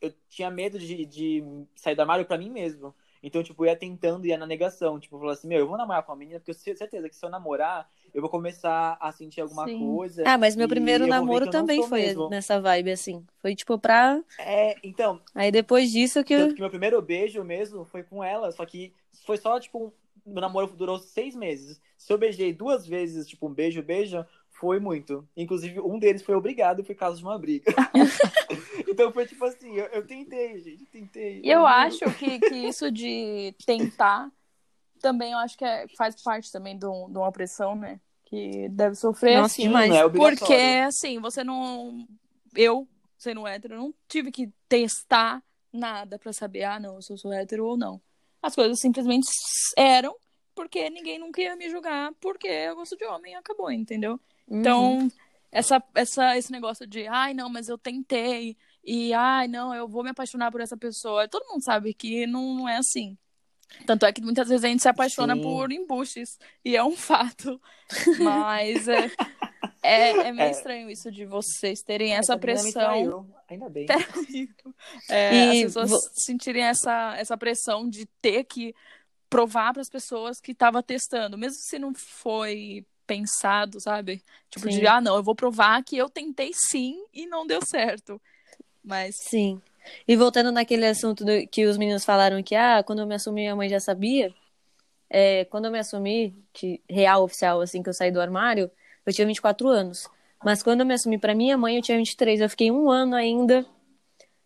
eu 0.00 0.12
tinha 0.28 0.50
medo 0.50 0.78
de, 0.78 1.06
de 1.06 1.42
sair 1.74 1.94
do 1.94 2.00
armário 2.00 2.26
para 2.26 2.36
mim 2.36 2.50
mesmo. 2.50 2.94
Então, 3.22 3.42
tipo, 3.42 3.64
eu 3.64 3.70
ia 3.70 3.76
tentando, 3.76 4.26
ia 4.26 4.36
na 4.36 4.46
negação. 4.46 5.00
Tipo, 5.00 5.16
eu 5.16 5.20
falava 5.20 5.38
assim, 5.38 5.48
meu, 5.48 5.60
eu 5.60 5.66
vou 5.66 5.78
namorar 5.78 6.02
com 6.02 6.12
uma 6.12 6.18
menina, 6.18 6.38
porque 6.38 6.50
eu 6.50 6.54
tenho 6.54 6.76
certeza 6.76 7.08
que 7.08 7.16
se 7.16 7.24
eu 7.24 7.30
namorar, 7.30 7.88
eu 8.12 8.20
vou 8.20 8.28
começar 8.28 8.98
a 9.00 9.10
sentir 9.12 9.40
alguma 9.40 9.66
Sim. 9.66 9.78
coisa. 9.78 10.24
Ah, 10.26 10.36
mas 10.36 10.54
meu 10.54 10.68
primeiro 10.68 11.06
namoro 11.06 11.50
também 11.50 11.82
foi 11.82 12.02
mesmo. 12.02 12.28
nessa 12.28 12.60
vibe, 12.60 12.90
assim. 12.92 13.24
Foi 13.40 13.54
tipo 13.54 13.78
pra. 13.78 14.22
É, 14.38 14.76
então, 14.82 15.22
Aí 15.34 15.50
depois 15.50 15.90
disso 15.90 16.22
que. 16.22 16.36
tanto 16.36 16.50
eu- 16.50 16.54
que 16.54 16.60
meu 16.60 16.68
primeiro 16.70 17.00
beijo 17.00 17.42
mesmo 17.42 17.86
foi 17.86 18.02
com 18.02 18.22
ela, 18.22 18.52
só 18.52 18.66
que 18.66 18.92
foi 19.24 19.38
só, 19.38 19.58
tipo, 19.58 19.90
meu 20.24 20.40
namoro 20.40 20.66
durou 20.68 20.98
seis 20.98 21.34
meses. 21.34 21.80
Se 21.98 22.12
eu 22.12 22.18
beijei 22.18 22.52
duas 22.52 22.86
vezes, 22.86 23.26
tipo, 23.26 23.48
um 23.48 23.52
beijo, 23.54 23.82
beijo, 23.82 24.24
foi 24.50 24.78
muito. 24.80 25.28
Inclusive, 25.36 25.80
um 25.80 25.98
deles 25.98 26.22
foi 26.22 26.34
obrigado 26.34 26.82
por 26.84 26.94
causa 26.94 27.18
de 27.18 27.24
uma 27.24 27.38
briga. 27.38 27.72
então 28.88 29.12
foi 29.12 29.26
tipo 29.26 29.44
assim, 29.44 29.74
eu, 29.74 29.86
eu 29.86 30.06
tentei, 30.06 30.60
gente, 30.60 30.86
tentei. 30.86 31.40
E 31.44 31.50
eu 31.50 31.66
acho 31.66 32.04
que, 32.18 32.38
que 32.38 32.54
isso 32.54 32.90
de 32.90 33.54
tentar 33.66 34.30
também 35.04 35.32
eu 35.32 35.38
acho 35.38 35.58
que 35.58 35.64
é- 35.64 35.86
faz 35.98 36.20
parte 36.22 36.50
também 36.50 36.78
de, 36.78 36.86
um- 36.86 37.10
de 37.10 37.18
uma 37.18 37.30
pressão, 37.30 37.76
né? 37.76 38.00
Que 38.24 38.70
deve 38.70 38.94
sofrer. 38.94 39.36
Nossa, 39.36 39.54
Sim, 39.54 39.64
demais. 39.64 39.90
não 39.90 39.96
é 39.96 40.04
obrigatório. 40.04 40.38
Porque, 40.38 40.62
assim, 40.86 41.20
você 41.20 41.44
não. 41.44 42.06
Eu, 42.54 42.88
sendo 43.18 43.46
hétero, 43.46 43.76
não 43.76 43.94
tive 44.08 44.32
que 44.32 44.50
testar 44.66 45.42
nada 45.70 46.18
pra 46.18 46.32
saber, 46.32 46.64
ah, 46.64 46.80
não, 46.80 47.02
se 47.02 47.12
eu 47.12 47.18
sou 47.18 47.32
hétero 47.32 47.66
ou 47.66 47.76
não. 47.76 48.00
As 48.44 48.54
coisas 48.54 48.78
simplesmente 48.78 49.26
eram, 49.74 50.14
porque 50.54 50.90
ninguém 50.90 51.18
nunca 51.18 51.40
ia 51.40 51.56
me 51.56 51.70
julgar, 51.70 52.12
porque 52.20 52.46
eu 52.46 52.76
gosto 52.76 52.94
de 52.94 53.06
homem 53.06 53.34
acabou, 53.34 53.72
entendeu? 53.72 54.20
Uhum. 54.46 54.60
Então, 54.60 55.08
essa, 55.50 55.82
essa, 55.94 56.36
esse 56.36 56.52
negócio 56.52 56.86
de, 56.86 57.06
ai, 57.06 57.32
não, 57.32 57.48
mas 57.48 57.70
eu 57.70 57.78
tentei, 57.78 58.54
e 58.84 59.14
ai, 59.14 59.48
não, 59.48 59.74
eu 59.74 59.88
vou 59.88 60.04
me 60.04 60.10
apaixonar 60.10 60.52
por 60.52 60.60
essa 60.60 60.76
pessoa. 60.76 61.26
Todo 61.26 61.48
mundo 61.48 61.64
sabe 61.64 61.94
que 61.94 62.26
não, 62.26 62.54
não 62.54 62.68
é 62.68 62.76
assim. 62.76 63.16
Tanto 63.86 64.04
é 64.04 64.12
que 64.12 64.20
muitas 64.20 64.46
vezes 64.46 64.62
a 64.62 64.68
gente 64.68 64.82
se 64.82 64.88
apaixona 64.90 65.34
Sim. 65.34 65.40
por 65.40 65.72
embuches, 65.72 66.38
e 66.62 66.76
é 66.76 66.84
um 66.84 66.92
fato. 66.94 67.58
Mas 68.20 68.86
é, 68.88 69.10
é, 69.84 70.10
é 70.28 70.32
meio 70.32 70.48
É. 70.48 70.50
estranho 70.50 70.90
isso 70.90 71.10
de 71.10 71.24
vocês 71.24 71.80
terem 71.82 72.12
essa 72.12 72.32
Essa 72.32 72.38
pressão. 72.38 73.26
Ainda 73.48 73.68
bem. 73.68 73.86
É, 75.08 75.34
E 75.34 75.50
as 75.50 75.62
pessoas 75.66 75.90
vo- 75.90 76.00
sentirem 76.14 76.62
essa, 76.64 77.14
essa 77.16 77.36
pressão 77.36 77.88
de 77.88 78.06
ter 78.20 78.44
que 78.44 78.74
provar 79.28 79.72
para 79.72 79.82
as 79.82 79.88
pessoas 79.90 80.40
que 80.40 80.52
estava 80.52 80.82
testando, 80.82 81.36
mesmo 81.36 81.56
se 81.58 81.78
não 81.78 81.92
foi 81.94 82.84
pensado, 83.06 83.80
sabe? 83.80 84.22
Tipo 84.50 84.70
Sim. 84.70 84.78
de, 84.80 84.86
ah, 84.86 85.00
não, 85.00 85.16
eu 85.16 85.22
vou 85.22 85.34
provar 85.34 85.82
que 85.84 85.96
eu 85.96 86.08
tentei 86.08 86.52
sim 86.54 87.04
e 87.12 87.26
não 87.26 87.46
deu 87.46 87.60
certo. 87.64 88.20
Mas 88.82 89.16
Sim. 89.16 89.60
E 90.08 90.16
voltando 90.16 90.50
naquele 90.50 90.86
assunto 90.86 91.24
do- 91.24 91.46
que 91.48 91.66
os 91.66 91.76
meninos 91.76 92.04
falaram 92.04 92.42
que, 92.42 92.54
ah, 92.54 92.82
quando 92.82 93.00
eu 93.00 93.06
me 93.06 93.14
assumi, 93.14 93.42
minha 93.42 93.56
mãe 93.56 93.68
já 93.68 93.80
sabia. 93.80 94.32
É, 95.10 95.44
quando 95.46 95.66
eu 95.66 95.70
me 95.70 95.78
assumi, 95.78 96.34
que 96.52 96.80
real, 96.88 97.22
oficial, 97.24 97.60
assim, 97.60 97.82
que 97.82 97.88
eu 97.88 97.94
saí 97.94 98.10
do 98.10 98.20
armário, 98.20 98.70
eu 99.06 99.12
tinha 99.12 99.26
24 99.26 99.68
anos. 99.68 100.08
Mas 100.44 100.62
quando 100.62 100.80
eu 100.80 100.86
me 100.86 100.94
assumi 100.94 101.18
pra 101.18 101.34
minha 101.34 101.56
mãe, 101.56 101.76
eu 101.76 101.82
tinha 101.82 101.96
23. 101.96 102.40
Eu 102.40 102.50
fiquei 102.50 102.70
um 102.70 102.90
ano 102.90 103.14
ainda 103.14 103.64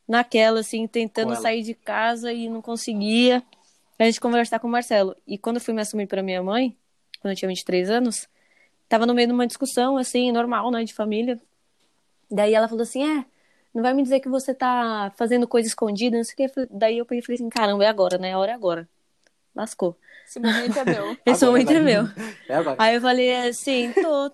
naquela, 0.06 0.60
assim, 0.60 0.86
tentando 0.86 1.34
sair 1.36 1.62
de 1.62 1.74
casa 1.74 2.32
e 2.32 2.48
não 2.48 2.62
conseguia. 2.62 3.42
A 3.98 4.04
gente 4.04 4.20
conversar 4.20 4.60
com 4.60 4.68
o 4.68 4.70
Marcelo. 4.70 5.16
E 5.26 5.36
quando 5.36 5.56
eu 5.56 5.62
fui 5.62 5.74
me 5.74 5.80
assumir 5.82 6.06
pra 6.06 6.22
minha 6.22 6.42
mãe, 6.42 6.76
quando 7.20 7.32
eu 7.32 7.36
tinha 7.36 7.48
23 7.48 7.90
anos, 7.90 8.28
tava 8.88 9.04
no 9.06 9.14
meio 9.14 9.26
de 9.26 9.34
uma 9.34 9.46
discussão, 9.46 9.96
assim, 9.96 10.30
normal, 10.30 10.70
né, 10.70 10.84
de 10.84 10.94
família. 10.94 11.38
Daí 12.30 12.54
ela 12.54 12.68
falou 12.68 12.82
assim: 12.82 13.02
é, 13.02 13.24
não 13.74 13.82
vai 13.82 13.92
me 13.92 14.02
dizer 14.02 14.20
que 14.20 14.28
você 14.28 14.54
tá 14.54 15.12
fazendo 15.16 15.48
coisa 15.48 15.66
escondida, 15.68 16.16
não 16.16 16.24
sei 16.24 16.46
o 16.46 16.50
que. 16.50 16.68
Daí 16.70 16.98
eu 16.98 17.04
peguei 17.04 17.20
e 17.20 17.24
falei 17.24 17.34
assim: 17.36 17.48
caramba, 17.48 17.84
é 17.84 17.88
agora, 17.88 18.18
né? 18.18 18.32
A 18.32 18.38
hora 18.38 18.52
é 18.52 18.54
agora. 18.54 18.88
Lascou. 19.54 19.96
esse 20.26 20.38
momento 20.38 20.78
é 20.78 20.84
meu. 20.84 21.16
Esse 21.26 21.44
Agora 21.44 21.58
momento 21.58 21.72
é 21.72 21.80
meu. 21.80 22.04
É 22.48 22.54
agora. 22.54 22.76
Aí 22.78 22.94
eu 22.94 23.00
falei 23.00 23.34
assim: 23.48 23.92
tô. 23.92 24.30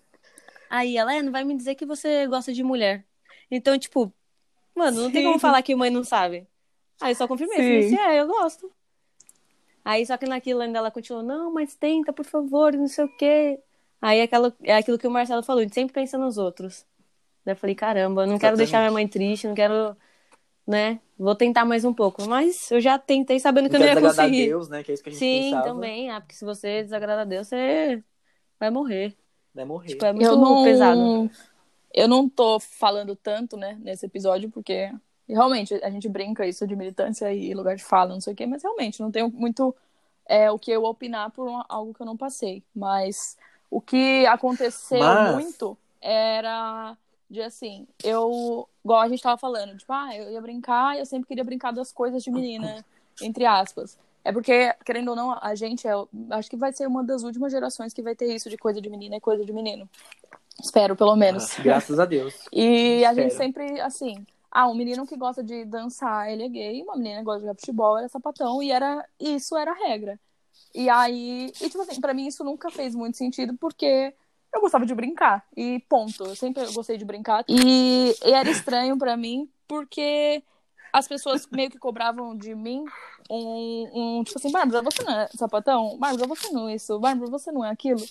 Aí 0.74 0.96
ela, 0.96 1.14
é, 1.14 1.22
não 1.22 1.30
vai 1.30 1.44
me 1.44 1.56
dizer 1.56 1.76
que 1.76 1.86
você 1.86 2.26
gosta 2.26 2.52
de 2.52 2.64
mulher. 2.64 3.06
Então, 3.48 3.78
tipo, 3.78 4.12
mano, 4.74 5.02
não 5.02 5.12
tem 5.12 5.22
Sim. 5.22 5.28
como 5.28 5.38
falar 5.38 5.62
que 5.62 5.72
mãe 5.72 5.88
não 5.88 6.02
sabe. 6.02 6.48
Aí 7.00 7.12
eu 7.12 7.14
só 7.14 7.28
confirmei, 7.28 7.58
falei 7.58 7.82
Sim. 7.82 7.94
assim: 7.94 8.04
é, 8.04 8.20
eu 8.20 8.26
gosto. 8.26 8.72
Aí 9.84 10.04
só 10.04 10.16
que 10.16 10.26
naquilo 10.26 10.62
ainda 10.62 10.80
ela 10.80 10.90
continuou: 10.90 11.22
não, 11.22 11.52
mas 11.52 11.76
tenta, 11.76 12.12
por 12.12 12.24
favor, 12.24 12.72
não 12.72 12.88
sei 12.88 13.04
o 13.04 13.16
quê. 13.16 13.60
Aí 14.02 14.20
aquela, 14.20 14.52
é 14.64 14.74
aquilo 14.74 14.98
que 14.98 15.06
o 15.06 15.10
Marcelo 15.12 15.44
falou: 15.44 15.60
a 15.60 15.62
gente 15.62 15.76
sempre 15.76 15.94
pensa 15.94 16.18
nos 16.18 16.38
outros. 16.38 16.84
Daí 17.44 17.52
eu 17.52 17.56
falei: 17.56 17.76
caramba, 17.76 18.24
eu 18.24 18.26
não 18.26 18.36
quero 18.36 18.56
deixar 18.56 18.78
minha 18.78 18.90
mãe 18.90 19.06
triste, 19.06 19.46
não 19.46 19.54
quero, 19.54 19.96
né? 20.66 20.98
Vou 21.16 21.36
tentar 21.36 21.64
mais 21.64 21.84
um 21.84 21.94
pouco. 21.94 22.26
Mas 22.26 22.68
eu 22.72 22.80
já 22.80 22.98
tentei 22.98 23.38
sabendo 23.38 23.70
que 23.70 23.76
eu 23.76 23.78
não 23.78 23.86
ia 23.86 23.94
quer 23.94 24.00
desagradar 24.00 24.24
a 24.24 24.28
conseguir. 24.28 24.48
Deus, 24.48 24.68
né? 24.68 24.82
Que 24.82 24.90
é 24.90 24.94
isso 24.94 25.04
que 25.04 25.08
a 25.08 25.12
gente 25.12 25.20
Sim, 25.20 25.50
pensava. 25.50 25.68
também. 25.68 26.10
Ah, 26.10 26.20
porque 26.20 26.34
se 26.34 26.44
você 26.44 26.82
desagradar 26.82 27.20
a 27.20 27.24
Deus, 27.24 27.46
você 27.46 28.02
vai 28.58 28.70
morrer. 28.70 29.16
Vai 29.54 29.64
morrer. 29.64 29.88
Tipo, 29.88 30.04
é 30.04 30.12
muito 30.12 30.26
eu 30.26 30.36
não, 30.36 30.64
pesado. 30.64 31.30
Eu 31.92 32.08
não 32.08 32.28
tô 32.28 32.58
falando 32.58 33.14
tanto, 33.14 33.56
né, 33.56 33.78
nesse 33.80 34.04
episódio, 34.06 34.50
porque 34.50 34.92
realmente 35.28 35.74
a 35.82 35.90
gente 35.90 36.08
brinca 36.08 36.46
isso 36.46 36.66
de 36.66 36.74
militância 36.74 37.32
e 37.32 37.54
lugar 37.54 37.76
de 37.76 37.84
fala, 37.84 38.12
não 38.14 38.20
sei 38.20 38.32
o 38.32 38.36
quê, 38.36 38.46
mas 38.46 38.62
realmente 38.62 39.00
não 39.00 39.10
tenho 39.12 39.30
muito 39.30 39.74
é, 40.26 40.50
o 40.50 40.58
que 40.58 40.70
eu 40.70 40.84
opinar 40.84 41.30
por 41.30 41.46
uma- 41.46 41.66
algo 41.68 41.94
que 41.94 42.00
eu 42.00 42.06
não 42.06 42.16
passei. 42.16 42.62
Mas 42.74 43.36
o 43.70 43.80
que 43.80 44.26
aconteceu 44.26 44.98
Mas- 44.98 45.34
muito 45.34 45.78
era 46.00 46.96
de 47.30 47.40
assim, 47.42 47.86
eu, 48.02 48.68
igual 48.84 49.00
a 49.00 49.08
gente 49.08 49.22
tava 49.22 49.36
falando, 49.38 49.76
tipo, 49.76 49.92
ah, 49.92 50.14
eu 50.16 50.30
ia 50.30 50.40
brincar, 50.40 50.98
eu 50.98 51.06
sempre 51.06 51.28
queria 51.28 51.44
brincar 51.44 51.72
das 51.72 51.92
coisas 51.92 52.22
de 52.22 52.30
menina, 52.30 52.84
entre 53.22 53.44
aspas. 53.46 53.98
É 54.24 54.32
porque, 54.32 54.74
querendo 54.84 55.08
ou 55.08 55.16
não, 55.16 55.38
a 55.40 55.54
gente 55.54 55.86
é, 55.86 55.92
acho 56.30 56.48
que 56.48 56.56
vai 56.56 56.72
ser 56.72 56.88
uma 56.88 57.04
das 57.04 57.22
últimas 57.22 57.52
gerações 57.52 57.92
que 57.92 58.02
vai 58.02 58.16
ter 58.16 58.34
isso 58.34 58.48
de 58.48 58.56
coisa 58.56 58.80
de 58.80 58.88
menina 58.88 59.16
e 59.16 59.20
coisa 59.20 59.44
de 59.44 59.52
menino. 59.52 59.88
Espero, 60.58 60.96
pelo 60.96 61.14
menos. 61.14 61.58
Ah, 61.58 61.62
graças 61.62 62.00
a 62.00 62.06
Deus. 62.06 62.34
E 62.50 63.04
a 63.04 63.10
Espero. 63.10 63.28
gente 63.28 63.36
sempre, 63.36 63.80
assim, 63.80 64.24
ah, 64.50 64.66
um 64.66 64.74
menino 64.74 65.06
que 65.06 65.16
gosta 65.16 65.42
de 65.42 65.66
dançar, 65.66 66.32
ele 66.32 66.44
é 66.44 66.48
gay, 66.48 66.82
uma 66.82 66.96
menina 66.96 67.18
que 67.18 67.24
gosta 67.24 67.40
de 67.40 67.46
jogar 67.46 67.60
futebol, 67.60 67.98
era 67.98 68.08
sapatão, 68.08 68.62
e 68.62 68.70
era 68.70 69.06
isso 69.20 69.56
era 69.56 69.72
a 69.72 69.88
regra. 69.88 70.18
E 70.74 70.88
aí, 70.88 71.52
e 71.60 71.68
tipo 71.68 71.82
assim, 71.82 72.00
pra 72.00 72.14
mim 72.14 72.26
isso 72.26 72.42
nunca 72.42 72.70
fez 72.70 72.94
muito 72.94 73.18
sentido, 73.18 73.54
porque 73.58 74.14
eu 74.54 74.60
gostava 74.60 74.86
de 74.86 74.94
brincar, 74.94 75.44
e 75.54 75.80
ponto. 75.88 76.24
Eu 76.24 76.36
sempre 76.36 76.64
gostei 76.72 76.96
de 76.96 77.04
brincar. 77.04 77.44
E, 77.48 78.14
e 78.24 78.32
era 78.32 78.48
estranho 78.48 78.96
pra 78.96 79.16
mim, 79.16 79.50
porque 79.68 80.42
as 80.92 81.08
pessoas 81.08 81.46
meio 81.50 81.68
que 81.70 81.78
cobravam 81.78 82.36
de 82.36 82.54
mim 82.54 82.84
um, 83.30 84.18
um 84.20 84.24
tipo 84.24 84.38
assim, 84.38 84.50
Bárbara, 84.50 84.82
você 84.82 85.02
não 85.02 85.12
é 85.20 85.28
sapatão? 85.36 85.96
Bárbara, 85.98 86.26
você 86.28 86.50
não 86.50 86.68
é 86.68 86.74
isso? 86.74 86.98
Bárbara, 86.98 87.30
você 87.30 87.50
não 87.52 87.64
é 87.64 87.70
aquilo? 87.70 88.04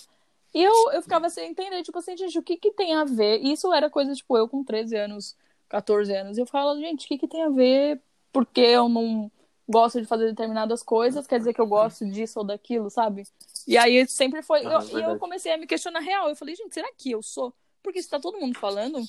E 0.52 0.62
eu, 0.62 0.72
eu 0.92 1.02
ficava 1.02 1.28
sem 1.30 1.50
entender, 1.50 1.82
tipo 1.82 1.98
assim, 1.98 2.16
gente, 2.16 2.38
o 2.38 2.42
que 2.42 2.56
que 2.56 2.70
tem 2.72 2.94
a 2.94 3.04
ver? 3.04 3.40
E 3.42 3.52
Isso 3.52 3.72
era 3.72 3.90
coisa, 3.90 4.14
tipo, 4.14 4.36
eu 4.36 4.48
com 4.48 4.62
13 4.62 4.96
anos, 4.96 5.36
14 5.68 6.14
anos. 6.14 6.38
E 6.38 6.40
eu 6.40 6.46
falava, 6.46 6.78
gente, 6.78 7.04
o 7.06 7.08
que 7.08 7.18
que 7.18 7.26
tem 7.28 7.42
a 7.42 7.48
ver? 7.48 8.00
Porque 8.32 8.60
eu 8.60 8.88
não 8.88 9.30
gosto 9.68 10.00
de 10.00 10.06
fazer 10.06 10.26
determinadas 10.28 10.82
coisas, 10.82 11.26
quer 11.26 11.38
dizer 11.38 11.54
que 11.54 11.60
eu 11.60 11.66
gosto 11.66 12.06
disso 12.06 12.38
ou 12.38 12.44
daquilo, 12.44 12.88
sabe? 12.90 13.26
E 13.66 13.76
aí 13.78 14.06
sempre 14.06 14.42
foi. 14.42 14.60
Ah, 14.60 14.62
eu- 14.70 14.80
é 14.98 15.00
e 15.00 15.02
eu 15.02 15.18
comecei 15.18 15.52
a 15.52 15.56
me 15.58 15.66
questionar 15.66 16.00
real. 16.00 16.28
Eu 16.28 16.36
falei, 16.36 16.54
gente, 16.54 16.72
será 16.74 16.88
que 16.96 17.10
eu 17.10 17.22
sou? 17.22 17.52
Porque 17.82 18.00
se 18.02 18.08
tá 18.08 18.20
todo 18.20 18.38
mundo 18.38 18.58
falando, 18.58 19.02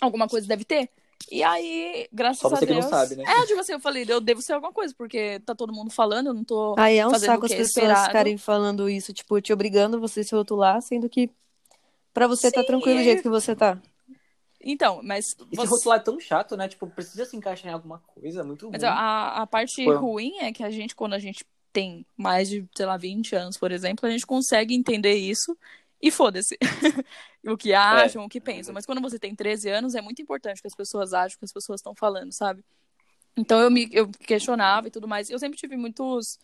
alguma 0.00 0.28
coisa 0.28 0.46
deve 0.46 0.64
ter. 0.64 0.90
E 1.30 1.42
aí, 1.42 2.06
graças 2.12 2.38
Só 2.40 2.48
a 2.48 2.50
você 2.50 2.66
que 2.66 2.72
Deus. 2.72 2.84
não 2.84 2.90
sabe, 2.90 3.16
né? 3.16 3.24
É, 3.26 3.46
tipo 3.46 3.58
assim, 3.60 3.72
eu 3.72 3.80
falei, 3.80 4.04
eu 4.08 4.20
devo 4.20 4.42
ser 4.42 4.52
alguma 4.52 4.72
coisa, 4.72 4.94
porque 4.96 5.40
tá 5.40 5.54
todo 5.54 5.72
mundo 5.72 5.90
falando, 5.90 6.28
eu 6.28 6.34
não 6.34 6.44
tô. 6.44 6.74
Aí 6.78 6.98
é 6.98 7.06
um 7.06 7.10
fazendo 7.10 7.30
saco 7.30 7.46
as 7.46 7.50
que 7.50 7.54
é 7.54 7.58
pessoas 7.58 7.76
esperado. 7.84 8.06
ficarem 8.06 8.36
falando 8.36 8.88
isso, 8.88 9.12
tipo, 9.12 9.40
te 9.40 9.52
obrigando 9.52 9.98
você 10.00 10.20
a 10.20 10.24
se 10.24 10.34
rotular, 10.34 10.80
sendo 10.82 11.08
que 11.08 11.30
pra 12.12 12.26
você 12.26 12.50
tá 12.52 12.60
Sim, 12.60 12.66
tranquilo 12.66 12.98
do 12.98 13.04
jeito 13.04 13.22
que 13.22 13.28
você 13.28 13.56
tá. 13.56 13.78
Então, 14.60 15.00
mas. 15.02 15.24
Esse 15.26 15.36
você- 15.56 15.66
rotular 15.68 15.98
é 15.98 16.02
tão 16.02 16.18
chato, 16.20 16.56
né? 16.56 16.68
Tipo, 16.68 16.86
precisa 16.88 17.24
se 17.24 17.36
encaixar 17.36 17.70
em 17.70 17.74
alguma 17.74 17.98
coisa, 18.06 18.40
é 18.40 18.44
muito 18.44 18.70
Mas 18.70 18.82
ruim. 18.82 18.92
a, 18.92 19.42
a 19.42 19.46
parte 19.46 19.84
Pô. 19.84 19.96
ruim 19.98 20.38
é 20.40 20.52
que 20.52 20.62
a 20.62 20.70
gente, 20.70 20.94
quando 20.94 21.14
a 21.14 21.18
gente 21.18 21.44
tem 21.72 22.06
mais 22.16 22.48
de, 22.48 22.66
sei 22.76 22.86
lá, 22.86 22.96
20 22.96 23.34
anos, 23.34 23.56
por 23.58 23.72
exemplo, 23.72 24.06
a 24.06 24.10
gente 24.10 24.24
consegue 24.26 24.74
entender 24.74 25.14
isso 25.16 25.56
e 26.04 26.10
foda-se. 26.10 26.58
o 27.48 27.56
que 27.56 27.72
acham, 27.72 28.26
o 28.26 28.28
que 28.28 28.38
pensam. 28.38 28.74
Mas 28.74 28.84
quando 28.84 29.00
você 29.00 29.18
tem 29.18 29.34
13 29.34 29.70
anos, 29.70 29.94
é 29.94 30.02
muito 30.02 30.20
importante 30.20 30.60
que 30.60 30.66
as 30.66 30.74
pessoas 30.74 31.14
acham, 31.14 31.38
que 31.38 31.46
as 31.46 31.52
pessoas 31.52 31.80
estão 31.80 31.94
falando, 31.94 32.30
sabe? 32.30 32.62
Então 33.34 33.58
eu 33.58 33.70
me 33.70 33.88
eu 33.90 34.10
questionava 34.10 34.88
e 34.88 34.90
tudo 34.90 35.08
mais. 35.08 35.30
Eu 35.30 35.38
sempre 35.38 35.58
tive 35.58 35.78
muitos 35.78 36.38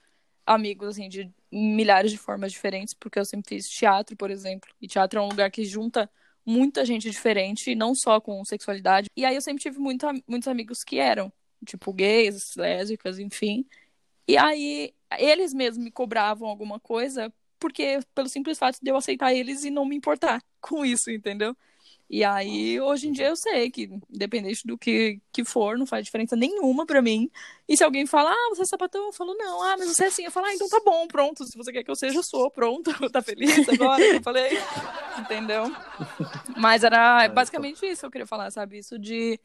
amigos, 0.46 0.88
assim, 0.88 1.11
de 1.11 1.31
milhares 1.53 2.11
de 2.11 2.16
formas 2.16 2.53
diferentes, 2.53 2.94
porque 2.94 3.18
eu 3.18 3.25
sempre 3.27 3.57
fiz 3.57 3.68
teatro, 3.68 4.16
por 4.16 4.31
exemplo. 4.31 4.70
E 4.81 4.88
teatro 4.88 5.18
é 5.20 5.23
um 5.23 5.29
lugar 5.29 5.51
que 5.51 5.62
junta 5.66 6.11
muita 6.44 6.83
gente 6.83 7.11
diferente, 7.11 7.75
não 7.75 7.94
só 7.94 8.18
com 8.18 8.42
sexualidade. 8.46 9.11
E 9.14 9.27
aí 9.27 9.35
eu 9.35 9.42
sempre 9.42 9.62
tive 9.62 9.79
muito, 9.79 10.07
muitos 10.27 10.49
amigos 10.49 10.83
que 10.83 10.99
eram, 10.99 11.31
tipo, 11.66 11.92
gays, 11.92 12.57
lésbicas, 12.57 13.18
enfim. 13.18 13.66
E 14.27 14.38
aí 14.38 14.94
eles 15.18 15.53
mesmos 15.53 15.85
me 15.85 15.90
cobravam 15.90 16.49
alguma 16.49 16.81
coisa 16.81 17.31
porque 17.61 18.01
pelo 18.14 18.29
simples 18.29 18.59
fato 18.59 18.79
de 18.83 18.90
eu 18.90 18.96
aceitar 18.96 19.35
eles 19.35 19.64
e 19.64 19.70
não 19.70 19.85
me 19.85 19.94
importar 19.94 20.42
com 20.61 20.85
isso, 20.85 21.11
entendeu? 21.11 21.57
E 22.12 22.25
aí, 22.25 22.81
hoje 22.81 23.07
em 23.07 23.12
dia, 23.12 23.29
eu 23.29 23.37
sei 23.37 23.70
que, 23.70 23.88
independente 24.12 24.66
do 24.66 24.77
que, 24.77 25.20
que 25.33 25.44
for, 25.44 25.79
não 25.79 25.87
faz 25.87 26.05
diferença 26.05 26.35
nenhuma 26.35 26.85
pra 26.85 27.01
mim. 27.01 27.31
E 27.68 27.77
se 27.77 27.85
alguém 27.85 28.05
fala, 28.05 28.33
ah, 28.33 28.49
você 28.49 28.62
é 28.62 28.66
sapatão, 28.66 29.07
eu 29.07 29.12
falo, 29.12 29.33
não, 29.35 29.62
ah, 29.62 29.77
mas 29.79 29.87
você 29.94 30.05
é 30.05 30.07
assim. 30.09 30.25
Eu 30.25 30.33
falo, 30.33 30.46
ah, 30.46 30.53
então 30.53 30.68
tá 30.68 30.81
bom, 30.85 31.07
pronto. 31.07 31.46
Se 31.46 31.57
você 31.57 31.70
quer 31.70 31.85
que 31.85 31.90
eu 31.90 31.94
seja, 31.94 32.18
eu 32.18 32.25
sou, 32.25 32.51
pronto. 32.51 32.90
Tá 33.12 33.23
feliz 33.23 33.68
agora? 33.68 34.03
Eu 34.03 34.20
falei, 34.23 34.59
entendeu? 35.20 35.64
Mas 36.57 36.83
era 36.83 37.29
basicamente 37.29 37.87
isso 37.87 38.01
que 38.01 38.07
eu 38.07 38.11
queria 38.11 38.27
falar, 38.27 38.51
sabe? 38.51 38.79
Isso 38.79 38.99
de 38.99 39.38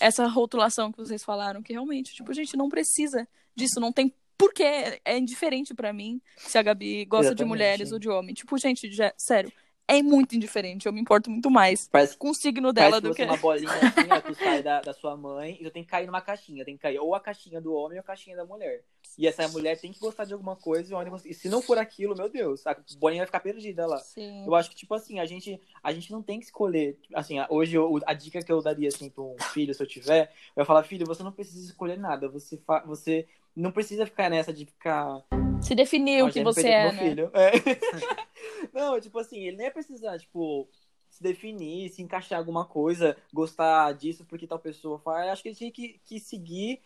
essa 0.00 0.26
rotulação 0.26 0.90
que 0.90 0.98
vocês 0.98 1.22
falaram, 1.22 1.62
que 1.62 1.74
realmente, 1.74 2.14
tipo, 2.14 2.32
gente, 2.32 2.56
não 2.56 2.70
precisa 2.70 3.28
disso, 3.54 3.78
não 3.78 3.92
tem 3.92 4.12
porque 4.38 4.62
é 4.62 5.18
indiferente 5.18 5.74
para 5.74 5.92
mim 5.92 6.20
se 6.36 6.58
a 6.58 6.62
Gabi 6.62 7.04
gosta 7.04 7.28
Exatamente. 7.28 7.38
de 7.38 7.44
mulheres 7.44 7.92
ou 7.92 7.98
de 7.98 8.08
homem. 8.08 8.34
Tipo, 8.34 8.58
gente, 8.58 8.90
já, 8.92 9.12
sério, 9.16 9.52
é 9.88 10.02
muito 10.02 10.34
indiferente. 10.34 10.86
Eu 10.86 10.92
me 10.92 11.00
importo 11.00 11.30
muito 11.30 11.50
mais 11.50 11.88
parece, 11.88 12.16
com 12.16 12.30
o 12.30 12.34
signo 12.34 12.72
dela 12.72 13.00
do 13.00 13.14
que. 13.14 13.22
uma 13.22 13.36
bolinha 13.36 13.70
assim, 13.80 14.10
ó, 14.10 14.20
tu 14.20 14.34
sai 14.34 14.62
da, 14.62 14.80
da 14.80 14.92
sua 14.92 15.16
mãe 15.16 15.56
e 15.60 15.64
tu 15.64 15.70
tem 15.70 15.84
que 15.84 15.90
cair 15.90 16.06
numa 16.06 16.20
caixinha. 16.20 16.64
Tem 16.64 16.76
que 16.76 16.82
cair 16.82 16.98
ou 16.98 17.14
a 17.14 17.20
caixinha 17.20 17.60
do 17.60 17.72
homem 17.72 17.98
ou 17.98 18.00
a 18.00 18.04
caixinha 18.04 18.36
da 18.36 18.44
mulher. 18.44 18.82
E 19.16 19.26
essa 19.26 19.48
mulher 19.48 19.80
tem 19.80 19.92
que 19.92 20.00
gostar 20.00 20.24
de 20.24 20.34
alguma 20.34 20.56
coisa 20.56 20.94
e 21.24 21.32
se 21.32 21.48
não 21.48 21.62
for 21.62 21.78
aquilo, 21.78 22.14
meu 22.14 22.28
Deus, 22.28 22.66
a 22.66 22.76
bolinha 22.98 23.20
vai 23.20 23.26
ficar 23.26 23.40
perdida 23.40 23.86
lá. 23.86 23.98
Sim. 23.98 24.44
Eu 24.44 24.54
acho 24.54 24.68
que, 24.68 24.76
tipo 24.76 24.92
assim, 24.94 25.20
a 25.20 25.24
gente, 25.24 25.58
a 25.82 25.90
gente 25.90 26.12
não 26.12 26.22
tem 26.22 26.38
que 26.38 26.44
escolher. 26.44 26.98
Assim, 27.14 27.36
hoje 27.48 27.76
eu, 27.76 27.98
a 28.04 28.12
dica 28.12 28.42
que 28.42 28.52
eu 28.52 28.60
daria, 28.60 28.88
assim, 28.88 29.08
pra 29.08 29.22
um 29.22 29.36
filho, 29.54 29.72
se 29.72 29.82
eu 29.82 29.86
tiver, 29.86 30.30
eu 30.54 30.60
ia 30.60 30.66
falar, 30.66 30.82
filho, 30.82 31.06
você 31.06 31.22
não 31.22 31.32
precisa 31.32 31.64
escolher 31.64 31.96
nada. 31.96 32.28
Você, 32.28 32.58
fa 32.58 32.80
você 32.84 33.26
não 33.56 33.72
precisa 33.72 34.04
ficar 34.04 34.28
nessa 34.28 34.52
de 34.52 34.66
ficar. 34.66 35.24
Se 35.62 35.74
definir 35.74 36.22
o 36.22 36.30
que 36.30 36.42
você 36.42 36.68
é, 36.68 36.92
né? 36.92 36.98
Filho. 36.98 37.30
É. 37.32 37.52
não, 38.72 39.00
tipo 39.00 39.18
assim, 39.18 39.38
ele 39.38 39.56
nem 39.56 39.66
ia 39.66 39.72
precisar, 39.72 40.18
tipo, 40.18 40.68
se 41.08 41.22
definir, 41.22 41.88
se 41.88 42.02
encaixar 42.02 42.38
alguma 42.38 42.66
coisa, 42.66 43.16
gostar 43.32 43.92
disso 43.92 44.26
porque 44.26 44.46
tal 44.46 44.58
pessoa 44.58 44.98
faz. 44.98 45.30
Acho 45.30 45.42
que 45.42 45.48
ele 45.48 45.56
tinha 45.56 45.72
que, 45.72 45.98
que 46.04 46.20
seguir 46.20 46.82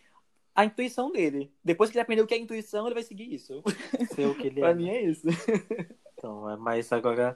a 0.55 0.65
intuição 0.65 1.11
dele. 1.11 1.53
Depois 1.65 1.91
que 1.91 1.97
ele 1.97 2.03
aprender 2.03 2.23
o 2.23 2.27
que 2.27 2.35
é 2.35 2.39
intuição, 2.39 2.87
ele 2.87 2.95
vai 2.95 3.03
seguir 3.03 3.33
isso. 3.33 3.63
Ser 4.15 4.27
o 4.27 4.35
que 4.35 4.47
ele 4.47 4.61
pra 4.61 4.71
é. 4.71 4.75
mim 4.75 4.89
é 4.89 5.03
isso. 5.03 5.27
Então, 6.21 6.51
é, 6.51 6.55
mas 6.55 6.93
agora 6.93 7.35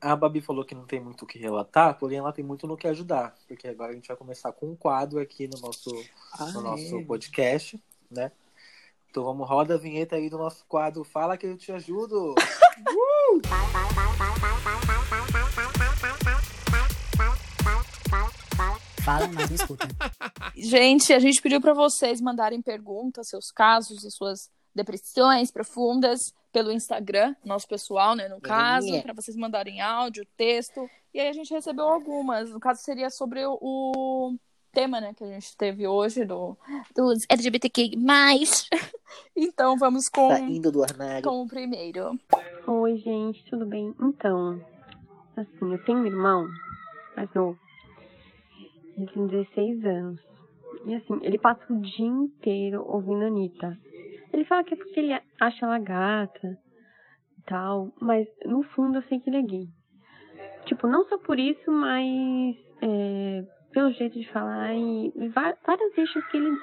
a 0.00 0.14
Babi 0.14 0.40
falou 0.40 0.64
que 0.64 0.72
não 0.72 0.86
tem 0.86 1.00
muito 1.00 1.22
o 1.22 1.26
que 1.26 1.36
relatar, 1.36 1.98
porém 1.98 2.18
ela 2.18 2.32
tem 2.32 2.44
muito 2.44 2.64
no 2.64 2.76
que 2.76 2.86
ajudar. 2.86 3.36
Porque 3.48 3.66
agora 3.66 3.90
a 3.90 3.94
gente 3.96 4.06
vai 4.06 4.16
começar 4.16 4.52
com 4.52 4.70
um 4.70 4.76
quadro 4.76 5.18
aqui 5.18 5.48
no 5.48 5.60
nosso, 5.60 5.90
ah, 6.38 6.46
no 6.52 6.60
nosso 6.60 6.96
é. 6.96 7.04
podcast, 7.04 7.82
né? 8.08 8.30
Então 9.10 9.24
vamos, 9.24 9.48
roda 9.48 9.74
a 9.74 9.78
vinheta 9.78 10.14
aí 10.14 10.30
do 10.30 10.38
nosso 10.38 10.64
quadro 10.66 11.02
Fala 11.02 11.36
que 11.36 11.44
eu 11.44 11.56
te 11.56 11.72
ajudo. 11.72 12.32
uh! 12.32 13.40
Fala, 19.04 19.26
mas 19.28 19.50
me 19.50 19.56
escuta. 19.56 19.88
Gente, 20.54 21.12
a 21.12 21.18
gente 21.18 21.40
pediu 21.40 21.60
para 21.60 21.72
vocês 21.74 22.20
mandarem 22.20 22.60
perguntas, 22.62 23.28
seus 23.28 23.50
casos 23.50 24.04
e 24.04 24.10
suas 24.10 24.50
depressões 24.74 25.50
profundas 25.50 26.32
pelo 26.52 26.70
Instagram, 26.70 27.34
nosso 27.44 27.66
pessoal, 27.66 28.14
né, 28.14 28.28
no 28.28 28.40
caso, 28.40 29.02
para 29.02 29.14
vocês 29.14 29.36
mandarem 29.36 29.80
áudio, 29.80 30.26
texto. 30.36 30.88
E 31.14 31.20
aí 31.20 31.28
a 31.28 31.32
gente 31.32 31.52
recebeu 31.52 31.86
algumas. 31.86 32.50
No 32.50 32.60
caso 32.60 32.82
seria 32.82 33.10
sobre 33.10 33.44
o, 33.44 33.58
o 33.60 34.36
tema, 34.70 35.00
né, 35.00 35.12
que 35.14 35.24
a 35.24 35.26
gente 35.26 35.56
teve 35.56 35.86
hoje 35.86 36.24
do 36.24 36.56
dos 36.94 37.26
LGBTQ+. 37.28 37.92
então 39.36 39.76
vamos 39.76 40.08
com 40.08 40.28
Saindo 40.28 40.70
do 40.70 40.82
armário. 40.82 41.22
Com 41.22 41.42
o 41.42 41.48
primeiro. 41.48 42.18
Oi, 42.66 42.96
gente, 42.98 43.44
tudo 43.50 43.66
bem? 43.66 43.94
Então, 44.00 44.60
assim, 45.36 45.72
eu 45.72 45.84
tenho 45.84 45.98
um 45.98 46.06
irmão 46.06 46.48
mais 47.16 47.32
novo. 47.34 47.58
Ele 48.96 49.06
tem 49.06 49.26
16 49.26 49.84
anos. 49.84 50.20
E 50.86 50.94
assim, 50.94 51.18
ele 51.22 51.38
passa 51.38 51.60
o 51.72 51.80
dia 51.80 52.06
inteiro 52.06 52.84
ouvindo 52.86 53.24
a 53.24 53.26
Anitta. 53.26 53.78
Ele 54.32 54.44
fala 54.44 54.64
que 54.64 54.74
é 54.74 54.76
porque 54.76 55.00
ele 55.00 55.20
acha 55.40 55.66
ela 55.66 55.78
gata 55.78 56.58
e 57.38 57.42
tal, 57.42 57.92
mas 58.00 58.26
no 58.44 58.62
fundo 58.62 58.98
eu 58.98 59.02
sei 59.02 59.20
que 59.20 59.28
ele 59.28 59.38
é 59.38 59.42
gay. 59.42 59.68
Tipo, 60.66 60.86
não 60.86 61.04
só 61.08 61.18
por 61.18 61.38
isso, 61.38 61.70
mas 61.70 62.56
é, 62.82 63.44
pelo 63.72 63.92
jeito 63.92 64.18
de 64.18 64.28
falar 64.32 64.74
e, 64.74 65.12
e 65.14 65.28
várias 65.28 65.58
que 66.30 66.36
ele, 66.36 66.58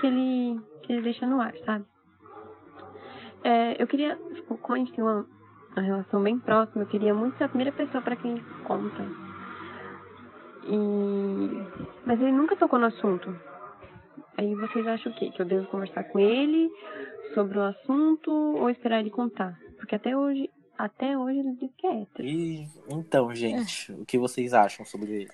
que 0.00 0.06
ele, 0.06 0.60
que 0.82 0.92
ele 0.92 1.02
deixa 1.02 1.26
no 1.26 1.40
ar, 1.40 1.54
sabe? 1.64 1.84
É, 3.42 3.82
eu 3.82 3.86
queria, 3.86 4.16
tipo, 4.34 4.58
como 4.58 4.74
a 4.74 4.78
gente 4.78 4.92
tem 4.92 5.02
uma, 5.02 5.26
uma 5.72 5.82
relação 5.82 6.22
bem 6.22 6.38
próxima, 6.38 6.82
eu 6.82 6.88
queria 6.88 7.14
muito 7.14 7.38
ser 7.38 7.44
a 7.44 7.48
primeira 7.48 7.72
pessoa 7.72 8.02
para 8.02 8.16
quem 8.16 8.32
ele 8.32 8.44
conta. 8.64 9.02
E... 10.66 11.96
Mas 12.04 12.20
ele 12.20 12.32
nunca 12.32 12.56
tocou 12.56 12.78
no 12.78 12.86
assunto. 12.86 13.34
Aí 14.36 14.54
vocês 14.54 14.86
acham 14.86 15.12
o 15.12 15.14
quê? 15.14 15.30
Que 15.30 15.42
eu 15.42 15.46
devo 15.46 15.66
conversar 15.68 16.04
com 16.04 16.18
ele 16.18 16.70
sobre 17.34 17.58
o 17.58 17.62
assunto 17.62 18.30
ou 18.30 18.68
esperar 18.70 19.00
ele 19.00 19.10
contar? 19.10 19.58
Porque 19.76 19.94
até 19.94 20.16
hoje, 20.16 20.50
até 20.76 21.16
hoje 21.16 21.38
ele 21.38 21.52
diz 21.56 21.70
que 21.76 21.86
é 21.86 22.02
hétero. 22.02 22.28
E 22.28 22.66
então, 22.88 23.34
gente, 23.34 23.92
o 23.92 24.04
que 24.04 24.18
vocês 24.18 24.52
acham 24.52 24.84
sobre 24.84 25.28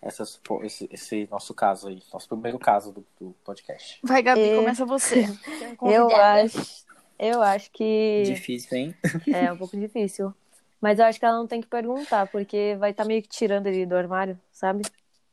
essas, 0.00 0.40
esse, 0.62 0.88
esse, 0.92 1.28
nosso 1.30 1.52
caso 1.52 1.88
aí, 1.88 2.02
nosso 2.12 2.28
primeiro 2.28 2.58
caso 2.58 2.92
do, 2.92 3.06
do 3.20 3.34
podcast. 3.44 3.98
Vai, 4.02 4.22
Gabi, 4.22 4.40
e... 4.40 4.56
começa 4.56 4.86
você. 4.86 5.24
eu 5.82 6.08
acho, 6.14 6.84
eu 7.18 7.42
acho 7.42 7.70
que. 7.72 8.22
Difícil, 8.24 8.78
hein? 8.78 8.94
É 9.32 9.52
um 9.52 9.56
pouco 9.56 9.76
difícil. 9.76 10.32
Mas 10.80 10.98
eu 10.98 11.06
acho 11.06 11.18
que 11.18 11.24
ela 11.24 11.36
não 11.36 11.46
tem 11.46 11.60
que 11.60 11.66
perguntar, 11.66 12.28
porque 12.28 12.76
vai 12.78 12.92
estar 12.92 13.02
tá 13.02 13.08
meio 13.08 13.20
que 13.20 13.28
tirando 13.28 13.66
ele 13.66 13.84
do 13.84 13.96
armário, 13.96 14.38
sabe? 14.52 14.82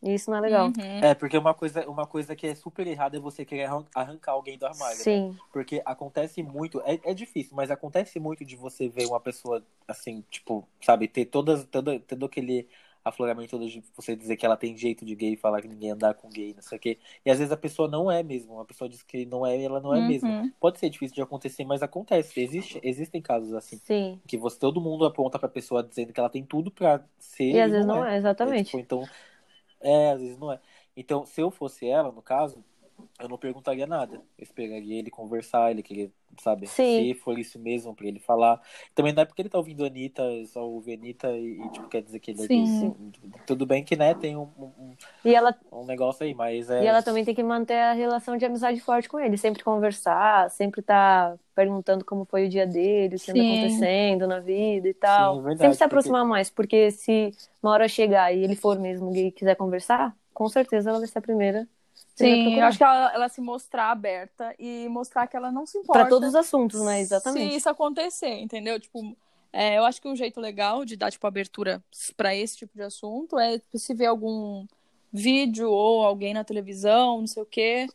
E 0.02 0.14
isso 0.14 0.30
não 0.30 0.38
é 0.38 0.42
legal. 0.42 0.68
Uhum. 0.68 1.00
É, 1.02 1.16
porque 1.16 1.38
uma 1.38 1.54
coisa, 1.54 1.88
uma 1.90 2.06
coisa 2.06 2.36
que 2.36 2.46
é 2.46 2.54
super 2.54 2.86
errada 2.86 3.18
é 3.18 3.20
você 3.20 3.44
querer 3.44 3.68
arrancar 3.94 4.34
alguém 4.34 4.58
do 4.58 4.66
armário. 4.66 4.98
Né? 4.98 5.04
Sim. 5.04 5.30
Né? 5.30 5.36
Porque 5.52 5.82
acontece 5.86 6.44
muito, 6.44 6.82
é, 6.82 7.00
é 7.04 7.14
difícil, 7.14 7.56
mas 7.56 7.72
acontece 7.72 8.20
muito 8.20 8.46
de 8.46 8.56
você 8.56 8.88
ver 8.88 9.08
uma 9.08 9.20
pessoa 9.20 9.64
assim, 9.88 10.24
tipo, 10.30 10.68
sabe, 10.82 11.08
ter 11.08 11.26
todas, 11.26 11.66
todo, 11.66 12.00
todo 12.00 12.26
aquele 12.26 12.68
afloramento 13.06 13.60
de 13.60 13.84
você 13.96 14.16
dizer 14.16 14.36
que 14.36 14.46
ela 14.46 14.58
tem 14.58 14.76
jeito 14.76 15.06
de 15.06 15.16
gay, 15.16 15.38
falar 15.38 15.62
que 15.62 15.68
ninguém 15.68 15.92
andar 15.92 16.16
com 16.16 16.28
gay, 16.28 16.56
não 16.56 16.62
sei 16.64 16.78
o 16.78 16.82
quê. 16.82 16.98
E 17.24 17.30
às 17.30 17.38
vezes 17.38 17.52
a 17.52 17.58
pessoa 17.58 17.88
não 17.88 18.12
é 18.12 18.24
mesmo. 18.24 18.60
A 18.60 18.66
pessoa 18.66 18.90
diz 18.90 19.04
que 19.04 19.28
não 19.28 19.46
é, 19.46 19.62
ela 19.62 19.80
não 19.80 19.94
é 19.94 20.00
uhum. 20.00 20.08
mesmo. 20.08 20.52
Pode 20.60 20.80
ser 20.80 20.90
difícil 20.90 21.14
de 21.14 21.22
acontecer, 21.22 21.64
mas 21.66 21.84
acontece. 21.84 22.42
Existe, 22.42 22.80
existem 22.84 23.22
casos 23.22 23.54
assim. 23.54 23.78
Sim. 23.78 24.20
Que 24.28 24.38
você, 24.38 24.58
todo 24.58 24.82
mundo 24.82 25.06
aponta 25.06 25.38
pra 25.38 25.48
pessoa 25.48 25.84
dizendo 25.84 26.12
que 26.12 26.20
ela 26.20 26.30
tem 26.30 26.44
tudo 26.44 26.72
pra 26.72 27.06
ser. 27.20 27.52
E 27.52 27.62
às 27.62 27.72
vezes 27.72 27.86
não 27.86 28.04
é, 28.04 28.16
é 28.16 28.18
exatamente. 28.18 28.62
É, 28.62 28.64
tipo, 28.64 28.80
então, 28.80 29.04
é, 29.80 30.12
às 30.12 30.22
vezes 30.22 30.38
não 30.40 30.52
é. 30.52 30.60
Então, 30.98 31.26
se 31.26 31.40
eu 31.42 31.52
fosse 31.52 31.88
ela, 31.88 32.12
no 32.12 32.24
caso, 32.24 32.64
eu 33.20 33.30
não 33.30 33.38
perguntaria 33.38 33.88
nada. 33.88 34.16
Eu 34.38 34.44
esperaria 34.44 35.00
ele 35.00 35.10
conversar, 35.10 35.72
ele 35.72 35.82
querer, 35.82 36.12
sabe? 36.42 36.68
Sim. 36.68 37.14
Se 37.14 37.20
for 37.20 37.40
isso 37.40 37.58
mesmo, 37.58 37.96
pra 37.96 38.08
ele 38.08 38.20
falar. 38.20 38.62
Também 38.94 39.14
não 39.14 39.24
é 39.24 39.26
porque 39.26 39.42
ele 39.42 39.50
tá 39.50 39.58
ouvindo 39.58 39.84
a 39.84 39.88
Anitta, 39.88 40.24
só 40.48 40.68
ouve 40.68 40.92
a 40.92 40.96
Anitta 40.96 41.32
e, 41.32 41.62
e 41.62 41.70
tipo, 41.70 41.88
quer 41.88 42.02
dizer 42.02 42.20
que 42.20 42.32
ele 42.32 42.44
é 42.44 42.48
Sim. 42.48 43.14
Tudo 43.48 43.66
bem 43.66 43.84
que, 43.84 43.96
né, 43.96 44.14
tem 44.14 44.36
um, 44.36 44.50
um, 44.58 44.96
e 45.24 45.34
ela... 45.34 45.56
um 45.72 45.86
negócio 45.86 46.26
aí, 46.26 46.34
mas 46.34 46.70
é... 46.70 46.84
E 46.84 46.88
ela 46.88 47.02
também 47.02 47.24
tem 47.24 47.34
que 47.34 47.44
manter 47.44 47.78
a 47.78 47.94
relação 47.94 48.38
de 48.38 48.46
amizade 48.46 48.80
forte 48.82 49.08
com 49.08 49.20
ele. 49.20 49.38
Sempre 49.38 49.64
conversar, 49.64 50.50
sempre 50.52 50.82
tá 50.82 51.38
perguntando 51.56 52.04
como 52.04 52.26
foi 52.26 52.48
o 52.48 52.50
dia 52.50 52.68
dele, 52.68 53.16
o 53.16 53.20
que 53.20 53.32
anda 53.32 53.42
acontecendo 53.42 54.28
na 54.28 54.40
vida 54.40 54.90
e 54.90 54.94
tal. 54.94 55.36
Sim, 55.36 55.40
é 55.40 55.44
verdade, 55.44 55.62
sempre 55.62 55.78
se 55.78 55.84
aproximar 55.84 56.22
porque... 56.22 56.30
mais, 56.30 56.50
porque 56.50 56.92
se 56.92 57.32
uma 57.64 57.72
hora 57.72 57.88
chegar 57.88 58.34
e 58.34 58.44
ele 58.44 58.56
for 58.56 58.78
mesmo 58.78 59.10
gay 59.12 59.28
e 59.28 59.32
quiser 59.32 59.56
conversar, 59.56 60.16
com 60.34 60.50
certeza 60.50 60.90
ela 60.90 61.00
vai 61.00 61.08
ser 61.08 61.18
a 61.18 61.22
primeira 61.22 61.68
Sim, 62.16 62.56
eu 62.58 62.66
acho 62.66 62.78
que 62.78 62.84
ela, 62.84 63.14
ela, 63.14 63.30
se 63.30 63.42
mostrar 63.42 63.92
aberta 63.92 64.56
e 64.58 64.88
mostrar 64.88 65.28
que 65.28 65.36
ela 65.36 65.52
não 65.52 65.66
se 65.66 65.78
importa. 65.78 66.00
Para 66.00 66.10
todos 66.10 66.30
os 66.30 66.36
assuntos, 66.36 66.82
né? 66.82 67.02
Exatamente. 67.02 67.50
Se 67.52 67.58
isso 67.58 67.70
acontecer, 67.70 68.40
entendeu? 68.40 68.80
Tipo, 68.80 69.16
é, 69.52 69.78
eu 69.78 69.84
acho 69.84 70.02
que 70.02 70.08
um 70.08 70.16
jeito 70.16 70.40
legal 70.40 70.86
de 70.86 70.96
dar, 70.96 71.12
tipo, 71.12 71.28
abertura 71.28 71.84
para 72.16 72.34
esse 72.34 72.56
tipo 72.56 72.74
de 72.74 72.84
assunto 72.84 73.38
é 73.38 73.62
se 73.74 73.94
ver 73.94 74.06
algum 74.06 74.66
vídeo 75.12 75.70
ou 75.70 76.04
alguém 76.04 76.34
na 76.34 76.46
televisão, 76.46 77.20
não 77.20 77.28
sei 77.28 77.44
o 77.44 77.46
quê. 77.46 77.88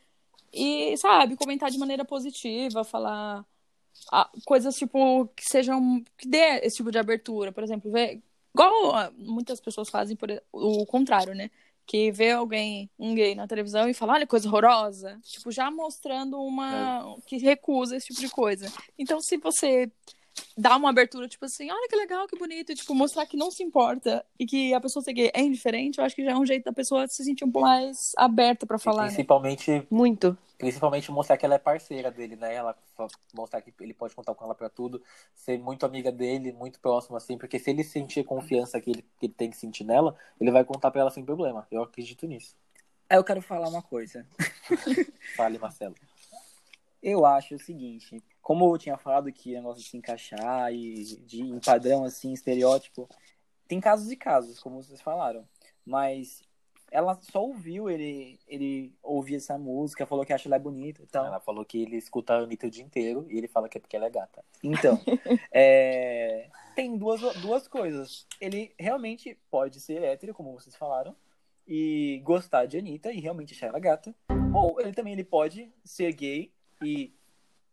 E, 0.53 0.97
sabe, 0.99 1.37
comentar 1.37 1.71
de 1.71 1.79
maneira 1.79 2.05
positiva, 2.05 2.85
falar 2.85 3.45
ah, 4.11 4.31
coisas, 4.45 4.77
tipo, 4.77 5.27
que 5.37 5.45
sejam. 5.45 6.05
que 6.17 6.29
dê 6.29 6.61
esse 6.63 6.77
tipo 6.77 6.91
de 6.91 6.99
abertura. 6.99 7.53
Por 7.53 7.63
exemplo, 7.63 7.91
ver. 7.91 8.21
Igual 8.53 9.13
muitas 9.17 9.61
pessoas 9.61 9.89
fazem 9.89 10.17
por, 10.17 10.29
o 10.53 10.85
contrário, 10.85 11.35
né? 11.35 11.51
Que 11.91 12.13
vê 12.13 12.31
alguém, 12.31 12.89
um 12.97 13.17
gay 13.17 13.35
na 13.35 13.49
televisão 13.49 13.89
e 13.89 13.95
fala, 13.95 14.13
olha, 14.13 14.25
coisa 14.25 14.47
horrorosa. 14.47 15.19
Tipo, 15.25 15.51
já 15.51 15.73
mostrando 15.73 16.41
uma. 16.41 17.17
É. 17.19 17.21
que 17.27 17.37
recusa 17.37 17.97
esse 17.97 18.07
tipo 18.07 18.21
de 18.21 18.29
coisa. 18.29 18.73
Então, 18.97 19.21
se 19.21 19.37
você 19.39 19.91
dar 20.57 20.77
uma 20.77 20.91
abertura, 20.91 21.29
tipo 21.29 21.45
assim, 21.45 21.71
olha 21.71 21.89
que 21.89 21.97
legal, 21.97 22.27
que 22.27 22.39
bonito, 22.39 22.73
e, 22.73 22.75
tipo, 22.75 22.95
mostrar 22.95 23.27
que 23.27 23.37
não 23.37 23.51
se 23.51 23.63
importa 23.63 24.25
e 24.39 24.47
que 24.47 24.75
a 24.75 24.81
pessoa 24.81 25.03
ser 25.03 25.13
gay 25.13 25.31
é 25.35 25.41
indiferente, 25.41 25.99
eu 25.99 26.05
acho 26.05 26.15
que 26.15 26.25
já 26.25 26.33
é 26.33 26.37
um 26.37 26.47
jeito 26.47 26.65
da 26.65 26.73
pessoa 26.73 27.07
se 27.09 27.25
sentir 27.25 27.45
um 27.45 27.51
pouco 27.51 27.67
mais 27.67 28.13
aberta 28.17 28.67
pra 28.67 28.79
falar, 28.79 29.03
né? 29.03 29.09
Principalmente, 29.09 29.87
Muito. 29.91 30.37
principalmente 30.59 31.11
mostrar 31.11 31.37
que 31.37 31.45
ela 31.45 31.55
é 31.55 31.59
parceira 31.59 32.11
dele, 32.11 32.37
né? 32.37 32.55
Ela 32.55 32.77
mostrar 33.35 33.63
que 33.63 33.73
ele 33.81 33.95
pode 33.95 34.15
contar 34.15 34.35
com 34.35 34.45
ela 34.45 34.55
pra 34.55 34.69
tudo, 34.69 35.03
ser 35.35 35.59
muito 35.59 35.87
amiga 35.87 36.13
dele, 36.13 36.53
muito 36.53 36.81
próximo, 36.81 37.17
assim, 37.17 37.39
porque 37.39 37.59
se 37.59 37.71
ele 37.71 37.83
sentir 37.83 38.21
a 38.21 38.25
confiança 38.25 38.81
que 38.81 38.91
ele, 38.91 39.03
que 39.19 39.27
ele 39.27 39.35
tem 39.35 39.51
que 39.51 39.57
sentir 39.57 39.85
nela, 39.85 40.17
ele 40.41 40.51
vai 40.51 40.65
contar 40.65 40.91
pra 40.91 41.01
ela 41.01 41.11
sem 41.11 41.25
problema. 41.25 41.67
Eu 41.71 41.83
acredito 41.83 42.27
nisso. 42.27 42.55
Eu 43.09 43.25
quero 43.25 43.43
falar 43.43 43.69
uma 43.69 43.83
coisa. 43.83 44.27
Fale, 45.37 45.59
Marcelo. 45.59 45.95
Eu 47.03 47.25
acho 47.25 47.55
o 47.55 47.59
seguinte, 47.59 48.23
como 48.43 48.73
eu 48.73 48.79
tinha 48.79 48.99
falado 48.99 49.33
que 49.33 49.55
negócio 49.55 49.83
de 49.83 49.89
se 49.89 49.97
encaixar 49.97 50.73
e 50.73 51.05
de 51.23 51.41
em 51.41 51.59
padrão, 51.59 52.05
assim, 52.05 52.33
estereótipo, 52.33 53.09
tem 53.67 53.81
casos 53.81 54.11
e 54.11 54.17
casos, 54.17 54.61
como 54.61 54.83
vocês 54.83 55.01
falaram. 55.01 55.47
Mas 55.85 56.43
ela 56.91 57.15
só 57.23 57.43
ouviu 57.43 57.89
ele, 57.89 58.39
ele 58.47 58.93
ouvir 59.03 59.37
essa 59.37 59.57
música, 59.57 60.07
falou 60.07 60.27
que 60.27 60.33
acha 60.33 60.49
ela 60.49 60.59
bonita 60.59 61.03
e 61.03 61.07
tal. 61.07 61.25
Ela 61.25 61.41
falou 61.41 61.65
que 61.65 61.81
ele 61.81 61.97
escuta 61.97 62.35
a 62.35 62.39
Anitta 62.39 62.67
o 62.67 62.71
dia 62.71 62.85
inteiro 62.85 63.27
e 63.31 63.39
ele 63.39 63.49
fala 63.49 63.69
que 63.69 63.79
é 63.79 63.81
porque 63.81 63.97
ela 63.97 64.07
é 64.07 64.11
gata. 64.11 64.45
Então, 64.63 65.01
é, 65.53 66.51
tem 66.75 66.99
duas, 66.99 67.21
duas 67.41 67.69
coisas. 67.69 68.27
Ele 68.41 68.75
realmente 68.79 69.39
pode 69.51 69.81
ser 69.81 70.03
hétero, 70.03 70.35
como 70.35 70.53
vocês 70.53 70.75
falaram, 70.75 71.15
e 71.67 72.21
gostar 72.25 72.67
de 72.67 72.77
Anitta 72.77 73.13
e 73.13 73.21
realmente 73.21 73.55
achar 73.55 73.69
ela 73.69 73.79
gata. 73.79 74.15
Ou 74.53 74.81
ele 74.81 74.93
também 74.93 75.13
ele 75.13 75.25
pode 75.25 75.73
ser 75.85 76.13
gay 76.13 76.53
e 76.83 77.13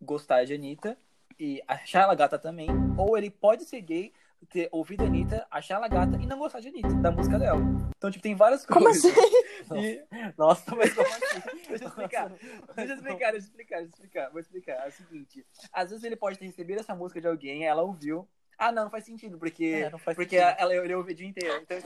gostar 0.01 0.43
de 0.45 0.53
Anitta 0.53 0.97
e 1.39 1.61
achar 1.67 2.03
ela 2.03 2.15
gata 2.15 2.37
também. 2.37 2.69
Ou 2.97 3.17
ele 3.17 3.29
pode 3.29 3.63
ser 3.65 3.81
gay, 3.81 4.11
ter 4.49 4.69
ouvido 4.71 5.03
a 5.03 5.07
Anitta, 5.07 5.47
achar 5.49 5.75
ela 5.75 5.87
gata 5.87 6.17
e 6.17 6.25
não 6.25 6.37
gostar 6.39 6.59
de 6.59 6.67
Anitta, 6.67 6.93
da 6.95 7.11
música 7.11 7.39
dela. 7.39 7.59
Então, 7.97 8.11
tipo, 8.11 8.21
tem 8.23 8.35
várias 8.35 8.65
Como 8.65 8.85
coisas. 8.85 9.05
assim? 9.05 9.17
E- 9.75 10.05
Nossa, 10.37 10.73
mas 10.75 10.93
como 10.93 11.07
assim? 11.07 11.41
Deixa 11.67 11.83
eu 11.83 11.87
explicar. 11.89 12.29
Deixa 12.29 12.93
eu 12.93 12.95
explicar, 12.95 13.31
deixa 13.31 13.35
eu 13.35 13.37
explicar, 13.39 13.77
deixa 13.79 13.81
eu 13.81 13.87
explicar. 13.89 14.29
Vou 14.29 14.39
explicar. 14.39 14.85
É 14.85 14.87
o 14.87 14.91
seguinte. 14.91 15.45
Às 15.73 15.89
vezes 15.89 16.05
ele 16.05 16.15
pode 16.15 16.37
ter 16.39 16.45
recebido 16.45 16.79
essa 16.79 16.95
música 16.95 17.19
de 17.19 17.27
alguém, 17.27 17.65
ela 17.65 17.81
ouviu. 17.81 18.27
Ah, 18.59 18.71
não, 18.71 18.85
não 18.85 18.89
faz 18.89 19.03
sentido, 19.05 19.37
porque, 19.37 19.65
É, 19.85 19.89
não 19.91 19.99
faz 19.99 20.15
porque 20.17 20.39
sentido. 20.39 20.55
ela 20.59 20.73
ouviu 20.75 20.99
o 21.01 21.13
dia 21.13 21.27
inteiro. 21.27 21.61
Então. 21.61 21.77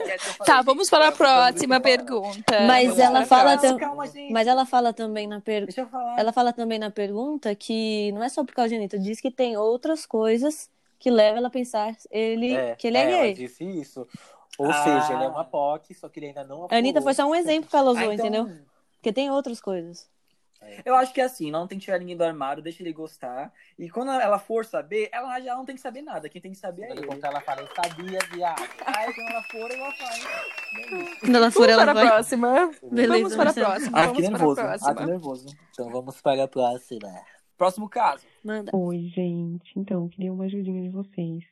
Tá, 0.46 0.62
vamos 0.62 0.88
para 0.88 1.08
a 1.08 1.12
para 1.12 1.50
próxima 1.52 1.78
pergunta. 1.80 2.60
Mas 2.66 2.84
Vamos 2.88 2.98
ela 2.98 3.26
fala 3.26 3.58
tam- 3.58 3.76
Calma. 3.76 4.04
Mas 4.30 4.46
ela 4.46 4.64
fala 4.64 4.92
também 4.92 5.26
na 5.26 5.40
pergunta. 5.40 5.88
Ela 6.16 6.32
fala 6.32 6.52
também 6.52 6.78
na 6.78 6.90
pergunta 6.90 7.54
que 7.54 8.10
não 8.12 8.22
é 8.22 8.28
só 8.30 8.42
por 8.44 8.54
causa 8.54 8.70
de 8.70 8.76
Anitta, 8.76 8.98
diz 8.98 9.20
que 9.20 9.30
tem 9.30 9.56
outras 9.56 10.06
coisas 10.06 10.70
que 10.98 11.10
levam 11.10 11.38
ela 11.38 11.48
a 11.48 11.50
pensar 11.50 11.94
ele, 12.10 12.54
que 12.76 12.86
ele 12.86 12.96
é, 12.96 13.02
ela 13.12 13.22
gay. 13.22 13.34
disse 13.34 13.64
isso. 13.64 14.06
Ou 14.58 14.70
Ah. 14.70 14.84
seja, 14.84 15.14
ele 15.14 15.24
é 15.24 15.28
uma 15.28 15.44
POC, 15.44 15.94
só 15.94 16.08
que 16.08 16.20
ele 16.20 16.26
ainda 16.28 16.44
não 16.44 16.68
A 16.70 16.76
Anitta 16.76 17.02
foi 17.02 17.12
só 17.14 17.26
um 17.26 17.34
exemplo 17.34 17.68
que 17.68 17.76
ela 17.76 17.90
usou, 17.90 18.08
Ah, 18.10 18.14
então, 18.14 18.26
entendeu? 18.26 18.48
Porque 18.94 19.12
tem 19.12 19.30
outras 19.30 19.60
coisas. 19.60 20.08
Eu 20.84 20.94
acho 20.96 21.12
que 21.12 21.20
é 21.20 21.24
assim, 21.24 21.50
não 21.50 21.66
tem 21.66 21.78
que 21.78 21.84
tirar 21.84 21.98
ninguém 21.98 22.16
do 22.16 22.24
armário, 22.24 22.62
deixa 22.62 22.82
ele 22.82 22.92
gostar. 22.92 23.52
E 23.78 23.90
quando 23.90 24.10
ela 24.12 24.38
for 24.38 24.64
saber, 24.64 25.08
ela 25.12 25.38
já 25.40 25.54
não 25.54 25.64
tem 25.64 25.74
que 25.74 25.80
saber 25.80 26.02
nada. 26.02 26.28
Quem 26.28 26.40
tem 26.40 26.52
que 26.52 26.58
saber 26.58 26.82
é 26.82 26.86
Quando 26.86 26.98
ele 26.98 27.06
ele. 27.06 27.14
contar, 27.14 27.28
ela 27.28 27.40
fala, 27.40 27.60
eu 27.62 27.68
sabia, 27.74 28.18
viado. 28.32 28.62
Aí 28.86 29.12
quando 29.14 29.28
ela 29.30 29.42
for, 29.44 29.70
ela 29.70 29.92
faz. 29.92 30.26
Quando 31.20 31.36
ela 31.36 31.50
for, 31.50 31.68
Vamos 31.68 31.72
ela 31.72 31.82
para 31.82 31.90
a 31.90 31.94
vai. 31.94 32.06
próxima. 32.06 32.70
Beleza, 32.90 33.12
Vamos 33.22 33.36
para 33.36 33.50
a 33.50 33.54
próxima. 33.54 33.98
Ah, 33.98 34.06
Vamos 34.06 34.16
que 34.16 34.22
para 34.22 34.28
a 34.28 34.38
nervoso. 34.38 34.60
Ah, 34.60 34.94
que 34.94 35.06
nervoso. 35.06 35.46
Então 35.70 35.90
vamos 35.90 36.20
para 36.20 36.44
a 36.44 36.48
próxima. 36.48 37.22
Próximo 37.58 37.88
caso. 37.88 38.26
Manda. 38.42 38.70
Oi, 38.74 39.08
gente. 39.14 39.72
Então, 39.78 40.08
queria 40.08 40.32
uma 40.32 40.44
ajudinha 40.44 40.82
de 40.82 40.88
vocês. 40.88 41.44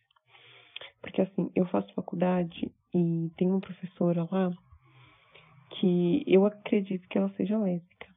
Porque, 1.00 1.22
assim, 1.22 1.50
eu 1.54 1.66
faço 1.66 1.92
faculdade 1.94 2.70
e 2.92 3.30
tem 3.36 3.48
uma 3.48 3.60
professora 3.60 4.26
lá 4.30 4.50
que 5.78 6.24
eu 6.26 6.44
acredito 6.46 7.06
que 7.08 7.16
ela 7.16 7.30
seja 7.36 7.56
lésbica. 7.58 8.08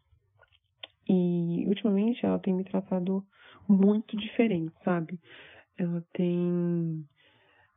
E, 1.08 1.66
ultimamente, 1.68 2.26
ela 2.26 2.40
tem 2.40 2.54
me 2.54 2.64
tratado 2.64 3.24
muito 3.68 4.16
diferente, 4.18 4.74
sabe? 4.84 5.20
Ela 5.78 6.04
tem 6.14 7.06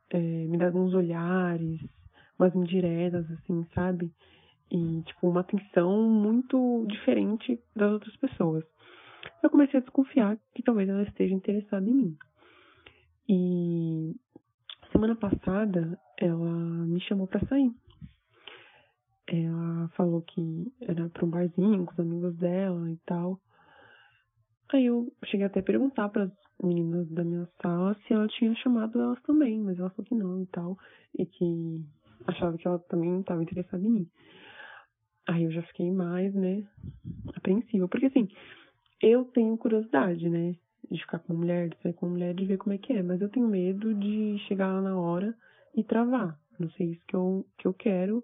é, 0.09 0.17
me 0.17 0.57
dado 0.57 0.77
uns 0.77 0.93
olhares, 0.93 1.81
umas 2.39 2.55
indiretas, 2.55 3.29
assim, 3.31 3.65
sabe? 3.73 4.11
E, 4.71 5.01
tipo, 5.03 5.29
uma 5.29 5.41
atenção 5.41 6.09
muito 6.09 6.85
diferente 6.87 7.59
das 7.75 7.91
outras 7.91 8.15
pessoas 8.17 8.63
eu 9.41 9.49
comecei 9.49 9.79
a 9.79 9.83
desconfiar 9.83 10.37
que 10.53 10.63
talvez 10.63 10.89
ela 10.89 11.03
esteja 11.03 11.33
interessada 11.33 11.89
em 11.89 11.93
mim. 11.93 12.17
E 13.27 14.15
semana 14.91 15.15
passada 15.15 15.99
ela 16.17 16.51
me 16.85 16.99
chamou 17.01 17.27
pra 17.27 17.45
sair. 17.47 17.71
Ela 19.27 19.89
falou 19.89 20.21
que 20.21 20.71
era 20.81 21.09
pra 21.09 21.25
um 21.25 21.29
barzinho 21.29 21.85
com 21.85 21.91
os 21.91 21.99
amigos 21.99 22.35
dela 22.37 22.89
e 22.89 22.97
tal. 23.05 23.39
Aí 24.69 24.85
eu 24.85 25.11
cheguei 25.25 25.45
até 25.45 25.59
a 25.59 25.63
perguntar 25.63 26.09
para 26.09 26.23
as 26.23 26.31
meninas 26.63 27.09
da 27.09 27.23
minha 27.23 27.47
sala 27.61 27.95
se 28.05 28.13
ela 28.13 28.27
tinha 28.27 28.55
chamado 28.55 28.99
elas 28.99 29.21
também, 29.23 29.59
mas 29.59 29.79
ela 29.79 29.89
falou 29.89 30.05
que 30.05 30.15
não 30.15 30.41
e 30.41 30.45
tal, 30.47 30.77
e 31.17 31.25
que 31.25 31.85
achava 32.25 32.57
que 32.57 32.67
ela 32.67 32.79
também 32.79 33.19
estava 33.19 33.43
interessada 33.43 33.83
em 33.85 33.89
mim. 33.89 34.09
Aí 35.27 35.43
eu 35.43 35.51
já 35.51 35.61
fiquei 35.63 35.91
mais, 35.91 36.33
né, 36.33 36.65
apreensiva, 37.35 37.87
porque 37.87 38.07
assim, 38.07 38.27
eu 39.01 39.25
tenho 39.25 39.57
curiosidade, 39.57 40.29
né? 40.29 40.55
De 40.89 40.99
ficar 41.01 41.19
com 41.19 41.33
mulher, 41.33 41.69
de 41.69 41.77
sair 41.81 41.93
com 41.93 42.09
mulher, 42.09 42.33
de 42.33 42.45
ver 42.45 42.57
como 42.57 42.73
é 42.73 42.77
que 42.77 42.93
é. 42.93 43.03
Mas 43.03 43.21
eu 43.21 43.29
tenho 43.29 43.47
medo 43.47 43.93
de 43.93 44.37
chegar 44.47 44.67
lá 44.73 44.81
na 44.81 44.97
hora 44.97 45.35
e 45.75 45.83
travar. 45.83 46.39
Não 46.59 46.69
sei 46.71 46.91
isso 46.91 47.01
que 47.05 47.15
eu, 47.15 47.45
que 47.57 47.67
eu 47.67 47.73
quero. 47.73 48.23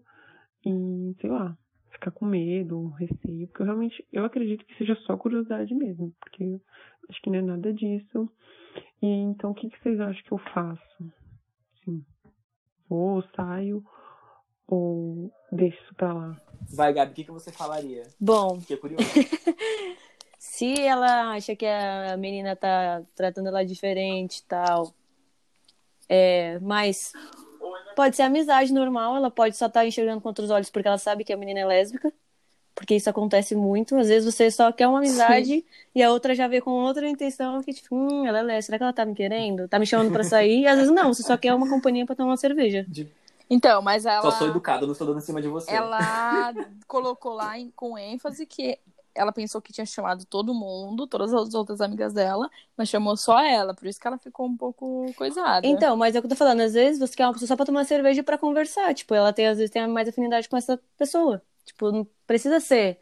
E, 0.65 1.15
sei 1.19 1.29
lá, 1.29 1.57
ficar 1.91 2.11
com 2.11 2.25
medo, 2.25 2.87
receio. 2.89 3.47
Porque 3.47 3.61
eu 3.61 3.65
realmente, 3.65 4.07
eu 4.11 4.25
acredito 4.25 4.65
que 4.65 4.77
seja 4.77 4.95
só 5.05 5.17
curiosidade 5.17 5.73
mesmo. 5.73 6.13
Porque 6.19 6.43
eu 6.43 6.61
acho 7.09 7.21
que 7.21 7.29
não 7.29 7.39
é 7.39 7.41
nada 7.41 7.73
disso. 7.73 8.29
E 9.01 9.07
então, 9.07 9.51
o 9.51 9.53
que, 9.53 9.69
que 9.69 9.79
vocês 9.81 9.99
acham 9.99 10.23
que 10.23 10.31
eu 10.31 10.37
faço? 10.53 11.13
Assim, 11.81 12.03
vou, 12.87 13.23
saio 13.35 13.83
ou 14.67 15.31
deixo 15.51 15.81
isso 15.83 15.95
pra 15.95 16.13
lá? 16.13 16.41
Vai, 16.73 16.93
Gabi, 16.93 17.11
o 17.11 17.15
que, 17.15 17.23
que 17.25 17.31
você 17.31 17.51
falaria? 17.51 18.03
Bom, 18.19 18.59
Fiquei 18.61 18.77
curioso. 18.77 19.03
se 20.39 20.79
ela 20.81 21.31
acha 21.31 21.55
que 21.55 21.65
a 21.65 22.15
menina 22.17 22.55
tá 22.55 23.03
tratando 23.15 23.47
ela 23.47 23.65
diferente 23.65 24.37
e 24.37 24.43
tal, 24.43 24.93
é, 26.07 26.59
mas 26.59 27.13
pode 27.93 28.15
ser 28.15 28.23
amizade 28.23 28.73
normal, 28.73 29.15
ela 29.15 29.31
pode 29.31 29.55
só 29.55 29.67
estar 29.67 29.85
enxergando 29.85 30.19
com 30.21 30.27
outros 30.29 30.49
olhos 30.49 30.69
porque 30.69 30.87
ela 30.87 30.97
sabe 30.97 31.23
que 31.23 31.31
a 31.33 31.37
menina 31.37 31.61
é 31.61 31.65
lésbica, 31.65 32.11
porque 32.75 32.95
isso 32.95 33.09
acontece 33.09 33.55
muito. 33.55 33.95
Às 33.95 34.07
vezes 34.09 34.33
você 34.33 34.49
só 34.51 34.71
quer 34.71 34.87
uma 34.87 34.99
amizade 34.99 35.63
e 35.95 36.03
a 36.03 36.11
outra 36.11 36.33
já 36.35 36.47
vê 36.47 36.59
com 36.61 36.71
outra 36.71 37.07
intenção 37.07 37.61
que, 37.61 37.73
tipo, 37.73 37.95
hum, 37.95 38.25
ela 38.25 38.39
é 38.39 38.43
lésbica, 38.43 38.61
será 38.65 38.77
que 38.79 38.83
ela 38.83 38.93
tá 38.93 39.05
me 39.05 39.15
querendo? 39.15 39.67
Tá 39.67 39.79
me 39.79 39.85
chamando 39.85 40.11
pra 40.11 40.23
sair? 40.23 40.61
E 40.61 40.67
às 40.67 40.77
vezes 40.77 40.91
não, 40.93 41.13
você 41.13 41.23
só 41.23 41.37
quer 41.37 41.53
uma 41.53 41.69
companhia 41.69 42.05
pra 42.05 42.15
tomar 42.15 42.31
uma 42.31 42.37
cerveja. 42.37 42.85
Então, 43.49 43.81
mas 43.81 44.05
ela. 44.05 44.21
Só 44.21 44.31
sou 44.31 44.47
educado, 44.47 44.85
não 44.85 44.93
estou 44.93 45.05
dando 45.05 45.19
em 45.19 45.21
cima 45.21 45.41
de 45.41 45.47
você. 45.47 45.71
ela 45.71 46.53
colocou 46.87 47.33
lá 47.33 47.57
em- 47.59 47.71
com 47.75 47.97
ênfase 47.97 48.45
que 48.45 48.79
ela 49.15 49.31
pensou 49.31 49.61
que 49.61 49.73
tinha 49.73 49.85
chamado 49.85 50.25
todo 50.25 50.53
mundo, 50.53 51.07
todas 51.07 51.33
as 51.33 51.53
outras 51.53 51.81
amigas 51.81 52.13
dela, 52.13 52.49
mas 52.75 52.89
chamou 52.89 53.15
só 53.15 53.39
ela, 53.43 53.73
por 53.73 53.87
isso 53.87 53.99
que 53.99 54.07
ela 54.07 54.17
ficou 54.17 54.45
um 54.47 54.57
pouco 54.57 55.11
coisada. 55.15 55.65
Então, 55.65 55.95
mas 55.95 56.15
é 56.15 56.19
o 56.19 56.21
que 56.21 56.25
eu 56.25 56.29
tô 56.29 56.35
falando, 56.35 56.61
às 56.61 56.73
vezes 56.73 56.99
você 56.99 57.15
quer 57.15 57.25
uma 57.25 57.33
pessoa 57.33 57.47
só 57.47 57.55
pra 57.55 57.65
tomar 57.65 57.85
cerveja 57.85 58.21
e 58.21 58.23
pra 58.23 58.37
conversar. 58.37 58.93
Tipo, 58.93 59.13
ela 59.13 59.31
tem, 59.31 59.47
às 59.47 59.57
vezes, 59.57 59.71
tem 59.71 59.85
mais 59.87 60.07
afinidade 60.07 60.49
com 60.49 60.57
essa 60.57 60.79
pessoa. 60.97 61.41
Tipo, 61.65 61.91
não 61.91 62.07
precisa 62.27 62.59
ser 62.59 62.99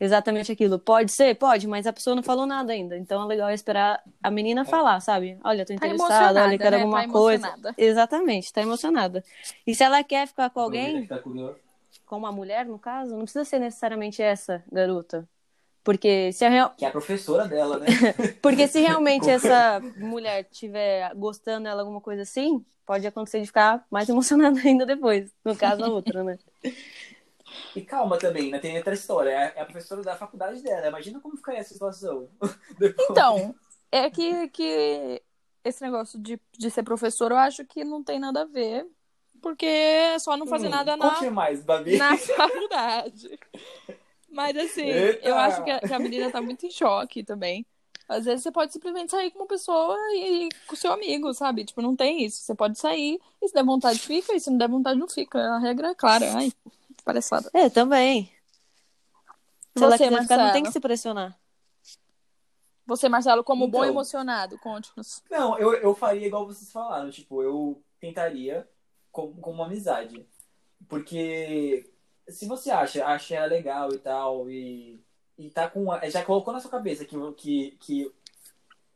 exatamente 0.00 0.52
aquilo. 0.52 0.78
Pode 0.78 1.10
ser? 1.12 1.34
Pode, 1.34 1.66
mas 1.66 1.86
a 1.86 1.92
pessoa 1.92 2.14
não 2.14 2.22
falou 2.22 2.46
nada 2.46 2.72
ainda. 2.72 2.96
Então 2.96 3.22
é 3.22 3.26
legal 3.26 3.50
esperar 3.50 4.02
a 4.22 4.30
menina 4.30 4.64
falar, 4.64 5.00
sabe? 5.00 5.38
Olha, 5.42 5.64
tô 5.64 5.68
tá 5.68 5.74
interessada, 5.74 6.14
emocionada, 6.14 6.48
olha, 6.48 6.58
quero 6.58 6.76
né? 6.76 6.82
alguma 6.82 7.02
tá 7.02 7.08
coisa. 7.08 7.46
emocionada. 7.46 7.74
Exatamente, 7.76 8.52
tá 8.52 8.62
emocionada. 8.62 9.24
E 9.66 9.74
se 9.74 9.82
ela 9.82 10.02
quer 10.04 10.26
ficar 10.26 10.50
com 10.50 10.60
alguém, 10.60 11.06
Tá 11.06 11.18
com 12.08 12.16
uma 12.16 12.32
mulher, 12.32 12.64
no 12.64 12.78
caso, 12.78 13.12
não 13.12 13.24
precisa 13.24 13.44
ser 13.44 13.58
necessariamente 13.58 14.22
essa 14.22 14.64
garota. 14.72 15.28
Porque 15.88 16.34
se 16.34 16.44
a 16.44 16.50
real... 16.50 16.74
Que 16.76 16.84
é 16.84 16.88
a 16.88 16.90
professora 16.90 17.48
dela, 17.48 17.78
né? 17.78 17.86
Porque 18.42 18.68
se 18.68 18.78
realmente 18.78 19.30
essa 19.30 19.80
mulher 19.96 20.46
estiver 20.52 21.14
gostando 21.14 21.64
dela, 21.64 21.80
alguma 21.80 21.98
coisa 21.98 22.20
assim, 22.20 22.62
pode 22.84 23.06
acontecer 23.06 23.40
de 23.40 23.46
ficar 23.46 23.86
mais 23.90 24.06
emocionada 24.10 24.60
ainda 24.60 24.84
depois. 24.84 25.32
No 25.42 25.56
caso, 25.56 25.82
a 25.82 25.88
outra, 25.88 26.22
né? 26.22 26.38
E 27.74 27.80
calma 27.80 28.18
também, 28.18 28.50
né? 28.50 28.58
Tem 28.58 28.76
outra 28.76 28.92
história. 28.92 29.30
É 29.30 29.54
é 29.56 29.62
a 29.62 29.64
professora 29.64 30.02
da 30.02 30.14
faculdade 30.14 30.62
dela. 30.62 30.88
Imagina 30.88 31.20
como 31.20 31.38
ficaria 31.38 31.60
essa 31.60 31.72
situação. 31.72 32.28
Depois. 32.78 33.08
Então, 33.08 33.54
é 33.90 34.10
que, 34.10 34.46
que 34.48 35.22
esse 35.64 35.80
negócio 35.80 36.20
de, 36.20 36.38
de 36.52 36.70
ser 36.70 36.82
professor, 36.82 37.30
eu 37.30 37.38
acho 37.38 37.64
que 37.64 37.82
não 37.82 38.04
tem 38.04 38.20
nada 38.20 38.42
a 38.42 38.44
ver, 38.44 38.86
porque 39.40 39.64
é 39.64 40.18
só 40.18 40.36
não 40.36 40.46
fazer 40.46 40.66
Hum, 40.66 40.72
nada 40.72 40.98
na, 40.98 41.30
mais, 41.30 41.64
na 41.64 42.14
faculdade. 42.18 43.38
Mas 44.30 44.56
assim, 44.56 44.82
Eita! 44.82 45.26
eu 45.28 45.34
acho 45.36 45.64
que 45.64 45.70
a, 45.70 45.80
que 45.80 45.92
a 45.92 45.98
menina 45.98 46.30
tá 46.30 46.40
muito 46.40 46.66
em 46.66 46.70
choque 46.70 47.22
também. 47.24 47.64
Às 48.08 48.24
vezes 48.24 48.42
você 48.42 48.50
pode 48.50 48.72
simplesmente 48.72 49.10
sair 49.10 49.30
com 49.30 49.40
uma 49.40 49.46
pessoa 49.46 49.94
e 50.14 50.48
com 50.66 50.74
seu 50.74 50.92
amigo, 50.92 51.32
sabe? 51.34 51.64
Tipo, 51.64 51.82
não 51.82 51.94
tem 51.94 52.24
isso. 52.24 52.40
Você 52.42 52.54
pode 52.54 52.78
sair 52.78 53.20
e 53.42 53.48
se 53.48 53.52
der 53.54 53.62
vontade 53.64 53.98
fica, 53.98 54.34
e 54.34 54.40
se 54.40 54.50
não 54.50 54.56
der 54.56 54.68
vontade 54.68 54.98
não 54.98 55.08
fica. 55.08 55.38
A 55.38 55.58
regra 55.58 55.88
é 55.88 55.94
clara. 55.94 56.24
Ai, 56.34 56.50
que 56.96 57.02
palhaçada. 57.04 57.50
É, 57.52 57.68
também. 57.68 58.32
Se 59.76 59.84
ela 59.84 59.96
Você, 59.96 60.04
quiser 60.08 60.22
ficar, 60.22 60.36
não 60.36 60.44
tem 60.44 60.52
Marcelo? 60.62 60.64
que 60.66 60.72
se 60.72 60.80
pressionar. 60.80 61.38
Você, 62.86 63.08
Marcelo, 63.08 63.44
como 63.44 63.68
bom 63.68 63.80
Então. 63.80 63.90
emocionado, 63.90 64.58
conte-nos. 64.58 65.22
Não, 65.30 65.58
eu, 65.58 65.74
eu 65.74 65.94
faria 65.94 66.26
igual 66.26 66.46
vocês 66.46 66.72
falaram. 66.72 67.10
Tipo, 67.10 67.42
eu 67.42 67.82
tentaria 68.00 68.66
com, 69.12 69.34
com 69.34 69.50
uma 69.52 69.66
amizade. 69.66 70.26
Porque 70.88 71.90
se 72.28 72.46
você 72.46 72.70
acha, 72.70 73.04
acha 73.06 73.34
ela 73.36 73.46
legal 73.46 73.92
e 73.92 73.98
tal, 73.98 74.50
e, 74.50 75.00
e 75.38 75.50
tá 75.50 75.68
com. 75.68 75.90
a- 75.92 76.08
Já 76.08 76.24
colocou 76.24 76.52
na 76.52 76.60
sua 76.60 76.70
cabeça 76.70 77.04
que, 77.04 77.16
que, 77.36 77.70
que 77.80 78.12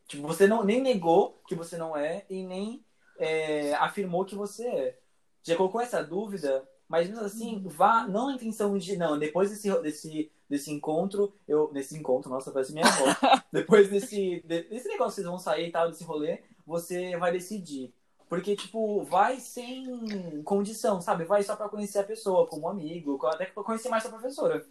tipo, 0.08 0.26
você 0.26 0.46
não, 0.46 0.64
nem 0.64 0.80
negou 0.80 1.40
que 1.46 1.54
você 1.54 1.76
não 1.76 1.96
é 1.96 2.24
e 2.28 2.42
nem 2.42 2.84
é, 3.18 3.74
afirmou 3.74 4.24
que 4.24 4.34
você 4.34 4.66
é. 4.66 4.98
Já 5.42 5.56
colocou 5.56 5.80
essa 5.80 6.02
dúvida, 6.02 6.68
mas 6.88 7.08
mesmo 7.08 7.24
assim, 7.24 7.62
vá, 7.66 8.06
não 8.06 8.26
na 8.28 8.34
intenção 8.34 8.76
de, 8.78 8.96
não, 8.96 9.18
depois 9.18 9.50
desse, 9.50 9.70
desse, 9.82 10.30
desse 10.48 10.70
encontro, 10.70 11.34
eu. 11.48 11.72
Desse 11.72 11.96
encontro, 11.96 12.30
nossa, 12.30 12.52
parece 12.52 12.72
minha 12.72 12.86
avó. 12.86 13.04
depois 13.52 13.88
desse, 13.90 14.40
de- 14.44 14.62
desse 14.64 14.88
negócio 14.88 15.10
que 15.10 15.14
vocês 15.16 15.26
vão 15.26 15.38
sair 15.38 15.68
e 15.68 15.72
tal, 15.72 15.88
desse 15.90 16.04
rolê, 16.04 16.42
você 16.66 17.16
vai 17.16 17.32
decidir. 17.32 17.92
Porque, 18.32 18.56
tipo, 18.56 19.02
vai 19.02 19.38
sem 19.38 20.42
condição, 20.42 21.02
sabe? 21.02 21.22
Vai 21.22 21.42
só 21.42 21.54
pra 21.54 21.68
conhecer 21.68 21.98
a 21.98 22.02
pessoa, 22.02 22.46
como 22.46 22.66
amigo, 22.66 23.20
até 23.26 23.44
pra 23.44 23.62
conhecer 23.62 23.90
mais 23.90 24.02
sua 24.02 24.10
professora. 24.10 24.64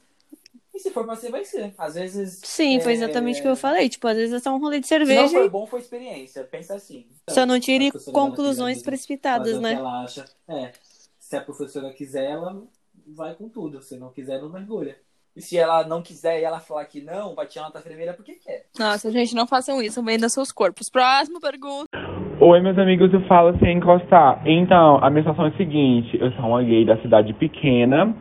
E 0.73 0.79
se 0.79 0.89
for 0.89 1.05
pra 1.05 1.15
ser, 1.15 1.29
vai 1.29 1.45
ser. 1.45 1.71
Às 1.77 1.93
vezes. 1.93 2.41
Sim, 2.43 2.79
foi 2.79 2.93
é, 2.93 2.95
exatamente 2.95 3.37
o 3.37 3.43
que 3.43 3.47
eu 3.47 3.55
falei. 3.55 3.87
Tipo, 3.87 4.07
às 4.07 4.17
vezes 4.17 4.33
é 4.33 4.39
só 4.39 4.51
um 4.51 4.59
rolê 4.59 4.79
de 4.79 4.87
Se 4.87 4.97
não 4.97 5.05
cerveja 5.05 5.37
foi 5.37 5.47
bom, 5.47 5.67
foi 5.67 5.79
experiência. 5.79 6.43
Pensa 6.43 6.73
assim. 6.73 7.05
só 7.29 7.45
não 7.45 7.59
tire 7.59 7.89
A 7.89 8.11
conclusões 8.11 8.81
precipitadas, 8.81 9.59
né? 9.59 9.73
ela 9.73 10.05
acha. 10.05 10.25
É, 10.47 10.71
se 11.19 11.35
a 11.35 11.41
professora 11.41 11.93
quiser, 11.93 12.31
ela 12.31 12.63
vai 13.05 13.35
com 13.35 13.47
tudo. 13.47 13.79
Se 13.83 13.95
não 13.95 14.09
quiser, 14.11 14.41
não 14.41 14.49
mergulha. 14.49 14.97
E 15.35 15.41
se 15.41 15.55
ela 15.55 15.85
não 15.85 16.01
quiser 16.01 16.39
e 16.41 16.43
ela 16.43 16.59
falar 16.59 16.85
que 16.85 16.99
não, 16.99 17.35
vai 17.35 17.45
tirar 17.45 17.65
nota 17.65 17.79
vermelha 17.79 18.15
porque 18.15 18.33
quer. 18.33 18.65
Nossa, 18.79 19.11
gente, 19.11 19.35
não 19.35 19.45
façam 19.45 19.79
isso. 19.79 20.01
Vendam 20.01 20.27
seus 20.29 20.51
corpos. 20.51 20.89
Próxima 20.89 21.39
pergunta. 21.39 22.10
Oi, 22.43 22.59
meus 22.59 22.75
amigos 22.79 23.11
do 23.11 23.19
Fala 23.27 23.55
Sem 23.59 23.77
Encostar. 23.77 24.41
Então, 24.47 24.97
a 24.99 25.11
minha 25.11 25.21
situação 25.21 25.45
é 25.45 25.49
a 25.49 25.51
seguinte: 25.51 26.17
eu 26.19 26.31
sou 26.31 26.45
uma 26.47 26.63
gay 26.63 26.83
da 26.83 26.97
cidade 26.97 27.33
pequena 27.33 28.15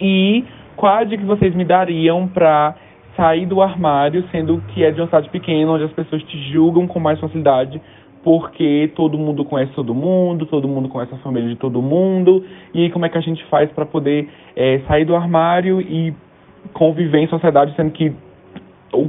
e 0.00 0.44
qual 0.76 0.98
a 0.98 1.02
dica 1.02 1.20
que 1.20 1.26
vocês 1.26 1.52
me 1.56 1.64
dariam 1.64 2.28
pra 2.28 2.76
sair 3.16 3.46
do 3.46 3.60
armário, 3.60 4.22
sendo 4.30 4.62
que 4.68 4.84
é 4.84 4.92
de 4.92 5.00
uma 5.00 5.08
cidade 5.08 5.28
pequena, 5.28 5.72
onde 5.72 5.82
as 5.82 5.90
pessoas 5.90 6.22
te 6.22 6.38
julgam 6.52 6.86
com 6.86 7.00
mais 7.00 7.18
facilidade, 7.18 7.82
porque 8.22 8.92
todo 8.94 9.18
mundo 9.18 9.44
conhece 9.44 9.72
todo 9.72 9.92
mundo, 9.92 10.46
todo 10.46 10.68
mundo 10.68 10.88
conhece 10.88 11.12
a 11.12 11.18
família 11.18 11.48
de 11.48 11.56
todo 11.56 11.82
mundo, 11.82 12.44
e 12.72 12.88
como 12.90 13.06
é 13.06 13.08
que 13.08 13.18
a 13.18 13.22
gente 13.22 13.44
faz 13.46 13.68
pra 13.72 13.84
poder 13.84 14.28
eh, 14.54 14.82
sair 14.86 15.04
do 15.04 15.16
armário 15.16 15.80
e 15.80 16.14
conviver 16.72 17.18
em 17.18 17.26
sociedade, 17.26 17.74
sendo 17.74 17.90
que, 17.90 18.12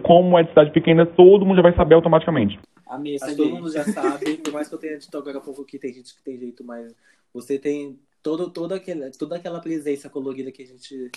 como 0.02 0.40
é 0.40 0.42
de 0.42 0.50
cidade 0.50 0.72
pequena, 0.72 1.06
todo 1.06 1.46
mundo 1.46 1.58
já 1.58 1.62
vai 1.62 1.74
saber 1.74 1.94
automaticamente. 1.94 2.58
Que 3.32 3.36
todo 3.36 3.50
mundo 3.56 3.72
já 3.72 3.84
sabe, 3.86 4.38
por 4.38 4.54
mais 4.54 4.68
que 4.68 4.74
eu 4.76 4.80
tenha 4.80 4.98
dito 4.98 5.18
agora 5.18 5.38
há 5.38 5.42
pouco 5.42 5.64
que 5.66 5.78
tem 5.80 5.94
gente 5.94 6.14
que 6.16 6.22
tem 6.22 6.38
jeito, 6.38 6.64
mas 6.64 6.94
você 7.34 7.58
tem 7.60 8.00
todo, 8.24 8.50
toda, 8.50 8.76
aquela, 8.76 9.12
toda 9.12 9.36
aquela 9.36 9.60
presença 9.60 10.10
colorida 10.10 10.52
que 10.52 10.64
a 10.64 10.66
gente 10.66 11.12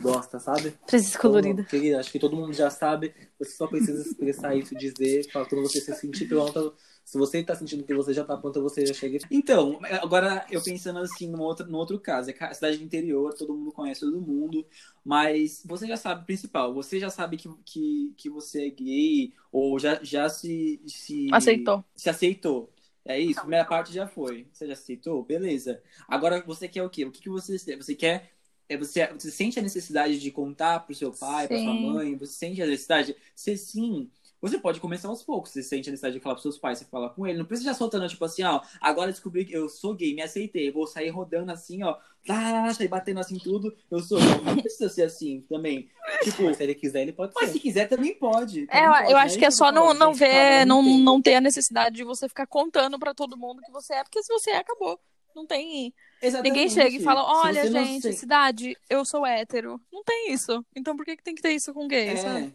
gosta, 0.00 0.38
sabe? 0.38 0.74
Precisas 0.86 1.16
colorida. 1.16 1.62
Todo- 1.62 1.66
Querida, 1.70 2.00
acho 2.00 2.12
que 2.12 2.18
todo 2.18 2.36
mundo 2.36 2.52
já 2.52 2.68
sabe, 2.70 3.14
você 3.38 3.52
só 3.52 3.66
precisa 3.66 4.02
expressar 4.02 4.54
isso, 4.54 4.74
dizer, 4.76 5.26
quando 5.32 5.62
você 5.62 5.80
se 5.80 5.94
sentir 5.94 6.28
pronta. 6.28 6.72
Se 7.04 7.18
você 7.18 7.42
tá 7.42 7.54
sentindo 7.54 7.84
que 7.84 7.94
você 7.94 8.14
já 8.14 8.24
tá 8.24 8.36
pronta, 8.36 8.60
você 8.60 8.86
já 8.86 8.94
chega. 8.94 9.18
Então, 9.30 9.78
agora 10.00 10.46
eu 10.50 10.62
pensando 10.62 11.00
assim 11.00 11.28
num 11.28 11.40
outro, 11.40 11.66
num 11.66 11.78
outro 11.78 11.98
caso, 11.98 12.30
é 12.30 12.54
cidade 12.54 12.78
do 12.78 12.84
interior, 12.84 13.34
todo 13.34 13.54
mundo 13.54 13.72
conhece 13.72 14.00
todo 14.00 14.20
mundo, 14.20 14.66
mas 15.04 15.62
você 15.64 15.86
já 15.86 15.96
sabe 15.96 16.22
o 16.22 16.26
principal, 16.26 16.72
você 16.72 16.98
já 17.00 17.10
sabe 17.10 17.36
que, 17.36 17.48
que, 17.64 18.14
que 18.16 18.30
você 18.30 18.66
é 18.66 18.70
gay, 18.70 19.32
ou 19.50 19.78
já, 19.78 19.98
já 20.02 20.28
se, 20.28 20.80
se. 20.86 21.28
Aceitou. 21.32 21.84
Se 21.94 22.08
aceitou. 22.08 22.72
É 23.04 23.18
isso? 23.18 23.40
Primeira 23.40 23.64
parte 23.64 23.92
já 23.92 24.06
foi. 24.06 24.46
Você 24.52 24.66
já 24.66 24.74
aceitou? 24.74 25.22
Beleza. 25.24 25.82
Agora 26.06 26.42
você 26.46 26.68
quer 26.68 26.82
o 26.82 26.90
quê? 26.90 27.04
O 27.04 27.10
que, 27.10 27.20
que 27.20 27.28
você 27.28 27.58
Você 27.58 27.94
quer. 27.94 28.30
É 28.68 28.76
você, 28.76 29.06
você 29.08 29.30
sente 29.30 29.58
a 29.58 29.62
necessidade 29.62 30.18
de 30.18 30.30
contar 30.30 30.80
pro 30.80 30.94
seu 30.94 31.12
pai, 31.12 31.46
pra 31.46 31.58
sua 31.58 31.74
mãe? 31.74 32.16
Você 32.16 32.32
sente 32.32 32.62
a 32.62 32.66
necessidade? 32.66 33.14
Se 33.34 33.56
sim, 33.56 34.08
você 34.42 34.58
pode 34.58 34.80
começar 34.80 35.08
aos 35.08 35.22
poucos. 35.22 35.52
Você 35.52 35.62
sente 35.62 35.88
a 35.88 35.92
necessidade 35.92 36.16
de 36.16 36.20
falar 36.20 36.34
pros 36.34 36.42
seus 36.42 36.58
pais, 36.58 36.78
você 36.78 36.84
fala 36.84 37.08
com 37.08 37.26
ele. 37.26 37.38
Não 37.38 37.46
precisa 37.46 37.70
já 37.70 37.74
soltando, 37.74 38.08
tipo 38.08 38.24
assim, 38.24 38.42
ó, 38.42 38.60
agora 38.80 39.10
descobri 39.12 39.44
que 39.44 39.52
eu 39.52 39.68
sou 39.68 39.94
gay, 39.94 40.14
me 40.14 40.20
aceitei. 40.22 40.70
Vou 40.70 40.86
sair 40.86 41.10
rodando 41.10 41.52
assim, 41.52 41.82
ó, 41.82 41.96
lá, 42.28 42.74
sair 42.74 42.88
batendo 42.88 43.20
assim 43.20 43.38
tudo. 43.38 43.74
Eu 43.90 44.00
sou. 44.00 44.18
Não, 44.18 44.42
não 44.54 44.56
precisa 44.58 44.88
ser 44.88 45.04
assim 45.04 45.40
também. 45.48 45.88
Tipo, 46.24 46.42
Mas 46.42 46.56
se 46.56 46.62
ele 46.64 46.74
quiser, 46.74 47.02
ele 47.02 47.12
pode 47.12 47.32
mas 47.34 47.46
ser. 47.46 47.52
se 47.54 47.60
quiser 47.60 47.88
também 47.88 48.14
pode. 48.14 48.64
É, 48.64 48.66
Também 48.66 48.84
eu, 48.84 48.92
pode, 48.92 49.10
eu 49.12 49.16
né? 49.16 49.22
acho 49.22 49.38
que 49.38 49.44
é 49.44 49.50
só 49.50 49.70
não, 49.72 49.94
não 49.94 50.12
ver, 50.12 50.66
não, 50.66 50.82
não 50.82 51.22
ter 51.22 51.36
a 51.36 51.40
necessidade 51.40 51.96
de 51.96 52.04
você 52.04 52.28
ficar 52.28 52.46
contando 52.46 52.98
pra 52.98 53.14
todo 53.14 53.36
mundo 53.36 53.62
que 53.62 53.72
você 53.72 53.94
é, 53.94 54.02
porque 54.02 54.22
se 54.22 54.32
você 54.32 54.50
é, 54.50 54.56
acabou. 54.58 54.98
Não 55.34 55.46
tem. 55.46 55.94
Ninguém 56.42 56.66
Exatamente. 56.66 56.70
chega 56.74 56.96
e 56.96 57.00
fala: 57.02 57.24
olha, 57.24 57.70
gente, 57.70 58.02
se- 58.02 58.12
cidade, 58.12 58.76
eu 58.90 59.02
sou 59.04 59.24
hétero. 59.24 59.80
Não 59.90 60.04
tem 60.04 60.30
isso. 60.32 60.62
Então 60.76 60.94
por 60.94 61.06
que, 61.06 61.16
que 61.16 61.22
tem 61.22 61.34
que 61.34 61.40
ter 61.40 61.52
isso 61.52 61.72
com 61.72 61.88
gay, 61.88 62.16
sabe? 62.18 62.54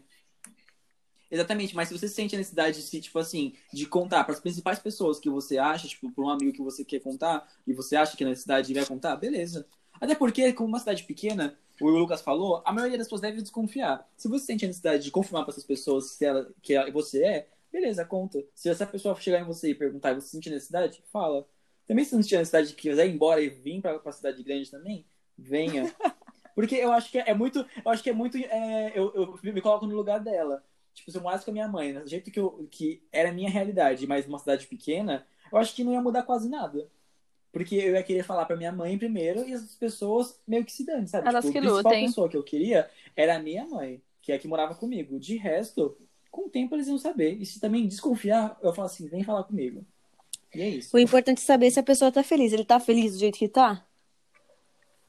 Exatamente, 1.30 1.76
mas 1.76 1.88
se 1.88 1.98
você 1.98 2.08
sente 2.08 2.34
a 2.34 2.38
necessidade 2.38 2.76
de, 2.78 2.82
se, 2.82 3.00
tipo 3.00 3.18
assim, 3.18 3.52
de 3.72 3.86
contar 3.86 4.24
para 4.24 4.32
as 4.32 4.40
principais 4.40 4.78
pessoas 4.78 5.18
que 5.18 5.28
você 5.28 5.58
acha, 5.58 5.86
tipo, 5.86 6.10
para 6.10 6.24
um 6.24 6.30
amigo 6.30 6.52
que 6.52 6.62
você 6.62 6.84
quer 6.84 7.00
contar, 7.00 7.46
e 7.66 7.72
você 7.74 7.96
acha 7.96 8.16
que 8.16 8.24
a 8.24 8.28
necessidade 8.28 8.72
vai 8.72 8.86
contar, 8.86 9.14
beleza. 9.16 9.66
Até 10.00 10.14
porque, 10.14 10.52
como 10.52 10.68
uma 10.68 10.78
cidade 10.78 11.02
pequena, 11.04 11.58
o 11.80 11.88
Lucas 11.88 12.22
falou, 12.22 12.62
a 12.64 12.72
maioria 12.72 12.96
das 12.96 13.06
pessoas 13.06 13.20
deve 13.20 13.42
desconfiar. 13.42 14.08
Se 14.16 14.26
você 14.28 14.46
sente 14.46 14.64
a 14.64 14.68
necessidade 14.68 15.04
de 15.04 15.10
confirmar 15.10 15.44
para 15.44 15.52
essas 15.52 15.64
pessoas 15.64 16.12
se 16.12 16.24
ela, 16.24 16.50
que 16.62 16.74
ela- 16.74 16.90
você 16.90 17.22
é, 17.24 17.48
beleza, 17.70 18.04
conta. 18.04 18.42
Se 18.54 18.68
essa 18.68 18.86
pessoa 18.86 19.14
chegar 19.16 19.40
em 19.40 19.44
você 19.44 19.70
e 19.70 19.74
perguntar, 19.74 20.14
você 20.14 20.28
sente 20.28 20.48
a 20.48 20.52
necessidade? 20.52 21.02
Fala. 21.12 21.46
Também 21.86 22.04
se 22.04 22.14
não 22.14 22.22
sentir 22.22 22.36
a 22.36 22.38
necessidade 22.40 22.68
de 22.68 22.74
quiser 22.74 23.06
ir 23.06 23.14
embora 23.14 23.40
e 23.40 23.48
vir 23.48 23.80
para 23.80 24.00
a 24.04 24.12
cidade 24.12 24.42
grande 24.42 24.70
também, 24.70 25.04
venha. 25.36 25.94
Porque 26.54 26.74
eu 26.74 26.90
acho 26.92 27.10
que 27.10 27.18
é 27.18 27.32
muito. 27.34 27.64
Eu 27.84 27.90
acho 27.90 28.02
que 28.02 28.10
é 28.10 28.12
muito. 28.12 28.36
é, 28.36 28.92
eu, 28.94 29.38
eu 29.42 29.52
me 29.54 29.60
coloco 29.60 29.86
no 29.86 29.94
lugar 29.94 30.18
dela. 30.20 30.62
Tipo, 30.98 31.12
se 31.12 31.16
eu 31.16 31.22
morasse 31.22 31.44
com 31.44 31.50
a 31.50 31.54
minha 31.54 31.68
mãe, 31.68 31.92
né, 31.92 32.00
do 32.00 32.08
jeito 32.08 32.30
que, 32.30 32.40
eu, 32.40 32.66
que 32.70 33.00
era 33.12 33.28
a 33.28 33.32
minha 33.32 33.48
realidade, 33.48 34.04
mas 34.06 34.26
numa 34.26 34.38
cidade 34.38 34.66
pequena, 34.66 35.24
eu 35.50 35.56
acho 35.56 35.74
que 35.74 35.84
não 35.84 35.92
ia 35.92 36.02
mudar 36.02 36.24
quase 36.24 36.48
nada. 36.48 36.88
Porque 37.52 37.76
eu 37.76 37.94
ia 37.94 38.02
querer 38.02 38.24
falar 38.24 38.44
pra 38.44 38.56
minha 38.56 38.72
mãe 38.72 38.98
primeiro 38.98 39.48
e 39.48 39.54
as 39.54 39.74
pessoas 39.76 40.40
meio 40.46 40.64
que 40.64 40.72
se 40.72 40.84
dão, 40.84 41.06
sabe? 41.06 41.28
Elas 41.28 41.44
tipo, 41.44 41.52
que 41.52 41.58
a 41.58 41.62
principal 41.62 41.82
lutem. 41.84 42.06
pessoa 42.06 42.28
que 42.28 42.36
eu 42.36 42.42
queria 42.42 42.90
era 43.16 43.36
a 43.36 43.38
minha 43.38 43.64
mãe, 43.64 44.02
que 44.20 44.32
é 44.32 44.34
a 44.34 44.38
que 44.38 44.48
morava 44.48 44.74
comigo. 44.74 45.18
De 45.18 45.36
resto, 45.36 45.96
com 46.30 46.46
o 46.46 46.50
tempo 46.50 46.74
eles 46.74 46.88
iam 46.88 46.98
saber. 46.98 47.40
E 47.40 47.46
se 47.46 47.60
também 47.60 47.86
desconfiar, 47.86 48.58
eu 48.60 48.72
falo 48.74 48.86
assim, 48.86 49.06
vem 49.08 49.22
falar 49.22 49.44
comigo. 49.44 49.84
E 50.54 50.60
é 50.60 50.68
isso. 50.68 50.96
O 50.96 50.98
importante 50.98 51.38
é 51.38 51.44
saber 51.44 51.70
se 51.70 51.78
a 51.78 51.82
pessoa 51.82 52.10
tá 52.10 52.22
feliz. 52.22 52.52
Ele 52.52 52.64
tá 52.64 52.80
feliz 52.80 53.12
do 53.12 53.18
jeito 53.20 53.38
que 53.38 53.48
tá? 53.48 53.84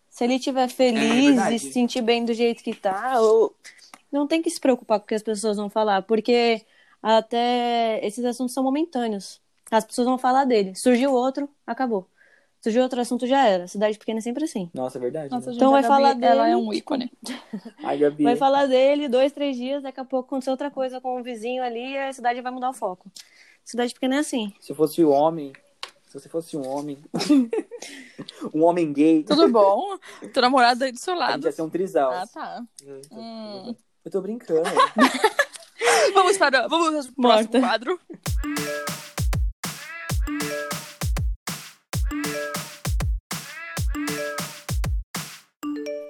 Se 0.09 0.23
ele 0.23 0.35
estiver 0.35 0.65
É 0.65 0.69
feliz 0.69 1.25
verdade. 1.35 1.55
e 1.55 1.59
se 1.59 1.71
sentir 1.71 2.01
bem 2.01 2.23
do 2.25 2.33
jeito 2.33 2.63
que 2.63 2.73
tá, 2.73 3.19
ou... 3.19 3.55
não 4.11 4.27
tem 4.27 4.41
que 4.41 4.49
se 4.49 4.59
preocupar 4.59 4.99
com 4.99 5.05
o 5.05 5.07
que 5.07 5.15
as 5.15 5.23
pessoas 5.23 5.57
vão 5.57 5.69
falar, 5.69 6.01
porque 6.03 6.65
até 7.01 8.05
esses 8.05 8.23
assuntos 8.25 8.53
são 8.53 8.63
momentâneos. 8.63 9.41
As 9.71 9.85
pessoas 9.85 10.07
vão 10.07 10.17
falar 10.17 10.45
dele. 10.45 10.75
Surgiu 10.75 11.13
outro, 11.13 11.47
acabou. 11.65 12.07
Surgiu 12.61 12.83
outro 12.83 12.99
assunto, 12.99 13.25
já 13.25 13.47
era. 13.47 13.67
Cidade 13.67 13.97
pequena 13.97 14.19
é 14.19 14.21
sempre 14.21 14.43
assim. 14.43 14.69
Nossa, 14.73 14.97
é 14.97 15.01
verdade. 15.01 15.31
Nossa, 15.31 15.49
né? 15.49 15.55
Então 15.55 15.69
a 15.69 15.79
vai 15.79 15.83
falar 15.83 16.13
Gabi, 16.13 16.25
ela 16.25 16.47
é 16.47 16.51
dele, 16.51 16.55
um 16.55 16.71
tipo, 16.71 16.73
ícone. 16.73 17.11
Ai, 17.83 17.97
Gabi. 17.97 18.23
Vai 18.23 18.35
falar 18.35 18.65
dele 18.65 19.07
dois, 19.07 19.31
três 19.31 19.55
dias, 19.55 19.81
daqui 19.81 19.99
a 19.99 20.03
pouco 20.05 20.27
aconteceu 20.27 20.51
outra 20.51 20.69
coisa 20.69 20.99
com 20.99 21.19
o 21.19 21.23
vizinho 21.23 21.63
ali 21.63 21.93
e 21.93 21.97
a 21.97 22.11
cidade 22.11 22.41
vai 22.41 22.51
mudar 22.51 22.69
o 22.69 22.73
foco. 22.73 23.09
Cidade 23.63 23.93
pequena 23.93 24.15
é 24.15 24.19
assim. 24.19 24.53
Se 24.59 24.71
eu 24.71 24.75
fosse 24.75 25.03
um 25.05 25.11
homem. 25.11 25.53
Se 26.07 26.19
você 26.19 26.27
fosse 26.27 26.57
um 26.57 26.67
homem. 26.67 26.97
um 28.53 28.63
homem 28.63 28.91
gay. 28.91 29.23
Tudo 29.23 29.47
bom? 29.49 29.97
Teu 30.33 30.41
namorado 30.41 30.83
aí 30.83 30.91
do 30.91 30.99
seu 30.99 31.13
A 31.13 31.17
lado. 31.17 31.33
gente 31.33 31.45
ia 31.45 31.51
ser 31.51 31.61
um 31.61 31.69
trisal. 31.69 32.11
Ah, 32.11 32.27
tá. 32.27 32.65
Hum. 33.11 33.75
Eu 34.09 34.11
tô 34.11 34.21
brincando. 34.21 34.63
Vamos 36.15 36.35
para. 36.35 36.67
Vamos 36.67 37.05
pro 37.05 37.15
próximo 37.15 37.21
Morta. 37.21 37.59
quadro. 37.59 37.99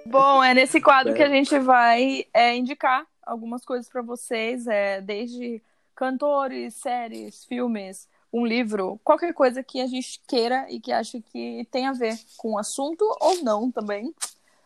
Bom, 0.05 0.41
é 0.41 0.53
nesse 0.53 0.79
quadro 0.79 1.13
que 1.13 1.21
a 1.21 1.27
gente 1.27 1.59
vai 1.59 2.25
é, 2.33 2.55
indicar 2.55 3.05
algumas 3.21 3.65
coisas 3.65 3.89
pra 3.89 4.01
vocês, 4.01 4.65
é, 4.65 5.01
desde 5.01 5.61
cantores, 5.93 6.75
séries, 6.75 7.43
filmes, 7.43 8.07
um 8.31 8.45
livro, 8.45 8.97
qualquer 9.03 9.33
coisa 9.33 9.61
que 9.61 9.81
a 9.81 9.87
gente 9.87 10.21
queira 10.25 10.65
e 10.69 10.79
que 10.79 10.93
ache 10.93 11.21
que 11.21 11.67
tem 11.69 11.85
a 11.85 11.91
ver 11.91 12.17
com 12.37 12.53
o 12.53 12.57
assunto 12.57 13.03
ou 13.19 13.43
não 13.43 13.69
também. 13.69 14.15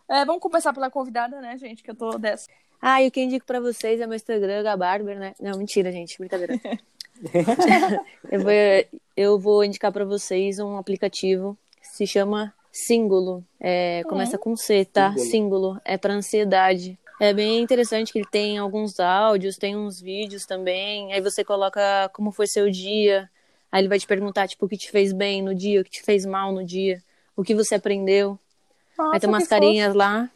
É, 0.07 0.23
vamos 0.23 0.41
começar 0.41 0.71
pela 0.71 0.91
convidada, 0.91 1.41
né, 1.41 1.57
gente? 1.57 1.81
Que 1.81 1.89
eu 1.89 1.95
tô 1.95 2.19
dessa. 2.19 2.47
Ah, 2.85 3.01
e 3.01 3.07
o 3.07 3.11
que 3.11 3.21
eu 3.21 3.23
indico 3.23 3.45
pra 3.45 3.61
vocês 3.61 4.01
é 4.01 4.05
meu 4.05 4.17
Instagram, 4.17 4.61
Gabarber, 4.61 5.17
né? 5.17 5.33
Não, 5.39 5.57
mentira, 5.57 5.89
gente, 5.89 6.19
brincadeira. 6.19 6.59
eu, 8.29 8.41
vou, 8.41 8.51
eu 9.15 9.39
vou 9.39 9.63
indicar 9.63 9.89
pra 9.89 10.03
vocês 10.03 10.59
um 10.59 10.75
aplicativo 10.75 11.57
que 11.79 11.87
se 11.87 12.05
chama 12.05 12.53
Símbolo. 12.73 13.41
É, 13.57 14.03
começa 14.03 14.37
com 14.37 14.53
C, 14.57 14.83
tá? 14.83 15.15
Símbolo. 15.15 15.79
É 15.85 15.97
pra 15.97 16.13
ansiedade. 16.13 16.99
É 17.21 17.33
bem 17.33 17.61
interessante 17.61 18.11
que 18.11 18.19
ele 18.19 18.27
tem 18.29 18.57
alguns 18.57 18.99
áudios, 18.99 19.55
tem 19.55 19.77
uns 19.77 20.01
vídeos 20.01 20.45
também. 20.45 21.13
Aí 21.13 21.21
você 21.21 21.41
coloca 21.41 22.09
como 22.11 22.33
foi 22.33 22.47
seu 22.47 22.69
dia. 22.69 23.29
Aí 23.71 23.79
ele 23.79 23.87
vai 23.87 23.97
te 23.97 24.05
perguntar, 24.05 24.45
tipo, 24.49 24.65
o 24.65 24.67
que 24.67 24.75
te 24.75 24.91
fez 24.91 25.13
bem 25.13 25.41
no 25.41 25.55
dia, 25.55 25.79
o 25.79 25.85
que 25.85 25.89
te 25.91 26.03
fez 26.03 26.25
mal 26.25 26.51
no 26.51 26.65
dia, 26.65 27.01
o 27.33 27.45
que 27.45 27.55
você 27.55 27.75
aprendeu. 27.75 28.37
Nossa, 28.97 29.13
Aí 29.13 29.19
tem 29.21 29.29
umas 29.29 29.47
carinhas 29.47 29.95
lá. 29.95 30.29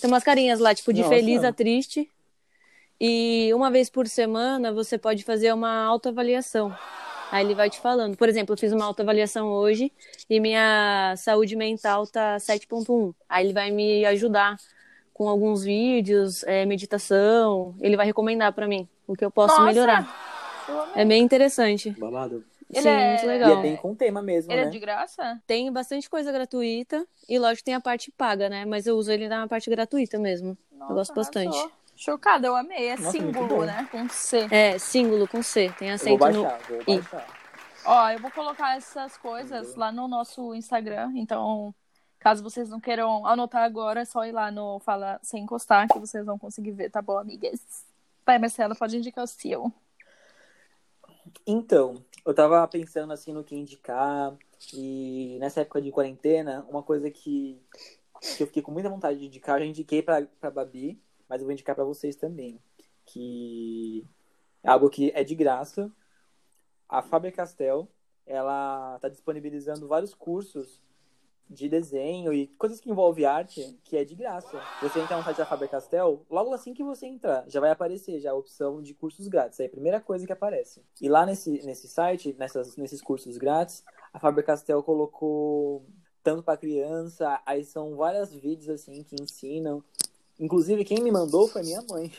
Tem 0.00 0.10
umas 0.10 0.24
carinhas 0.24 0.60
lá, 0.60 0.74
tipo, 0.74 0.92
de 0.92 1.02
Nossa. 1.02 1.14
feliz 1.14 1.44
a 1.44 1.52
triste. 1.52 2.10
E 3.00 3.50
uma 3.52 3.70
vez 3.70 3.90
por 3.90 4.06
semana 4.08 4.72
você 4.72 4.96
pode 4.96 5.22
fazer 5.22 5.52
uma 5.52 5.84
autoavaliação. 5.84 6.74
Aí 7.30 7.44
ele 7.44 7.54
vai 7.54 7.68
te 7.68 7.80
falando. 7.80 8.16
Por 8.16 8.28
exemplo, 8.28 8.54
eu 8.54 8.58
fiz 8.58 8.72
uma 8.72 8.84
autoavaliação 8.84 9.48
hoje 9.48 9.92
e 10.30 10.40
minha 10.40 11.14
saúde 11.16 11.56
mental 11.56 12.06
tá 12.06 12.36
7.1. 12.36 13.14
Aí 13.28 13.46
ele 13.46 13.52
vai 13.52 13.70
me 13.70 14.04
ajudar 14.06 14.56
com 15.12 15.28
alguns 15.28 15.64
vídeos, 15.64 16.42
é, 16.44 16.64
meditação. 16.64 17.74
Ele 17.80 17.96
vai 17.96 18.06
recomendar 18.06 18.52
pra 18.52 18.68
mim 18.68 18.88
o 19.06 19.14
que 19.14 19.24
eu 19.24 19.30
posso 19.30 19.54
Nossa, 19.54 19.66
melhorar. 19.66 20.64
eu. 20.68 20.86
É 20.94 21.04
bem 21.04 21.22
interessante. 21.22 21.90
Babado. 21.90 22.44
Ele 22.70 22.82
Sim, 22.82 22.88
é- 22.88 23.08
muito 23.08 23.24
E 23.24 23.26
legal. 23.26 23.52
é 23.52 23.62
bem 23.62 23.76
com 23.76 23.94
tema 23.94 24.20
mesmo, 24.20 24.52
Ele 24.52 24.62
né? 24.62 24.66
é 24.66 24.70
de 24.70 24.78
graça? 24.78 25.40
Tem 25.46 25.72
bastante 25.72 26.10
coisa 26.10 26.32
gratuita 26.32 27.06
e 27.28 27.38
lógico 27.38 27.64
tem 27.64 27.74
a 27.74 27.80
parte 27.80 28.10
paga, 28.10 28.48
né? 28.48 28.64
Mas 28.64 28.86
eu 28.86 28.96
uso 28.96 29.10
ele 29.12 29.28
na 29.28 29.46
parte 29.46 29.70
gratuita 29.70 30.18
mesmo. 30.18 30.58
Nossa, 30.72 30.94
gosto 30.94 31.14
bastante. 31.14 31.54
arrasou. 31.56 31.72
Chocada, 31.94 32.46
eu 32.46 32.54
amei. 32.56 32.88
É 32.88 32.96
Nossa, 32.96 33.12
símbolo, 33.12 33.64
né? 33.64 33.88
Com 33.90 34.08
C. 34.08 34.46
É, 34.50 34.78
símbolo 34.78 35.26
com 35.26 35.42
C, 35.42 35.72
tem 35.78 35.90
Eu 35.90 35.98
vou 35.98 36.16
acento 36.16 36.32
no 36.38 36.42
baixar, 36.42 36.60
vou 36.68 36.80
I. 36.86 37.00
baixar. 37.00 37.26
Ó, 37.84 38.10
eu 38.10 38.18
vou 38.18 38.30
colocar 38.32 38.76
essas 38.76 39.16
coisas 39.16 39.76
lá 39.76 39.92
no 39.92 40.08
nosso 40.08 40.52
Instagram. 40.54 41.12
Então, 41.14 41.72
caso 42.18 42.42
vocês 42.42 42.68
não 42.68 42.80
queiram 42.80 43.24
anotar 43.24 43.62
agora, 43.62 44.00
é 44.00 44.04
só 44.04 44.26
ir 44.26 44.32
lá 44.32 44.50
no 44.50 44.80
Fala 44.80 45.18
Sem 45.22 45.44
Encostar 45.44 45.86
que 45.88 45.98
vocês 45.98 46.26
vão 46.26 46.36
conseguir 46.36 46.72
ver, 46.72 46.90
tá 46.90 47.00
bom, 47.00 47.16
amigas? 47.16 47.60
Vai, 48.26 48.38
Marcela, 48.40 48.74
pode 48.74 48.96
indicar 48.96 49.22
o 49.24 49.28
seu. 49.28 49.72
Então, 51.46 52.04
eu 52.26 52.34
tava 52.34 52.66
pensando 52.66 53.12
assim 53.12 53.32
no 53.32 53.44
que 53.44 53.54
indicar 53.54 54.36
e 54.74 55.38
nessa 55.38 55.60
época 55.60 55.80
de 55.80 55.92
quarentena, 55.92 56.66
uma 56.68 56.82
coisa 56.82 57.08
que, 57.08 57.62
que 58.36 58.42
eu 58.42 58.48
fiquei 58.48 58.62
com 58.62 58.72
muita 58.72 58.90
vontade 58.90 59.20
de 59.20 59.26
indicar, 59.26 59.56
eu 59.56 59.60
já 59.60 59.66
indiquei 59.66 60.02
pra, 60.02 60.22
pra 60.40 60.50
Babi, 60.50 61.00
mas 61.28 61.40
eu 61.40 61.46
vou 61.46 61.52
indicar 61.52 61.76
pra 61.76 61.84
vocês 61.84 62.16
também, 62.16 62.60
que 63.04 64.04
é 64.62 64.68
algo 64.68 64.90
que 64.90 65.12
é 65.14 65.22
de 65.22 65.36
graça. 65.36 65.90
A 66.88 67.00
Faber-Castell, 67.00 67.88
ela 68.26 68.98
tá 69.00 69.08
disponibilizando 69.08 69.86
vários 69.86 70.12
cursos 70.12 70.82
de 71.48 71.68
desenho 71.68 72.32
e 72.32 72.48
coisas 72.58 72.80
que 72.80 72.90
envolvem 72.90 73.24
arte, 73.24 73.78
que 73.84 73.96
é 73.96 74.04
de 74.04 74.14
graça. 74.14 74.60
Você 74.82 75.00
entra 75.00 75.16
no 75.16 75.22
site 75.22 75.38
da 75.38 75.46
Faber-Castell, 75.46 76.24
logo 76.28 76.52
assim 76.52 76.74
que 76.74 76.82
você 76.82 77.06
entrar, 77.06 77.44
já 77.48 77.60
vai 77.60 77.70
aparecer 77.70 78.20
já 78.20 78.32
a 78.32 78.34
opção 78.34 78.82
de 78.82 78.94
cursos 78.94 79.28
grátis. 79.28 79.60
É 79.60 79.66
a 79.66 79.70
primeira 79.70 80.00
coisa 80.00 80.26
que 80.26 80.32
aparece. 80.32 80.82
E 81.00 81.08
lá 81.08 81.24
nesse, 81.24 81.64
nesse 81.64 81.88
site, 81.88 82.34
nessas, 82.38 82.76
nesses 82.76 83.00
cursos 83.00 83.36
grátis, 83.38 83.84
a 84.12 84.18
Faber-Castell 84.18 84.82
colocou 84.82 85.86
tanto 86.22 86.42
para 86.42 86.56
criança, 86.56 87.40
aí 87.46 87.64
são 87.64 87.94
vários 87.96 88.34
vídeos 88.34 88.68
assim 88.68 89.04
que 89.04 89.14
ensinam. 89.20 89.82
Inclusive, 90.38 90.84
quem 90.84 91.00
me 91.00 91.10
mandou 91.10 91.48
foi 91.48 91.62
minha 91.62 91.80
mãe. 91.88 92.12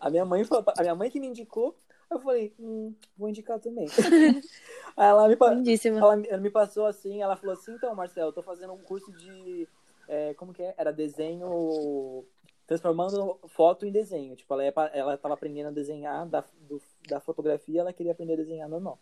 a 0.00 0.08
minha 0.08 0.24
mãe 0.24 0.42
a 0.78 0.82
minha 0.82 0.94
mãe 0.94 1.10
que 1.10 1.20
me 1.20 1.26
indicou, 1.26 1.76
eu 2.10 2.20
falei, 2.20 2.52
hum, 2.58 2.94
vou 3.16 3.28
indicar 3.28 3.58
também. 3.58 3.86
aí 4.96 5.08
ela 5.08 5.28
me, 5.28 5.36
Lindíssima. 5.56 5.98
ela, 5.98 6.26
ela 6.26 6.40
me 6.40 6.50
passou 6.50 6.86
assim, 6.86 7.22
ela 7.22 7.36
falou 7.36 7.54
assim, 7.54 7.72
então, 7.72 7.94
Marcelo, 7.94 8.28
eu 8.28 8.32
tô 8.32 8.42
fazendo 8.42 8.72
um 8.72 8.78
curso 8.78 9.10
de. 9.12 9.68
é, 10.08 10.34
como 10.34 10.52
que 10.52 10.62
é? 10.62 10.74
Era 10.76 10.92
desenho. 10.92 12.24
Transformando 12.66 13.38
foto 13.48 13.86
em 13.86 13.92
desenho. 13.92 14.34
Tipo, 14.34 14.54
ela, 14.54 14.64
ia 14.64 14.72
ela 14.92 15.16
tava 15.16 15.34
aprendendo 15.34 15.68
a 15.68 15.72
desenhar 15.72 16.26
da, 16.26 16.44
do- 16.62 16.82
da 17.08 17.20
fotografia, 17.20 17.80
ela 17.80 17.92
queria 17.92 18.10
aprender 18.12 18.32
a 18.32 18.36
desenhar 18.36 18.68
normal. 18.68 18.98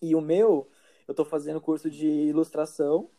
E 0.00 0.14
o 0.14 0.20
meu, 0.20 0.68
eu 1.08 1.14
tô 1.14 1.24
fazendo 1.24 1.60
curso 1.60 1.90
de 1.90 2.06
ilustração 2.06 3.10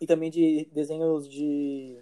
e 0.00 0.06
também 0.06 0.30
de 0.30 0.66
desenhos 0.72 1.28
de. 1.28 2.00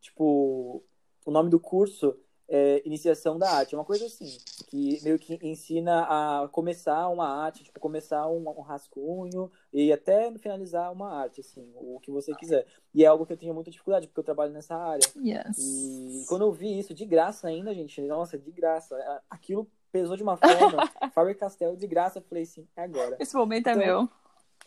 Tipo, 0.00 0.82
o 1.24 1.30
nome 1.30 1.50
do 1.50 1.58
curso 1.60 2.16
é 2.48 2.82
Iniciação 2.86 3.38
da 3.38 3.50
Arte. 3.50 3.74
É 3.74 3.78
uma 3.78 3.84
coisa 3.84 4.06
assim, 4.06 4.38
que 4.68 5.00
meio 5.02 5.18
que 5.18 5.38
ensina 5.42 6.02
a 6.04 6.48
começar 6.48 7.08
uma 7.08 7.26
arte, 7.44 7.64
tipo, 7.64 7.80
começar 7.80 8.26
um, 8.28 8.48
um 8.48 8.60
rascunho 8.60 9.50
e 9.72 9.92
até 9.92 10.32
finalizar 10.38 10.92
uma 10.92 11.12
arte, 11.12 11.40
assim, 11.40 11.72
o 11.76 11.98
que 12.00 12.10
você 12.10 12.34
quiser. 12.34 12.66
E 12.94 13.04
é 13.04 13.06
algo 13.06 13.26
que 13.26 13.32
eu 13.32 13.36
tenho 13.36 13.54
muita 13.54 13.70
dificuldade, 13.70 14.06
porque 14.06 14.20
eu 14.20 14.24
trabalho 14.24 14.52
nessa 14.52 14.76
área. 14.76 15.06
Yes. 15.16 15.58
E 15.58 16.24
quando 16.28 16.42
eu 16.42 16.52
vi 16.52 16.78
isso 16.78 16.94
de 16.94 17.04
graça 17.04 17.48
ainda, 17.48 17.74
gente, 17.74 18.00
nossa, 18.02 18.38
de 18.38 18.50
graça. 18.52 18.96
Aquilo 19.28 19.68
pesou 19.90 20.16
de 20.16 20.22
uma 20.22 20.36
forma. 20.36 20.88
Faber 21.12 21.36
Castell 21.36 21.76
de 21.76 21.86
graça, 21.86 22.18
eu 22.18 22.22
falei 22.22 22.44
assim, 22.44 22.66
é 22.76 22.82
agora. 22.84 23.16
Esse 23.18 23.36
momento 23.36 23.66
é 23.68 23.72
Então- 23.72 23.84
meu. 23.84 24.08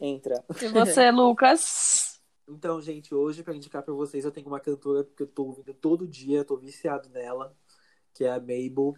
Entra. 0.01 0.43
E 0.61 0.67
você, 0.69 1.11
Lucas? 1.11 2.21
Então, 2.47 2.81
gente, 2.81 3.13
hoje, 3.13 3.43
pra 3.43 3.53
indicar 3.53 3.83
pra 3.83 3.93
vocês, 3.93 4.25
eu 4.25 4.31
tenho 4.31 4.47
uma 4.47 4.59
cantora 4.59 5.03
que 5.03 5.21
eu 5.23 5.27
tô 5.27 5.43
ouvindo 5.45 5.73
todo 5.73 6.07
dia, 6.07 6.43
tô 6.43 6.57
viciado 6.57 7.07
nela, 7.09 7.55
que 8.19 8.25
é 8.25 8.29
a 8.31 8.37
Mabel. 8.37 8.95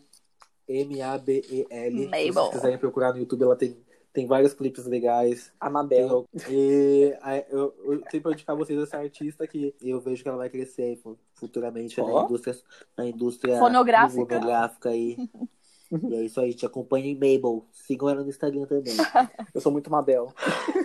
M-A-B-E-L. 0.67 1.97
Se 1.99 2.05
Mabel. 2.05 2.33
vocês 2.33 2.49
quiserem 2.55 2.77
procurar 2.79 3.13
no 3.13 3.19
YouTube, 3.19 3.43
ela 3.43 3.55
tem, 3.55 3.77
tem 4.11 4.25
vários 4.25 4.53
clipes 4.53 4.85
legais. 4.85 5.53
A 5.59 5.69
Mabel. 5.69 6.25
E 6.49 7.15
aí, 7.21 7.45
eu, 7.49 7.73
eu 7.85 8.01
tenho 8.09 8.23
pra 8.23 8.31
indicar 8.31 8.55
vocês 8.55 8.79
essa 8.81 8.97
artista 8.97 9.45
que 9.45 9.75
eu 9.79 9.99
vejo 10.01 10.23
que 10.23 10.29
ela 10.29 10.37
vai 10.39 10.49
crescer 10.49 10.97
fu- 10.97 11.19
futuramente 11.35 11.99
na 11.99 12.05
Ó. 12.05 12.23
indústria, 12.25 12.55
na 12.97 13.05
indústria 13.05 13.59
Fonográfica. 13.59 14.25
fonográfica 14.25 14.89
aí. 14.89 15.17
e 16.09 16.15
é 16.15 16.23
isso 16.23 16.39
aí, 16.39 16.53
te 16.53 16.65
acompanhem 16.65 17.13
Mabel. 17.13 17.65
Sigam 17.73 18.09
ela 18.09 18.23
no 18.23 18.29
Instagram 18.29 18.65
também. 18.65 18.95
Eu 19.53 19.61
sou 19.61 19.71
muito 19.71 19.91
Mabel. 19.91 20.33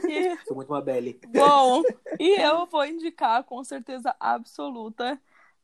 E- 0.08 0.36
Sou 0.46 0.54
muito 0.56 0.68
uma 0.68 0.80
Belly. 0.82 1.18
Bom, 1.32 1.82
e 2.20 2.40
eu 2.40 2.66
vou 2.66 2.84
indicar 2.84 3.42
com 3.44 3.62
certeza 3.64 4.14
absoluta 4.20 5.20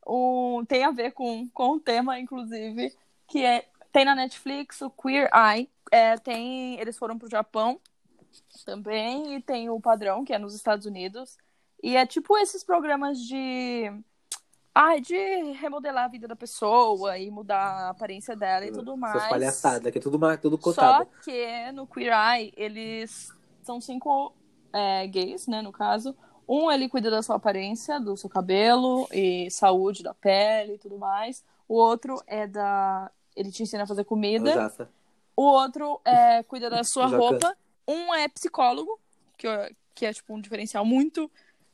um 0.07 0.65
tem 0.67 0.85
a 0.85 0.91
ver 0.91 1.13
com, 1.13 1.49
com 1.51 1.73
o 1.73 1.81
tema, 1.81 2.19
inclusive, 2.19 2.95
que 3.29 3.45
é 3.45 3.67
tem 3.93 4.05
na 4.05 4.15
Netflix 4.15 4.81
o 4.81 4.91
Queer 4.91 5.31
Eye. 5.35 5.69
É, 5.91 6.17
tem, 6.17 6.81
eles 6.81 6.97
foram 6.97 7.19
pro 7.19 7.29
Japão 7.29 7.79
também, 8.65 9.37
e 9.37 9.43
tem 9.43 9.69
o 9.69 9.81
padrão, 9.81 10.25
que 10.25 10.33
é 10.33 10.39
nos 10.39 10.55
Estados 10.55 10.87
Unidos. 10.87 11.37
E 11.83 11.97
é 11.97 12.07
tipo 12.07 12.37
esses 12.39 12.65
programas 12.65 13.19
de. 13.19 13.93
Ai, 14.75 15.03
de 15.03 15.15
remodelar 15.53 16.05
a 16.05 16.09
vida 16.09 16.27
da 16.27 16.35
pessoa 16.35 17.19
e 17.19 17.31
mudar 17.31 17.61
a 17.61 17.89
aparência 17.91 18.35
dela 18.35 18.65
e 18.65 18.73
tudo 18.73 18.97
mais. 18.97 19.17
Essas 19.17 19.29
palhaçadas, 19.29 19.93
que 19.93 19.99
é 19.99 20.01
tudo, 20.01 20.17
uma, 20.17 20.39
tudo 20.39 20.57
Só 20.57 20.63
cotado. 20.63 21.11
que 21.23 21.71
no 21.73 21.87
Queer 21.87 22.15
Eye, 22.15 22.55
eles 22.57 23.31
são 23.63 23.83
cinco 23.83 24.35
é, 24.73 25.07
gays, 25.07 25.47
né, 25.47 25.61
no 25.61 25.73
caso. 25.73 26.17
Um, 26.49 26.71
ele 26.71 26.89
cuida 26.89 27.11
da 27.11 27.23
sua 27.23 27.37
aparência, 27.37 27.99
do 28.01 28.17
seu 28.17 28.29
cabelo 28.29 29.09
e 29.13 29.51
saúde 29.51 30.03
da 30.03 30.13
pele 30.15 30.75
e 30.75 30.79
tudo 30.79 30.99
mais. 30.99 31.45
O 31.69 31.75
outro 31.75 32.23
é 32.27 32.47
da... 32.47 33.11
Ele 33.35 33.51
te 33.51 33.63
ensina 33.63 33.85
a 33.85 33.87
fazer 33.87 34.05
comida. 34.05 34.53
Jaça. 34.53 34.89
O 35.37 35.43
outro 35.43 36.01
é 36.05 36.43
cuida 36.45 36.69
da 36.69 36.85
sua 36.85 37.09
Já 37.09 37.17
roupa. 37.17 37.57
Um 37.89 38.15
é 38.15 38.29
psicólogo, 38.29 38.99
que, 39.39 39.47
é- 39.47 39.73
que 39.95 40.07
é, 40.07 40.13
tipo, 40.13 40.35
um 40.35 40.41
diferencial 40.41 40.85
muito 40.85 41.31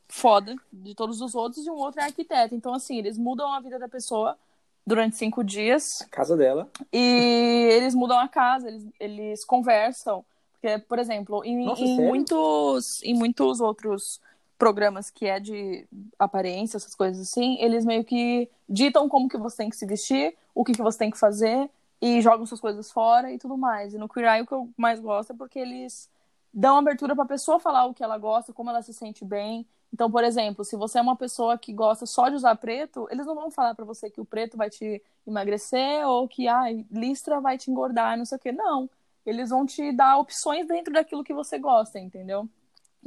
foda 0.07 0.55
de 0.71 0.95
todos 0.95 1.21
os 1.21 1.35
outros. 1.35 1.65
E 1.65 1.69
um 1.69 1.75
outro 1.75 2.01
é 2.01 2.05
arquiteto. 2.05 2.55
Então, 2.55 2.73
assim, 2.73 2.97
eles 2.97 3.17
mudam 3.17 3.51
a 3.53 3.59
vida 3.59 3.77
da 3.77 3.89
pessoa 3.89 4.37
durante 4.85 5.17
cinco 5.17 5.43
dias. 5.43 5.83
Casa 6.09 6.35
dela. 6.37 6.69
E 6.91 7.69
eles 7.71 7.93
mudam 7.93 8.17
a 8.17 8.27
casa, 8.27 8.67
eles, 8.67 8.87
eles 8.99 9.45
conversam. 9.45 10.23
Porque, 10.53 10.79
por 10.79 10.99
exemplo, 10.99 11.43
em, 11.45 11.63
Nossa, 11.65 11.81
em 11.81 11.95
muitos, 11.95 13.01
em 13.03 13.13
muitos 13.13 13.61
outros 13.61 14.19
programas 14.59 15.09
que 15.09 15.25
é 15.25 15.39
de 15.39 15.87
aparência, 16.19 16.75
essas 16.75 16.93
coisas 16.93 17.27
assim, 17.27 17.57
eles 17.61 17.85
meio 17.85 18.03
que 18.03 18.49
ditam 18.67 19.07
como 19.07 19.29
que 19.29 19.37
você 19.37 19.57
tem 19.57 19.69
que 19.69 19.77
se 19.77 19.85
vestir, 19.85 20.35
o 20.53 20.65
que, 20.65 20.73
que 20.73 20.81
você 20.81 20.97
tem 20.99 21.09
que 21.09 21.17
fazer, 21.17 21.69
e 22.01 22.21
jogam 22.21 22.45
suas 22.45 22.59
coisas 22.59 22.91
fora 22.91 23.31
e 23.31 23.39
tudo 23.39 23.57
mais. 23.57 23.93
E 23.93 23.97
no 23.97 24.09
Queer 24.09 24.35
Eye 24.35 24.41
o 24.41 24.45
que 24.45 24.53
eu 24.53 24.69
mais 24.77 24.99
gosto 24.99 25.31
é 25.31 25.35
porque 25.35 25.57
eles 25.57 26.09
dão 26.53 26.77
abertura 26.77 27.15
pra 27.15 27.25
pessoa 27.25 27.59
falar 27.59 27.85
o 27.85 27.93
que 27.93 28.03
ela 28.03 28.17
gosta, 28.17 28.51
como 28.53 28.69
ela 28.69 28.81
se 28.81 28.93
sente 28.93 29.23
bem. 29.23 29.65
Então, 29.93 30.11
por 30.11 30.23
exemplo, 30.23 30.63
se 30.65 30.75
você 30.75 30.99
é 30.99 31.01
uma 31.01 31.15
pessoa 31.15 31.57
que 31.57 31.73
gosta 31.73 32.05
só 32.05 32.27
de 32.29 32.35
usar 32.35 32.55
preto, 32.55 33.07
eles 33.09 33.25
não 33.25 33.35
vão 33.35 33.49
falar 33.49 33.73
pra 33.73 33.85
você 33.85 34.09
que 34.09 34.21
o 34.21 34.25
preto 34.25 34.57
vai 34.57 34.69
te 34.69 35.01
emagrecer 35.25 36.05
ou 36.05 36.27
que 36.27 36.47
ah, 36.47 36.65
listra 36.91 37.39
vai 37.39 37.57
te 37.57 37.71
engordar, 37.71 38.17
não 38.17 38.25
sei 38.25 38.37
o 38.37 38.41
quê. 38.41 38.51
Não. 38.51 38.89
Eles 39.25 39.49
vão 39.49 39.65
te 39.65 39.91
dar 39.93 40.17
opções 40.17 40.67
dentro 40.67 40.93
daquilo 40.93 41.23
que 41.23 41.33
você 41.33 41.57
gosta, 41.57 41.97
entendeu? 41.97 42.47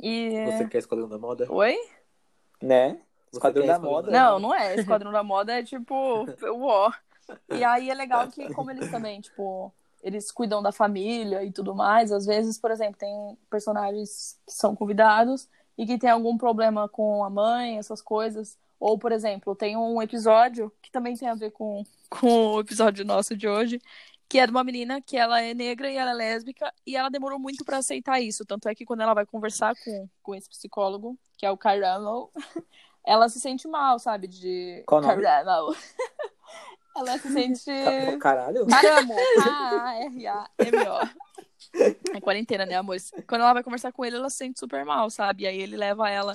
E. 0.01 0.45
Você 0.47 0.69
quer 0.69 0.79
Esquadrão 0.79 1.09
da 1.09 1.19
Moda? 1.19 1.47
Oi? 1.51 1.77
Né? 2.61 3.01
Esquadrão 3.33 3.67
da 3.67 3.79
Moda. 3.79 4.11
da 4.11 4.19
Não, 4.19 4.39
não 4.39 4.55
é. 4.55 4.75
Esquadrão 4.75 5.11
da 5.11 5.23
Moda 5.23 5.59
é 5.59 5.63
tipo. 5.63 6.27
Uó. 6.43 6.93
E 7.51 7.65
aí 7.65 7.89
é 7.89 7.95
legal 7.95 8.29
que, 8.29 8.53
como 8.53 8.71
eles 8.71 8.91
também, 8.91 9.21
tipo, 9.21 9.73
eles 10.03 10.31
cuidam 10.31 10.63
da 10.63 10.73
família 10.73 11.45
e 11.45 11.53
tudo 11.53 11.75
mais, 11.75 12.11
às 12.11 12.27
vezes, 12.27 12.59
por 12.59 12.71
exemplo, 12.71 12.97
tem 12.99 13.39
personagens 13.49 14.39
que 14.45 14.53
são 14.53 14.75
convidados 14.75 15.49
e 15.79 15.87
que 15.87 15.99
tem 15.99 16.11
algum 16.11 16.37
problema 16.37 16.89
com 16.89 17.25
a 17.25 17.31
mãe, 17.31 17.79
essas 17.79 18.03
coisas. 18.03 18.59
Ou, 18.79 18.99
por 18.99 19.13
exemplo, 19.13 19.55
tem 19.55 19.77
um 19.77 20.03
episódio 20.03 20.73
que 20.83 20.91
também 20.91 21.17
tem 21.17 21.29
a 21.29 21.35
ver 21.35 21.53
com, 21.53 21.85
com 22.11 22.55
o 22.55 22.61
episódio 22.61 23.05
nosso 23.05 23.37
de 23.37 23.47
hoje, 23.47 23.81
que 24.33 24.39
é 24.39 24.47
de 24.47 24.51
uma 24.51 24.65
menina 24.65 24.99
que 24.99 25.15
ela 25.15 25.43
é 25.43 25.53
negra 25.53 25.91
e 25.91 25.97
ela 25.99 26.13
é 26.13 26.15
lésbica, 26.15 26.73
e 26.87 26.97
ela 26.97 27.11
demorou 27.11 27.39
muito 27.39 27.67
pra 27.67 27.77
aceitar 27.77 28.19
isso. 28.19 28.47
Tanto 28.47 28.67
é 28.67 28.75
que 28.75 28.83
quando 28.87 29.03
ela 29.03 29.13
vai 29.13 29.27
conversar 29.27 29.75
com, 29.85 30.09
com 30.23 30.35
esse 30.35 30.49
psicólogo, 30.49 31.19
que 31.37 31.45
é 31.45 31.51
o 31.51 31.57
Caramo, 31.59 32.31
ela 33.05 33.29
se 33.29 33.39
sente 33.39 33.69
mal, 33.69 33.99
sabe? 33.99 34.27
De. 34.27 34.83
Qual 34.87 35.03
nome? 35.03 35.23
Ela 36.97 37.19
se 37.19 37.31
sente. 37.31 37.65
Ca- 37.65 38.19
Caralho. 38.19 38.67
Caramo. 38.67 39.15
A-R-A-M-O. 39.41 41.09
É 42.15 42.21
quarentena, 42.21 42.67
né, 42.67 42.75
amor? 42.75 42.97
Quando 43.27 43.41
ela 43.43 43.55
vai 43.55 43.63
conversar 43.63 43.93
com 43.93 44.05
ele, 44.05 44.17
ela 44.17 44.29
se 44.29 44.37
sente 44.37 44.61
super 44.61 44.85
mal, 44.85 45.09
sabe? 45.09 45.45
E 45.45 45.47
aí 45.47 45.59
ele 45.59 45.77
leva 45.77 46.11
ela 46.11 46.35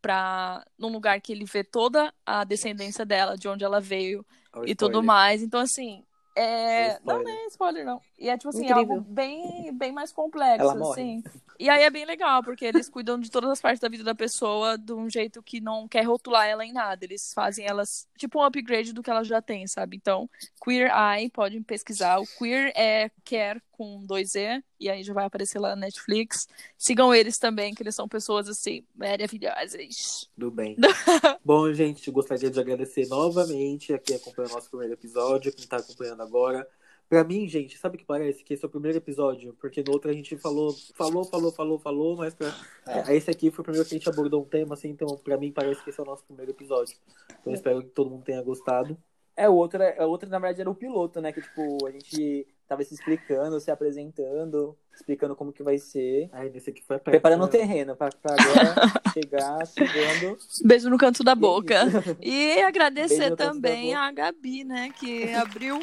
pra 0.00 0.64
num 0.78 0.88
lugar 0.88 1.20
que 1.20 1.32
ele 1.32 1.44
vê 1.44 1.62
toda 1.62 2.12
a 2.24 2.42
descendência 2.44 3.04
dela, 3.04 3.36
de 3.36 3.48
onde 3.48 3.64
ela 3.64 3.80
veio 3.82 4.24
e 4.70 4.74
tudo 4.74 5.02
mais. 5.02 5.42
Então, 5.42 5.60
assim, 5.60 6.02
é. 6.42 6.98
Não, 7.04 7.22
não 7.22 7.28
é 7.30 7.46
spoiler, 7.46 7.84
não. 7.84 8.00
E 8.18 8.28
é 8.28 8.36
tipo 8.36 8.50
assim, 8.50 8.64
Incrível. 8.64 8.96
algo 8.96 9.00
bem, 9.00 9.72
bem 9.74 9.92
mais 9.92 10.12
complexo, 10.12 10.62
Ela 10.62 10.74
morre. 10.74 11.00
assim. 11.02 11.24
E 11.58 11.68
aí 11.68 11.82
é 11.82 11.90
bem 11.90 12.04
legal, 12.04 12.42
porque 12.42 12.64
eles 12.64 12.88
cuidam 12.88 13.18
de 13.18 13.30
todas 13.30 13.50
as 13.50 13.60
partes 13.60 13.80
da 13.80 13.88
vida 13.88 14.04
da 14.04 14.14
pessoa 14.14 14.78
de 14.78 14.92
um 14.92 15.10
jeito 15.10 15.42
que 15.42 15.60
não 15.60 15.88
quer 15.88 16.02
rotular 16.02 16.46
ela 16.46 16.64
em 16.64 16.72
nada. 16.72 17.04
Eles 17.04 17.32
fazem 17.34 17.66
elas, 17.66 18.06
tipo, 18.16 18.38
um 18.38 18.44
upgrade 18.44 18.92
do 18.92 19.02
que 19.02 19.10
ela 19.10 19.24
já 19.24 19.42
tem, 19.42 19.66
sabe? 19.66 19.96
Então, 19.96 20.30
Queer 20.62 20.90
Eye, 20.90 21.28
podem 21.30 21.62
pesquisar. 21.62 22.20
O 22.20 22.26
Queer 22.38 22.72
é 22.76 23.10
quer 23.24 23.60
com 23.72 24.04
dois 24.04 24.34
E, 24.34 24.62
e 24.78 24.88
aí 24.88 25.02
já 25.02 25.12
vai 25.12 25.24
aparecer 25.24 25.58
lá 25.58 25.70
na 25.70 25.86
Netflix. 25.86 26.46
Sigam 26.76 27.12
eles 27.14 27.38
também, 27.38 27.74
que 27.74 27.82
eles 27.82 27.94
são 27.94 28.08
pessoas, 28.08 28.48
assim, 28.48 28.84
maravilhosas. 28.94 30.28
Tudo 30.34 30.50
bem. 30.50 30.76
Bom, 31.44 31.72
gente, 31.72 32.10
gostaria 32.10 32.50
de 32.50 32.60
agradecer 32.60 33.06
novamente 33.08 33.92
a 33.92 33.98
quem 33.98 34.16
acompanhou 34.16 34.50
o 34.50 34.54
nosso 34.54 34.68
primeiro 34.70 34.94
episódio, 34.94 35.52
quem 35.52 35.66
tá 35.66 35.78
acompanhando 35.78 36.22
agora. 36.22 36.66
Pra 37.08 37.24
mim, 37.24 37.48
gente, 37.48 37.78
sabe 37.78 37.96
o 37.96 37.98
que 37.98 38.04
parece? 38.04 38.44
Que 38.44 38.52
esse 38.52 38.62
é 38.64 38.68
o 38.68 38.70
primeiro 38.70 38.98
episódio, 38.98 39.56
porque 39.58 39.82
no 39.82 39.92
outro 39.92 40.10
a 40.10 40.14
gente 40.14 40.36
falou, 40.36 40.74
falou, 40.94 41.24
falou, 41.24 41.50
falou, 41.50 41.78
falou, 41.78 42.16
mas 42.18 42.34
pra... 42.34 42.54
É. 42.86 43.16
esse 43.16 43.30
aqui 43.30 43.50
foi 43.50 43.62
o 43.62 43.64
primeiro 43.64 43.88
que 43.88 43.94
a 43.94 43.98
gente 43.98 44.08
abordou 44.10 44.42
um 44.42 44.44
tema, 44.44 44.74
assim, 44.74 44.90
então 44.90 45.08
pra 45.16 45.38
mim 45.38 45.50
parece 45.50 45.82
que 45.82 45.88
esse 45.88 45.98
é 45.98 46.02
o 46.02 46.06
nosso 46.06 46.22
primeiro 46.24 46.50
episódio. 46.52 46.94
Então 47.40 47.52
eu 47.52 47.54
espero 47.54 47.80
que 47.82 47.88
todo 47.88 48.10
mundo 48.10 48.24
tenha 48.24 48.42
gostado. 48.42 48.96
É, 49.34 49.48
o 49.48 49.54
outro, 49.54 49.80
é- 49.82 50.04
o 50.04 50.08
outro, 50.10 50.28
na 50.28 50.38
verdade, 50.38 50.60
era 50.60 50.68
o 50.70 50.74
piloto, 50.74 51.20
né? 51.20 51.32
Que, 51.32 51.40
tipo, 51.40 51.86
a 51.86 51.90
gente 51.92 52.44
tava 52.66 52.82
se 52.82 52.92
explicando, 52.92 53.58
se 53.60 53.70
apresentando, 53.70 54.76
explicando 54.92 55.36
como 55.36 55.52
que 55.52 55.62
vai 55.62 55.78
ser. 55.78 56.28
Aí 56.32 56.50
nesse 56.50 56.70
aqui 56.70 56.82
foi 56.84 56.96
a 56.96 56.98
Preparando 56.98 57.44
o 57.44 57.48
prática. 57.48 57.66
terreno 57.68 57.96
pra, 57.96 58.10
pra 58.10 58.34
agora 58.34 58.74
chegar 59.14 59.64
chegando. 59.66 60.36
Beijo 60.64 60.90
no 60.90 60.98
canto 60.98 61.22
da 61.22 61.36
boca. 61.36 61.76
E 62.20 62.60
agradecer 62.62 63.34
também 63.36 63.94
a 63.94 64.10
Gabi, 64.10 64.64
né, 64.64 64.90
que 64.98 65.32
abriu 65.32 65.78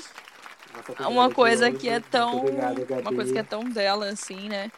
uma 1.09 1.29
coisa 1.31 1.71
que 1.71 1.87
é 1.89 1.99
tão 1.99 2.39
obrigado, 2.39 3.01
uma 3.01 3.13
coisa 3.13 3.31
que 3.33 3.39
é 3.39 3.43
tão 3.43 3.63
dela 3.69 4.07
assim, 4.09 4.47
né? 4.49 4.71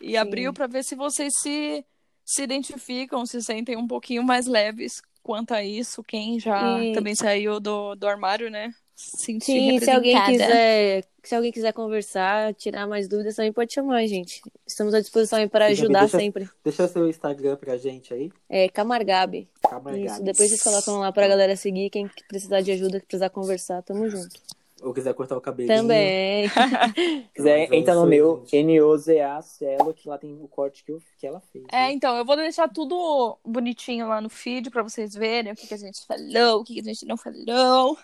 E 0.00 0.10
Sim. 0.12 0.16
abriu 0.16 0.52
pra 0.52 0.66
ver 0.66 0.82
se 0.84 0.94
vocês 0.94 1.32
se 1.40 1.84
se 2.26 2.42
identificam, 2.42 3.26
se 3.26 3.42
sentem 3.42 3.76
um 3.76 3.86
pouquinho 3.86 4.22
mais 4.22 4.46
leves 4.46 5.02
quanto 5.22 5.52
a 5.52 5.62
isso, 5.62 6.02
quem 6.02 6.40
já 6.40 6.82
E- 6.82 6.92
também 6.94 7.14
saiu 7.14 7.60
do, 7.60 7.94
do 7.94 8.06
armário, 8.06 8.50
né? 8.50 8.72
Se 8.96 9.16
sentir 9.24 9.46
Sim, 9.52 9.78
se 9.80 9.90
alguém 9.90 10.16
quiser, 10.24 11.04
se 11.22 11.34
alguém 11.34 11.50
quiser 11.52 11.72
conversar, 11.72 12.54
tirar 12.54 12.86
mais 12.86 13.08
dúvidas, 13.08 13.34
também 13.34 13.52
pode 13.52 13.74
chamar, 13.74 14.06
gente. 14.06 14.40
Estamos 14.66 14.94
à 14.94 15.00
disposição 15.00 15.38
aí 15.40 15.48
para 15.48 15.64
Gabi, 15.68 15.72
ajudar 15.80 16.00
deixa- 16.00 16.18
sempre. 16.18 16.48
Deixa 16.62 16.86
seu 16.88 17.08
Instagram 17.08 17.56
pra 17.56 17.76
gente 17.76 18.14
aí. 18.14 18.30
É 18.48 18.68
Camargabe. 18.68 19.48
Camargado. 19.68 19.98
Isso, 20.06 20.22
depois 20.22 20.48
vocês 20.48 20.62
colocam 20.62 20.98
lá 21.00 21.10
pra 21.12 21.26
galera 21.26 21.56
seguir, 21.56 21.90
quem 21.90 22.08
precisar 22.28 22.60
de 22.60 22.70
ajuda, 22.70 23.00
que 23.00 23.06
precisar 23.06 23.30
conversar, 23.30 23.82
tamo 23.82 24.08
junto. 24.08 24.40
Ou 24.84 24.92
quiser 24.92 25.14
cortar 25.14 25.36
o 25.36 25.40
cabelinho. 25.40 25.76
Também. 25.76 26.48
Se 26.48 26.54
quiser, 27.34 27.72
é 27.72 27.76
entra 27.76 27.94
no 27.94 28.06
meu 28.06 28.40
gente. 28.44 28.56
N-O-Z-A 28.56 29.40
Celo, 29.42 29.94
que 29.94 30.08
lá 30.08 30.18
tem 30.18 30.38
o 30.42 30.46
corte 30.46 30.84
que, 30.84 30.92
eu, 30.92 30.98
que 31.18 31.26
ela 31.26 31.40
fez. 31.40 31.64
É, 31.72 31.86
né? 31.88 31.92
então, 31.92 32.16
eu 32.16 32.24
vou 32.24 32.36
deixar 32.36 32.68
tudo 32.68 33.38
bonitinho 33.44 34.06
lá 34.08 34.20
no 34.20 34.28
feed 34.28 34.70
pra 34.70 34.82
vocês 34.82 35.14
verem 35.14 35.52
o 35.52 35.56
que, 35.56 35.66
que 35.66 35.74
a 35.74 35.78
gente 35.78 36.06
falou, 36.06 36.60
o 36.60 36.64
que, 36.64 36.74
que 36.74 36.80
a 36.80 36.84
gente 36.84 37.06
não 37.06 37.16
falou. 37.16 37.96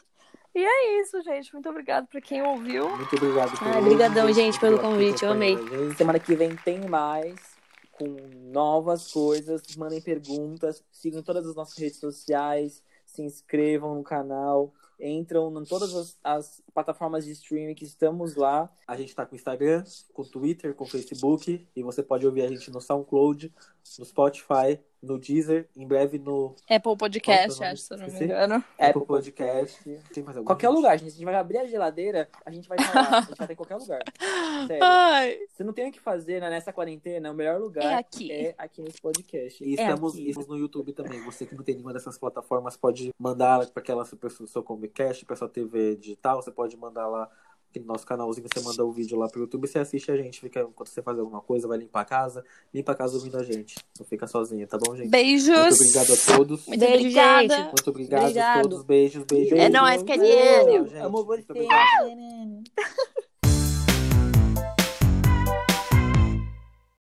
E 0.55 0.64
é 0.64 1.01
isso, 1.01 1.20
gente. 1.22 1.53
Muito 1.53 1.68
obrigada 1.68 2.07
pra 2.11 2.20
quem 2.20 2.43
ouviu. 2.43 2.89
Muito 2.97 3.14
obrigado 3.16 3.53
Ah, 3.61 3.78
hoje, 3.78 3.89
brigadão, 3.89 4.33
gente, 4.33 4.59
pelo 4.59 4.76
Obrigado 4.76 4.93
convite, 4.93 5.24
eu 5.24 5.31
amei. 5.33 5.57
gente. 5.57 5.97
Semana 5.97 6.18
que 6.18 6.35
vem 6.35 6.57
tem 6.57 6.81
mais, 6.89 7.37
com 7.93 8.16
novas 8.51 9.12
coisas. 9.12 9.62
Mandem 9.76 10.01
perguntas, 10.01 10.83
sigam 10.91 11.22
todas 11.22 11.47
as 11.47 11.55
nossas 11.55 11.78
redes 11.78 12.01
sociais, 12.01 12.83
se 13.07 13.22
inscrevam 13.22 13.95
no 13.95 14.03
canal, 14.03 14.72
entram 15.03 15.53
em 15.61 15.65
todas 15.65 15.95
as, 15.95 16.19
as 16.23 16.63
plataformas 16.73 17.25
de 17.25 17.33
streaming 17.33 17.75
que 17.75 17.85
estamos 17.85 18.35
lá. 18.35 18.71
A 18.87 18.97
gente 18.97 19.15
tá 19.15 19.25
com 19.25 19.35
Instagram, 19.35 19.85
com 20.13 20.25
Twitter, 20.25 20.75
com 20.75 20.87
Facebook. 20.87 21.67
E 21.75 21.83
você 21.83 22.03
pode 22.03 22.27
ouvir 22.27 22.43
a 22.43 22.49
gente 22.49 22.71
no 22.71 22.81
SoundCloud, 22.81 23.53
no 23.99 24.05
Spotify, 24.05 24.79
no 25.03 25.19
Deezer, 25.19 25.67
em 25.77 25.87
breve 25.87 26.19
no 26.19 26.55
Apple 26.69 26.97
Podcast, 26.97 27.63
é 27.63 27.69
acho, 27.69 27.83
se 27.83 27.95
eu 27.95 27.99
não 27.99 28.07
me 28.07 28.25
engano. 28.25 28.55
Apple 28.57 28.85
Apple 28.87 29.07
Podcast. 29.07 29.83
Tem 30.13 30.23
mais 30.23 30.37
algum? 30.37 30.47
Qualquer 30.47 30.69
lugar, 30.69 30.99
gente. 30.99 31.09
A 31.09 31.13
gente 31.13 31.25
vai 31.25 31.35
abrir 31.35 31.59
a 31.59 31.67
geladeira, 31.67 32.29
a 32.45 32.51
gente 32.51 32.69
vai 32.69 32.79
estar 32.79 32.95
lá. 32.95 33.19
A 33.19 33.21
gente 33.23 33.27
vai 33.29 33.33
estar 33.45 33.53
em 33.53 33.57
qualquer 33.57 33.77
lugar. 33.77 34.01
Sério. 34.67 34.85
Ai, 34.85 35.39
Você 35.51 35.65
não 35.65 35.73
tem 35.73 35.89
o 35.89 35.93
que 35.93 36.01
fazer 36.01 36.41
né, 36.41 36.51
nessa 36.51 36.73
quarentena, 36.73 37.31
o 37.31 37.35
melhor 37.35 37.59
lugar 37.61 37.85
É 37.85 37.95
aqui. 37.95 38.31
é 38.31 38.55
aqui 38.59 38.83
nesse 38.83 39.01
podcast. 39.01 39.65
E 39.65 39.79
É 39.79 39.83
estamos, 39.83 40.13
aqui. 40.15 40.29
estamos 40.29 40.49
no 40.49 40.59
YouTube 40.59 40.93
também. 40.93 41.23
Você 41.25 41.47
que 41.47 41.55
não 41.55 41.65
tem 41.65 41.75
nenhuma 41.75 41.93
dessas 41.93 42.19
plataformas 42.19 42.77
pode 42.77 43.13
mandar 43.19 43.67
para 43.71 43.81
aquela 43.83 44.05
sua, 44.05 44.19
sua 44.47 44.63
Comcast, 44.63 45.25
para 45.25 45.37
sua 45.37 45.49
TV 45.49 45.97
digital. 45.97 46.43
Você 46.43 46.51
pode 46.51 46.77
mandar 46.77 47.07
lá 47.09 47.29
aqui 47.71 47.81
no 47.81 47.87
nosso 47.87 48.05
canalzinho. 48.07 48.47
Você 48.53 48.61
manda 48.62 48.85
o 48.85 48.91
vídeo 48.93 49.16
lá 49.16 49.29
pro 49.29 49.41
YouTube. 49.41 49.66
Você 49.66 49.79
assiste 49.79 50.11
a 50.11 50.16
gente. 50.16 50.41
Fica, 50.41 50.61
enquanto 50.61 50.89
você 50.89 51.01
faz 51.01 51.18
alguma 51.18 51.41
coisa, 51.41 51.66
vai 51.66 51.79
limpar 51.79 52.01
a 52.01 52.05
casa. 52.05 52.45
Limpa 52.75 52.93
a 52.93 52.95
casa 52.95 53.14
ouvindo 53.16 53.39
a 53.39 53.45
gente. 53.45 53.77
Não 53.99 54.05
fica 54.05 54.27
sozinha, 54.27 54.66
tá 54.66 54.77
bom, 54.77 54.95
gente? 54.97 55.09
beijos. 55.09 55.49
Muito 55.49 55.75
obrigado 55.75 56.12
a 56.12 56.37
todos. 56.37 56.66
Muito 56.66 56.81
Beijo, 56.81 56.95
obrigada. 56.99 57.57
gente. 57.57 57.66
Muito 57.66 57.91
obrigado 57.91 58.21
a 58.21 58.25
Obrigado. 58.27 58.62
todos. 58.62 58.83
Beijos, 58.85 59.25
beijos. 59.25 59.59
É 59.59 59.68
nóis, 59.68 60.03
querido. 60.03 60.89
Gente, 60.89 60.97
Amo 60.99 61.25
muito 61.25 61.47
você. 61.47 61.53
obrigado. 61.53 63.30